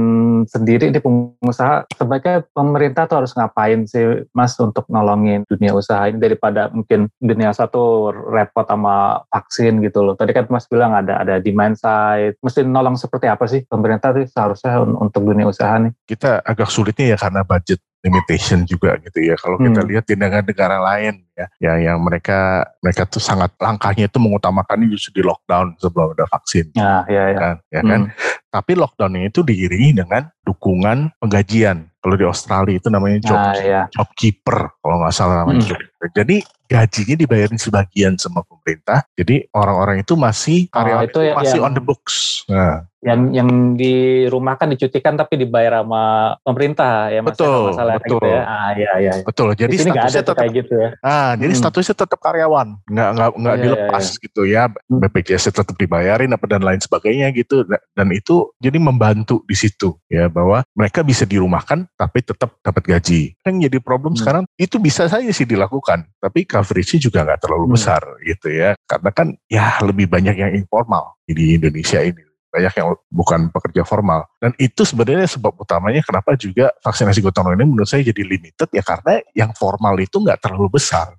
sendiri 0.45 0.93
di 0.93 1.01
pengusaha 1.01 1.89
sebaiknya 1.97 2.45
pemerintah 2.53 3.09
tuh 3.09 3.25
harus 3.25 3.33
ngapain 3.33 3.89
sih 3.89 4.29
Mas 4.37 4.55
untuk 4.61 4.85
nolongin 4.93 5.49
dunia 5.49 5.73
usaha 5.73 6.05
ini 6.09 6.21
daripada 6.21 6.69
mungkin 6.69 7.09
dunia 7.17 7.55
satu 7.55 8.13
repot 8.13 8.69
sama 8.69 9.25
vaksin 9.33 9.81
gitu 9.81 10.05
loh. 10.05 10.15
Tadi 10.19 10.37
kan 10.37 10.45
Mas 10.53 10.69
bilang 10.69 10.93
ada 10.93 11.23
ada 11.23 11.41
demand 11.41 11.79
side. 11.79 12.37
Mesti 12.45 12.67
nolong 12.69 13.01
seperti 13.01 13.27
apa 13.31 13.49
sih 13.49 13.65
pemerintah 13.65 14.13
tuh 14.13 14.29
seharusnya 14.29 14.83
un- 14.85 14.99
untuk 14.99 15.25
dunia 15.25 15.49
usaha 15.49 15.75
nih? 15.81 15.93
kita 16.09 16.41
agak 16.43 16.73
sulitnya 16.73 17.15
ya 17.15 17.19
karena 17.21 17.45
budget 17.45 17.79
limitation 18.01 18.63
juga 18.63 18.95
gitu 19.03 19.19
ya. 19.21 19.35
Kalau 19.35 19.59
kita 19.59 19.83
Hmm. 19.83 19.89
lihat 19.91 20.05
di 20.07 20.15
negara-negara 20.15 20.79
lain 20.79 21.27
ya, 21.35 21.47
ya 21.59 21.73
yang 21.83 21.99
mereka 21.99 22.63
mereka 22.79 23.05
tuh 23.05 23.19
sangat 23.19 23.55
langkahnya 23.57 24.07
itu 24.07 24.19
mengutamakan 24.19 24.87
justru 24.89 25.19
di 25.19 25.23
lockdown 25.23 25.75
sebelum 25.77 26.15
ada 26.15 26.27
vaksin 26.27 26.71
Nah, 26.75 27.03
ya 27.07 27.25
ya. 27.29 27.39
kan, 27.39 27.55
ya 27.69 27.83
kan. 27.83 28.01
Hmm. 28.07 28.15
Tapi 28.49 28.73
lockdownnya 28.75 29.29
itu 29.29 29.45
diiringi 29.45 29.99
dengan 29.99 30.31
dukungan 30.41 31.19
penggajian. 31.19 31.91
Kalau 31.99 32.15
di 32.15 32.25
Australia 32.25 32.79
itu 32.79 32.89
namanya 32.89 33.19
job, 33.21 33.37
Nah, 33.37 33.55
ya. 33.59 33.83
jobkeeper 33.93 34.73
kalau 34.81 34.97
nggak 35.03 35.13
salah 35.13 35.45
namanya 35.45 35.77
Hmm. 35.77 35.85
Jadi 36.15 36.41
gajinya 36.65 37.17
dibayarin 37.19 37.59
sebagian 37.59 38.15
sama 38.17 38.41
pemerintah. 38.41 39.05
Jadi 39.13 39.51
orang-orang 39.53 40.01
itu 40.01 40.15
masih 40.15 40.71
Oh, 40.71 40.79
karyawan 40.79 41.05
itu 41.05 41.11
itu 41.11 41.21
ya- 41.27 41.37
masih 41.37 41.59
yang- 41.59 41.67
on 41.67 41.73
the 41.75 41.83
books. 41.83 42.47
Nah, 42.49 42.88
yang 42.99 43.31
yang 43.31 43.49
dirumahkan 43.79 44.75
dicutikan 44.75 45.15
tapi 45.15 45.39
dibayar 45.39 45.87
sama 45.87 46.35
pemerintah 46.43 47.15
ya 47.15 47.23
mas 47.23 47.39
Betul, 47.39 47.47
ya, 47.47 47.71
masalah 47.71 47.95
betul. 48.03 48.19
gitu 48.19 48.27
ya 48.27 48.43
ah 48.43 48.71
iya 48.75 48.93
iya 48.99 49.13
betul. 49.23 49.49
Jadi 49.55 49.71
di 49.71 49.79
sini 49.79 49.91
nggak 49.95 50.03
ada 50.03 50.11
statusnya 50.11 50.25
tetap 50.27 50.37
kayak 50.43 50.53
gitu 50.59 50.75
ya 50.75 50.89
Ah, 50.99 51.31
jadi 51.39 51.53
Hmm. 51.55 51.61
statusnya 51.63 51.95
tetap 51.95 52.19
karyawan, 52.19 52.69
nggak 52.91 53.09
nggak 53.15 53.31
nggak 53.39 53.55
Iya, 53.57 53.63
dilepas 53.63 54.05
gitu 54.19 54.43
ya. 54.45 54.63
Hmm. 54.67 54.99
BPJS 54.99 55.45
tetap 55.55 55.75
dibayarin 55.75 56.31
apa 56.31 56.47
dan 56.51 56.63
lain 56.67 56.81
sebagainya 56.83 57.31
gitu. 57.31 57.63
Da- 57.63 57.83
Dan 57.95 58.11
itu 58.11 58.51
jadi 58.59 58.79
membantu 58.79 59.43
di 59.47 59.55
situ 59.55 59.95
ya 60.07 60.27
bahwa 60.27 60.67
mereka 60.75 61.03
bisa 61.03 61.23
dirumahkan 61.23 61.87
tapi 61.95 62.19
tetap 62.23 62.59
dapat 62.63 62.83
gaji. 62.85 63.35
Yang 63.47 63.71
jadi 63.71 63.79
problem 63.79 64.15
Hmm. 64.15 64.21
sekarang 64.21 64.43
itu 64.55 64.77
bisa 64.79 65.07
saja 65.07 65.31
sih 65.31 65.47
dilakukan, 65.47 66.03
tapi 66.19 66.43
coverage-nya 66.43 66.99
juga 67.01 67.23
nggak 67.23 67.41
terlalu 67.41 67.67
Hmm. 67.71 67.75
besar 67.75 68.03
gitu 68.23 68.49
ya. 68.51 68.75
Karena 68.85 69.11
kan 69.11 69.27
ya 69.47 69.79
lebih 69.83 70.11
banyak 70.11 70.35
yang 70.35 70.53
informal 70.53 71.15
di 71.23 71.55
Indonesia 71.55 72.03
ini 72.03 72.27
banyak 72.59 72.75
yang 72.75 72.89
bukan 73.07 73.41
pekerja 73.55 73.87
formal. 73.87 74.27
Dan 74.43 74.51
itu 74.59 74.83
sebenarnya 74.83 75.31
sebab 75.31 75.55
utamanya 75.55 76.03
kenapa 76.03 76.35
juga 76.35 76.75
vaksinasi 76.83 77.23
gotong 77.23 77.55
royong 77.55 77.63
ini 77.63 77.67
menurut 77.71 77.87
saya 77.87 78.03
jadi 78.03 78.27
limited 78.27 78.67
ya 78.75 78.83
karena 78.83 79.23
yang 79.31 79.55
formal 79.55 79.95
itu 80.03 80.19
nggak 80.19 80.43
terlalu 80.43 80.75
besar 80.75 81.15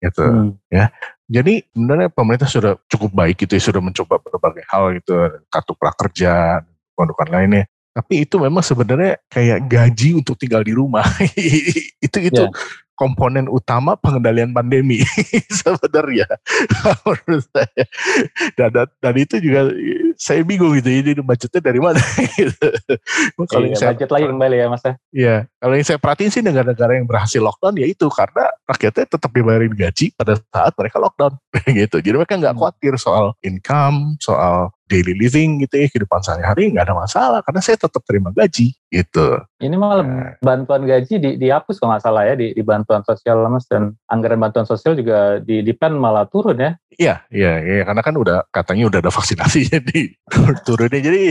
gitu 0.00 0.24
Hmm. 0.24 0.56
jadi 1.28 1.60
sebenarnya 1.70 2.08
pemerintah 2.08 2.48
sudah 2.48 2.72
cukup 2.88 3.12
baik 3.12 3.36
gitu 3.44 3.52
ya 3.52 3.62
sudah 3.68 3.84
mencoba 3.84 4.16
berbagai 4.16 4.64
hal 4.72 4.96
gitu 4.96 5.12
kartu 5.52 5.72
prakerja 5.76 6.64
produk 6.96 7.28
lainnya. 7.28 7.64
Tapi 7.90 8.24
itu 8.24 8.40
memang 8.40 8.64
sebenarnya 8.64 9.20
kayak 9.28 9.66
gaji 9.66 10.16
untuk 10.16 10.38
tinggal 10.40 10.62
di 10.64 10.72
rumah. 10.72 11.04
Itu 12.06 12.16
itu 12.22 12.42
Ya. 12.48 12.48
komponen 12.96 13.48
utama 13.48 13.96
pengendalian 13.96 14.52
pandemi 14.52 15.00
sebenarnya 15.60 16.28
menurut 17.04 17.44
saya. 17.52 17.84
Dan, 18.56 18.68
dan, 18.72 18.88
dan 19.00 19.14
itu 19.16 19.36
juga 19.40 19.72
saya 20.20 20.44
bingung 20.44 20.76
gitu 20.76 20.92
ini 20.92 21.16
budgetnya 21.24 21.64
dari 21.64 21.80
mana 21.80 21.96
gitu. 22.36 22.68
kalau 23.48 23.64
Iya, 23.64 23.72
yang 23.72 23.80
saya 23.80 23.90
budget 23.96 24.10
lagi 24.12 24.26
kembali 24.28 24.56
ya 24.60 24.66
mas 24.68 24.82
ya 24.84 24.94
Iya, 25.10 25.36
kalau 25.56 25.74
yang 25.80 25.86
saya 25.88 25.96
perhatiin 25.96 26.28
sih 26.28 26.42
negara-negara 26.44 26.92
yang 27.00 27.08
berhasil 27.08 27.40
lockdown 27.40 27.80
ya 27.80 27.88
itu 27.88 28.04
karena 28.12 28.44
rakyatnya 28.68 29.04
tetap 29.08 29.30
dibayarin 29.32 29.72
gaji 29.72 30.12
pada 30.12 30.36
saat 30.52 30.76
mereka 30.76 31.00
lockdown 31.00 31.32
gitu. 31.80 31.96
Jadi 32.04 32.16
mereka 32.20 32.36
nggak 32.36 32.52
Hmm. 32.52 32.60
khawatir 32.60 32.92
soal 33.00 33.32
income, 33.40 34.20
soal 34.20 34.68
daily 34.90 35.14
living 35.14 35.62
gitu 35.62 35.78
ya 35.78 35.86
kehidupan 35.86 36.18
sehari-hari 36.18 36.74
nggak 36.74 36.90
ada 36.90 36.96
masalah 36.98 37.40
karena 37.46 37.62
saya 37.62 37.78
tetap 37.78 38.02
terima 38.02 38.34
gaji 38.34 38.74
gitu. 38.90 39.26
ini 39.62 39.78
malah 39.78 40.02
Nah. 40.02 40.34
bantuan 40.42 40.82
gaji 40.82 41.22
di, 41.22 41.30
dihapus 41.38 41.78
kalau 41.78 41.94
nggak 41.94 42.02
salah 42.02 42.26
ya 42.26 42.34
di, 42.34 42.50
di 42.50 42.62
bantuan 42.66 43.06
sosial 43.06 43.46
mas 43.46 43.62
dan 43.70 43.94
anggaran 44.10 44.42
bantuan 44.42 44.66
sosial 44.66 44.98
juga 44.98 45.38
di 45.38 45.62
di 45.62 45.70
pen 45.70 45.94
malah 45.94 46.26
turun 46.26 46.58
ya 46.58 46.74
Iya, 47.00 47.24
iya, 47.32 47.52
iya 47.64 47.82
karena 47.86 48.02
kan 48.04 48.12
udah 48.18 48.44
katanya 48.52 48.84
udah 48.92 48.98
ada 49.00 49.12
vaksinasi 49.14 49.72
jadi 49.72 50.00
turunnya 50.66 51.00
jadi 51.00 51.22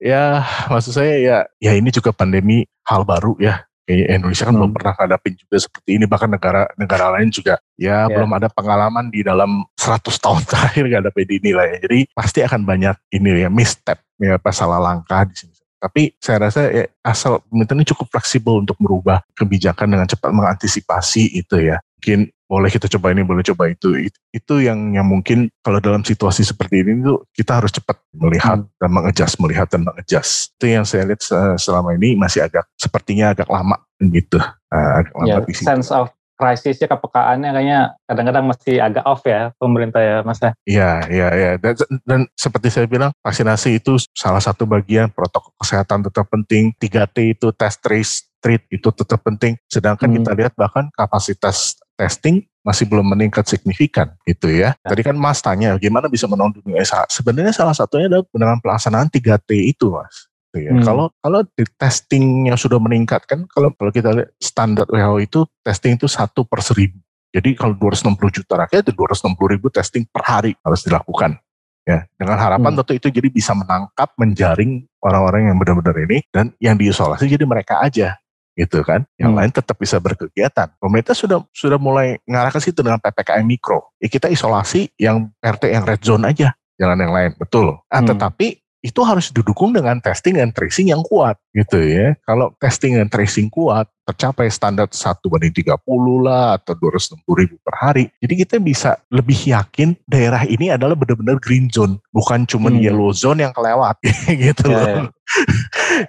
ya 0.00 0.42
maksud 0.72 0.96
saya 0.96 1.14
ya 1.22 1.36
ya 1.62 1.76
ini 1.76 1.92
juga 1.94 2.10
pandemi 2.10 2.66
hal 2.82 3.06
baru 3.06 3.38
ya. 3.38 3.62
Indonesia 3.88 4.46
kan 4.46 4.54
Hmm. 4.54 4.60
belum 4.62 4.72
pernah 4.78 4.94
hadapin 4.94 5.34
juga 5.34 5.56
seperti 5.58 5.90
ini 5.98 6.04
bahkan 6.06 6.30
negara-negara 6.30 7.18
lain 7.18 7.28
juga 7.34 7.58
ya, 7.74 8.06
Ya. 8.06 8.14
belum 8.14 8.30
ada 8.30 8.46
pengalaman 8.46 9.10
di 9.10 9.26
dalam 9.26 9.66
100 9.74 10.22
tahun 10.22 10.42
terakhir 10.50 10.86
gak 10.86 11.02
ada 11.08 11.12
ini 11.18 11.50
lah 11.50 11.66
ya. 11.66 11.76
Jadi 11.82 11.98
pasti 12.14 12.38
akan 12.46 12.62
banyak 12.62 12.94
ini 13.10 13.42
ya 13.42 13.50
misstep 13.50 13.98
ya 14.22 14.38
apa 14.38 14.50
salah 14.54 14.78
langkah 14.78 15.26
di 15.26 15.34
sini. 15.34 15.50
Tapi 15.82 16.14
saya 16.22 16.46
rasa 16.46 16.70
ya, 16.70 16.86
asal 17.02 17.42
pemerintah 17.50 17.74
ini 17.74 17.82
cukup 17.82 18.06
fleksibel 18.06 18.62
untuk 18.62 18.78
merubah 18.78 19.18
kebijakan 19.34 19.90
dengan 19.98 20.06
cepat 20.06 20.30
mengantisipasi 20.30 21.34
itu 21.34 21.58
ya. 21.58 21.82
Mungkin 21.98 22.30
boleh 22.52 22.68
kita 22.68 22.84
coba 22.84 23.16
ini, 23.16 23.24
boleh 23.24 23.40
coba 23.40 23.72
itu. 23.72 23.96
Itu, 23.96 24.18
itu 24.28 24.54
yang 24.60 24.92
yang 24.92 25.08
mungkin 25.08 25.48
kalau 25.64 25.80
dalam 25.80 26.04
situasi 26.04 26.44
seperti 26.44 26.84
ini 26.84 27.00
tuh 27.00 27.24
kita 27.32 27.64
harus 27.64 27.72
cepat 27.72 27.96
melihat 28.12 28.60
Hmm. 28.60 28.68
dan 28.76 28.90
mengejas, 28.92 29.40
melihat 29.40 29.72
dan 29.72 29.88
mengejas. 29.88 30.52
Itu 30.60 30.68
yang 30.68 30.84
saya 30.84 31.08
lihat 31.08 31.24
se- 31.24 31.56
selama 31.56 31.96
ini 31.96 32.12
masih 32.12 32.44
agak 32.44 32.68
sepertinya 32.76 33.32
agak 33.32 33.48
lama 33.48 33.80
gitu. 34.04 34.36
Ah, 34.68 35.00
agak 35.00 35.12
lama 35.16 35.38
di 35.48 35.54
situ. 35.56 35.64
sense 35.64 35.88
of 35.88 36.12
krisisnya 36.32 36.90
kepekaannya 36.90 37.54
kayaknya 37.54 37.80
kadang-kadang 38.02 38.44
masih 38.50 38.82
agak 38.82 39.04
off 39.06 39.22
ya 39.22 39.54
pemerintah 39.62 40.02
ya 40.02 40.16
mas 40.26 40.42
ya 40.42 40.50
Iya, 40.66 40.90
iya, 41.06 41.28
iya. 41.38 41.50
Dan, 41.56 41.74
dan 42.02 42.20
seperti 42.34 42.66
saya 42.66 42.90
bilang, 42.90 43.14
vaksinasi 43.22 43.78
itu 43.78 43.94
salah 44.10 44.42
satu 44.42 44.66
bagian 44.66 45.06
protokol 45.14 45.54
kesehatan 45.62 46.02
tetap 46.02 46.26
penting. 46.26 46.74
3T 46.82 47.38
itu 47.38 47.54
test, 47.54 47.78
trace, 47.78 48.26
treat 48.42 48.66
itu 48.68 48.90
tetap 48.90 49.22
penting. 49.22 49.54
Sedangkan 49.70 50.10
Hmm. 50.10 50.18
kita 50.20 50.30
lihat 50.34 50.52
bahkan 50.58 50.90
kapasitas 50.92 51.78
testing 51.94 52.42
masih 52.62 52.86
belum 52.86 53.06
meningkat 53.14 53.46
signifikan 53.46 54.14
gitu 54.26 54.50
ya. 54.50 54.74
Nah. 54.82 54.90
Tadi 54.90 55.02
kan 55.02 55.14
Mas 55.14 55.38
tanya 55.38 55.78
gimana 55.78 56.10
bisa 56.10 56.26
menolong 56.26 56.58
dunia 56.58 56.82
usaha. 56.82 57.06
Sebenarnya 57.06 57.54
salah 57.54 57.74
satunya 57.74 58.10
adalah 58.10 58.26
dengan 58.30 58.58
pelaksanaan 58.58 59.06
3T 59.10 59.50
itu 59.70 59.94
Mas. 59.94 60.26
Gitu 60.50 60.68
ya. 60.68 60.72
Hmm. 60.74 60.84
Kalau 60.84 61.06
kalau 61.22 61.40
di 61.46 61.64
testingnya 61.78 62.54
sudah 62.58 62.78
meningkat 62.82 63.24
kan 63.30 63.46
kalau 63.46 63.70
kalau 63.74 63.90
kita 63.94 64.10
lihat 64.10 64.30
standar 64.42 64.86
WHO 64.90 65.16
itu 65.22 65.40
testing 65.62 65.94
itu 65.94 66.06
satu 66.10 66.42
per 66.46 66.60
seribu. 66.62 66.98
Jadi 67.32 67.56
kalau 67.56 67.72
260 67.72 68.28
juta 68.28 68.60
rakyat 68.60 68.84
itu 68.84 68.92
260 68.92 69.48
ribu 69.56 69.72
testing 69.72 70.04
per 70.04 70.22
hari 70.26 70.52
harus 70.60 70.84
dilakukan. 70.84 71.40
Ya, 71.82 72.06
dengan 72.14 72.38
harapan 72.38 72.78
Hmm. 72.78 72.78
tentu 72.78 72.94
itu 72.94 73.08
jadi 73.10 73.26
bisa 73.26 73.58
menangkap, 73.58 74.14
menjaring 74.14 74.86
orang-orang 75.02 75.50
yang 75.50 75.58
benar-benar 75.58 75.98
ini 76.06 76.22
dan 76.30 76.54
yang 76.62 76.78
diisolasi 76.78 77.26
jadi 77.26 77.42
mereka 77.42 77.82
aja 77.82 78.21
gitu 78.52 78.82
kan. 78.82 79.04
Yang 79.16 79.30
Hmm. 79.32 79.38
lain 79.40 79.50
tetap 79.50 79.76
bisa 79.76 79.96
berkegiatan. 79.96 80.68
Pemerintah 80.76 81.12
sudah 81.12 81.40
sudah 81.50 81.76
mulai 81.76 82.20
ngarah 82.24 82.52
ke 82.52 82.60
situ 82.60 82.80
dengan 82.80 82.98
PPKM 82.98 83.44
mikro. 83.44 83.92
Ya, 83.96 84.06
kita 84.06 84.28
isolasi 84.28 84.92
yang 84.96 85.32
RT 85.38 85.72
yang 85.72 85.84
red 85.84 86.00
zone 86.00 86.24
aja, 86.24 86.52
jangan 86.76 86.98
yang 86.98 87.12
lain. 87.12 87.30
Betul. 87.36 87.80
Ah, 87.88 88.00
Hmm. 88.00 88.12
tetapi 88.12 88.58
itu 88.82 88.98
harus 89.06 89.30
didukung 89.30 89.70
dengan 89.70 90.02
testing 90.02 90.34
dan 90.34 90.50
tracing 90.50 90.90
yang 90.90 91.06
kuat 91.06 91.38
gitu 91.54 91.78
ya. 91.78 92.18
Kalau 92.26 92.50
testing 92.58 92.98
dan 92.98 93.06
tracing 93.06 93.46
kuat 93.46 93.86
tercapai 94.02 94.50
standar 94.50 94.90
1 94.90 95.30
banding 95.30 95.54
30 95.54 96.18
lah 96.18 96.58
atau 96.58 96.74
260 96.74 97.38
ribu 97.38 97.54
per 97.62 97.78
hari. 97.78 98.10
Jadi 98.18 98.34
kita 98.42 98.58
bisa 98.58 98.98
lebih 99.06 99.38
yakin 99.38 99.94
daerah 100.02 100.42
ini 100.42 100.74
adalah 100.74 100.98
benar-benar 100.98 101.38
green 101.38 101.70
zone. 101.70 102.02
Bukan 102.10 102.42
cuma 102.42 102.74
Hmm. 102.74 102.82
yellow 102.82 103.14
zone 103.14 103.46
yang 103.46 103.54
kelewat 103.54 104.02
gitu 104.50 104.66
Ya, 104.66 104.74
loh. 104.74 104.86
ya. 104.90 105.02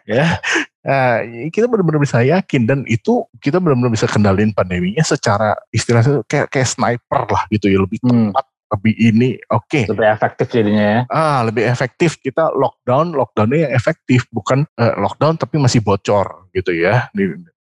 ya. 0.09 0.25
Nah, 0.83 1.23
kita 1.47 1.71
benar-benar 1.71 2.03
bisa 2.03 2.19
yakin 2.19 2.67
dan 2.67 2.79
itu 2.91 3.23
kita 3.39 3.63
benar-benar 3.63 3.91
bisa 3.95 4.03
kendalin 4.03 4.51
pandeminya 4.51 4.99
secara 4.99 5.55
istilahnya 5.71 6.27
kayak 6.27 6.51
kayak 6.51 6.67
sniper 6.67 7.23
lah 7.23 7.43
gitu 7.47 7.71
ya 7.71 7.79
lebih 7.79 8.03
Hmm. 8.03 8.35
tepat 8.35 8.45
lebih 8.73 8.93
ini, 8.97 9.29
oke. 9.53 9.69
Okay. 9.69 9.83
Lebih 9.85 10.07
efektif 10.09 10.49
jadinya 10.49 10.85
ya. 10.85 11.01
Ah, 11.13 11.45
lebih 11.45 11.61
efektif 11.69 12.17
kita 12.17 12.49
lockdown, 12.57 13.13
lockdownnya 13.13 13.69
yang 13.69 13.73
efektif, 13.77 14.25
bukan 14.33 14.65
uh, 14.81 14.97
lockdown 14.97 15.37
tapi 15.37 15.61
masih 15.61 15.79
bocor 15.85 16.49
gitu 16.57 16.73
ya. 16.73 17.05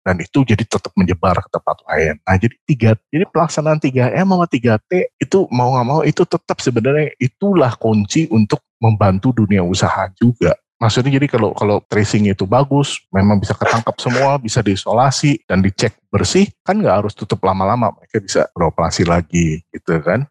Dan 0.05 0.15
itu 0.22 0.45
jadi 0.45 0.63
tetap 0.63 0.93
menyebar 0.93 1.41
ke 1.41 1.49
tempat 1.49 1.78
lain. 1.89 2.13
Nah, 2.24 2.38
jadi 2.38 2.55
tiga, 2.65 2.89
jadi 3.09 3.26
pelaksanaan 3.26 3.82
3M 3.82 4.26
sama 4.26 4.45
3T 4.45 4.91
itu 5.17 5.39
mau 5.49 5.76
nggak 5.76 5.88
mau 5.89 6.01
itu 6.05 6.24
tetap 6.24 6.57
sebenarnya 6.61 7.13
itulah 7.17 7.74
kunci 7.76 8.30
untuk 8.30 8.61
membantu 8.78 9.34
dunia 9.34 9.65
usaha 9.65 10.07
juga. 10.15 10.55
Maksudnya 10.80 11.20
jadi 11.20 11.28
kalau 11.28 11.52
kalau 11.52 11.84
tracing 11.92 12.32
itu 12.32 12.48
bagus, 12.48 13.04
memang 13.12 13.36
bisa 13.36 13.52
ketangkap 13.52 14.00
semua, 14.00 14.40
bisa 14.40 14.64
diisolasi 14.64 15.44
dan 15.44 15.60
dicek 15.60 16.00
bersih, 16.08 16.48
kan 16.64 16.80
nggak 16.80 17.04
harus 17.04 17.12
tutup 17.12 17.44
lama-lama, 17.44 17.92
mereka 17.92 18.24
bisa 18.24 18.48
beroperasi 18.56 19.04
lagi 19.04 19.60
gitu 19.76 20.00
kan. 20.00 20.24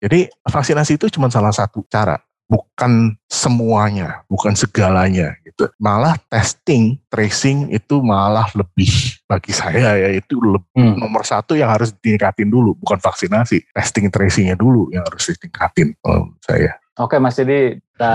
Jadi 0.00 0.32
vaksinasi 0.48 0.96
itu 0.96 1.12
cuma 1.12 1.28
salah 1.28 1.52
satu 1.52 1.84
cara, 1.84 2.16
bukan 2.48 3.12
semuanya, 3.28 4.24
bukan 4.24 4.56
segalanya 4.56 5.36
gitu. 5.44 5.68
Malah 5.76 6.16
testing, 6.32 6.96
tracing 7.12 7.68
itu 7.68 8.00
malah 8.00 8.48
lebih 8.56 8.88
bagi 9.30 9.52
saya 9.52 10.00
ya 10.00 10.16
itu 10.16 10.40
lebih, 10.40 10.80
hmm. 10.80 10.96
nomor 10.96 11.28
satu 11.28 11.52
yang 11.52 11.68
harus 11.68 11.92
ditingkatin 11.92 12.48
dulu, 12.48 12.72
bukan 12.80 12.96
vaksinasi, 12.96 13.68
testing 13.76 14.08
tracingnya 14.08 14.56
dulu 14.56 14.88
yang 14.96 15.04
harus 15.04 15.28
ditingkatin 15.28 15.92
menurut 16.00 16.40
saya. 16.40 16.80
Oke 16.96 17.20
Mas, 17.20 17.36
jadi 17.36 17.76
kita 17.76 18.14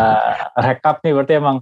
rekap 0.58 1.06
nih 1.06 1.14
berarti 1.14 1.34
emang 1.38 1.62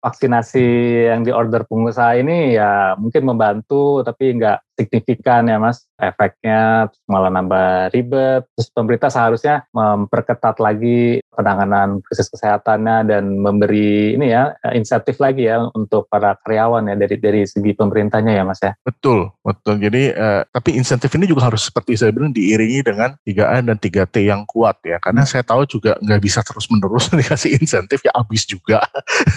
vaksinasi 0.00 0.66
yang 1.12 1.22
di 1.22 1.32
order 1.32 1.68
pengusaha 1.68 2.16
ini 2.16 2.56
ya 2.56 2.96
mungkin 2.96 3.28
membantu 3.28 4.00
tapi 4.00 4.36
nggak 4.36 4.58
signifikan 4.80 5.44
ya 5.44 5.60
mas. 5.60 5.84
Efeknya 6.00 6.88
malah 7.04 7.28
nambah 7.28 7.92
ribet. 7.92 8.48
Terus 8.56 8.72
pemerintah 8.72 9.12
seharusnya 9.12 9.68
memperketat 9.76 10.56
lagi 10.56 11.20
penanganan 11.28 12.00
krisis 12.00 12.32
kesehatannya 12.32 13.04
dan 13.04 13.24
memberi 13.36 14.16
ini 14.16 14.32
ya 14.32 14.56
insentif 14.72 15.20
lagi 15.20 15.44
ya 15.44 15.60
untuk 15.76 16.08
para 16.08 16.36
karyawan 16.40 16.88
ya 16.88 16.96
dari 16.96 17.16
dari 17.20 17.42
segi 17.44 17.76
pemerintahnya 17.76 18.32
ya 18.32 18.42
mas 18.48 18.64
ya. 18.64 18.72
Betul 18.80 19.28
betul. 19.44 19.76
Jadi 19.76 20.16
eh, 20.16 20.42
tapi 20.48 20.80
insentif 20.80 21.12
ini 21.20 21.28
juga 21.28 21.52
harus 21.52 21.68
seperti 21.68 22.00
saya 22.00 22.16
bilang 22.16 22.32
diiringi 22.32 22.80
dengan 22.80 23.12
3A 23.20 23.60
dan 23.60 23.76
3T 23.76 24.24
yang 24.24 24.48
kuat 24.48 24.80
ya. 24.80 24.96
Karena 24.96 25.28
saya 25.28 25.44
tahu 25.44 25.68
juga 25.68 26.00
nggak 26.00 26.20
bisa 26.24 26.40
terus 26.40 26.64
menerus 26.72 27.12
dikasih 27.20 27.60
insentif 27.60 28.00
ya 28.00 28.12
habis 28.16 28.48
juga. 28.48 28.80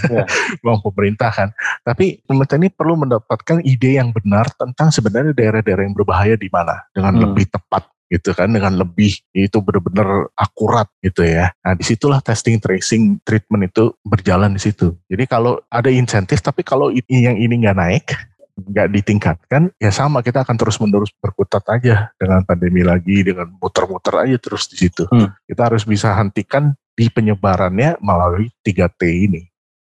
Ya. 0.08 0.24
uang 0.62 0.80
pemerintah 0.86 1.32
kan 1.34 1.50
tapi 1.82 2.22
pemerintah 2.28 2.58
ini 2.60 2.70
perlu 2.70 3.00
mendapatkan 3.00 3.64
ide 3.66 3.98
yang 3.98 4.14
benar 4.14 4.52
tentang 4.54 4.94
sebenarnya 4.94 5.34
daerah-daerah 5.34 5.84
yang 5.88 5.96
berbahaya 5.98 6.36
di 6.38 6.52
mana 6.52 6.86
dengan 6.94 7.18
hmm. 7.18 7.24
lebih 7.26 7.46
tepat 7.50 7.84
gitu 8.14 8.30
kan 8.38 8.46
dengan 8.46 8.78
lebih 8.78 9.18
itu 9.34 9.58
benar-benar 9.58 10.30
akurat 10.38 10.86
gitu 11.02 11.26
ya. 11.26 11.50
Nah 11.66 11.74
di 11.74 11.82
situlah 11.82 12.22
testing 12.22 12.62
tracing 12.62 13.18
treatment 13.26 13.74
itu 13.74 13.90
berjalan 14.06 14.54
di 14.54 14.62
situ. 14.62 14.94
Jadi 15.10 15.26
kalau 15.26 15.58
ada 15.74 15.90
insentif 15.90 16.38
tapi 16.46 16.62
kalau 16.62 16.94
ini 16.94 17.26
yang 17.26 17.42
ini 17.42 17.66
nggak 17.66 17.78
naik 17.78 18.14
nggak 18.54 18.94
ditingkatkan 18.94 19.74
ya 19.82 19.90
sama 19.90 20.22
kita 20.22 20.46
akan 20.46 20.54
terus 20.62 20.78
menerus 20.78 21.10
berkutat 21.18 21.66
aja 21.74 22.14
dengan 22.22 22.46
pandemi 22.46 22.86
lagi 22.86 23.26
dengan 23.26 23.50
muter-muter 23.58 24.30
aja 24.30 24.38
terus 24.38 24.70
di 24.70 24.78
situ. 24.78 25.10
Hmm. 25.10 25.34
Kita 25.50 25.74
harus 25.74 25.82
bisa 25.82 26.14
hentikan 26.14 26.78
di 26.94 27.10
penyebarannya 27.10 27.98
melalui 27.98 28.54
3T 28.62 29.02
ini. 29.10 29.42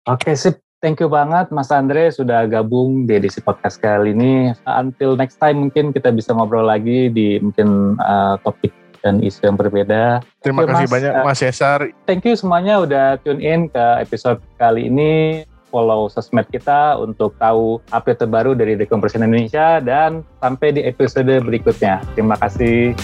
Oke 0.07 0.38
sip. 0.38 0.62
Thank 0.78 1.02
you 1.02 1.11
banget 1.11 1.50
Mas 1.50 1.72
Andre 1.74 2.14
sudah 2.14 2.46
gabung 2.46 3.11
di 3.11 3.18
edisi 3.18 3.42
podcast 3.42 3.80
kali 3.82 4.14
ini. 4.14 4.54
Until 4.62 5.18
next 5.18 5.42
time 5.42 5.66
mungkin 5.66 5.90
kita 5.90 6.14
bisa 6.14 6.30
ngobrol 6.30 6.68
lagi 6.68 7.11
di 7.11 7.42
mungkin 7.42 7.98
uh, 7.98 8.38
topik 8.44 8.70
dan 9.02 9.18
isu 9.18 9.50
yang 9.50 9.59
berbeda. 9.59 10.22
Terima 10.46 10.62
kasih 10.62 10.86
mas. 10.86 10.94
banyak 10.94 11.12
Mas 11.26 11.38
Cesar. 11.42 11.90
Thank 12.07 12.28
you 12.28 12.38
semuanya 12.38 12.78
udah 12.78 13.18
tune 13.24 13.42
in 13.42 13.66
ke 13.66 13.84
episode 13.98 14.38
kali 14.62 14.86
ini. 14.86 15.42
Follow 15.74 16.07
sosmed 16.07 16.46
kita 16.54 16.94
untuk 17.02 17.34
tahu 17.42 17.82
update 17.90 18.22
terbaru 18.22 18.54
dari 18.54 18.78
Decompression 18.78 19.26
Indonesia 19.26 19.82
dan 19.82 20.22
sampai 20.38 20.70
di 20.70 20.86
episode 20.86 21.42
berikutnya. 21.42 21.98
Terima 22.14 22.38
kasih. 22.38 22.94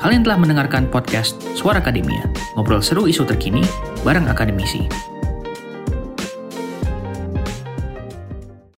Kalian 0.00 0.24
telah 0.24 0.40
mendengarkan 0.40 0.88
podcast 0.88 1.36
Suara 1.52 1.84
Akademia, 1.84 2.24
ngobrol 2.56 2.80
seru 2.80 3.04
isu 3.04 3.28
terkini 3.28 3.60
bareng 4.00 4.24
akademisi. 4.32 4.88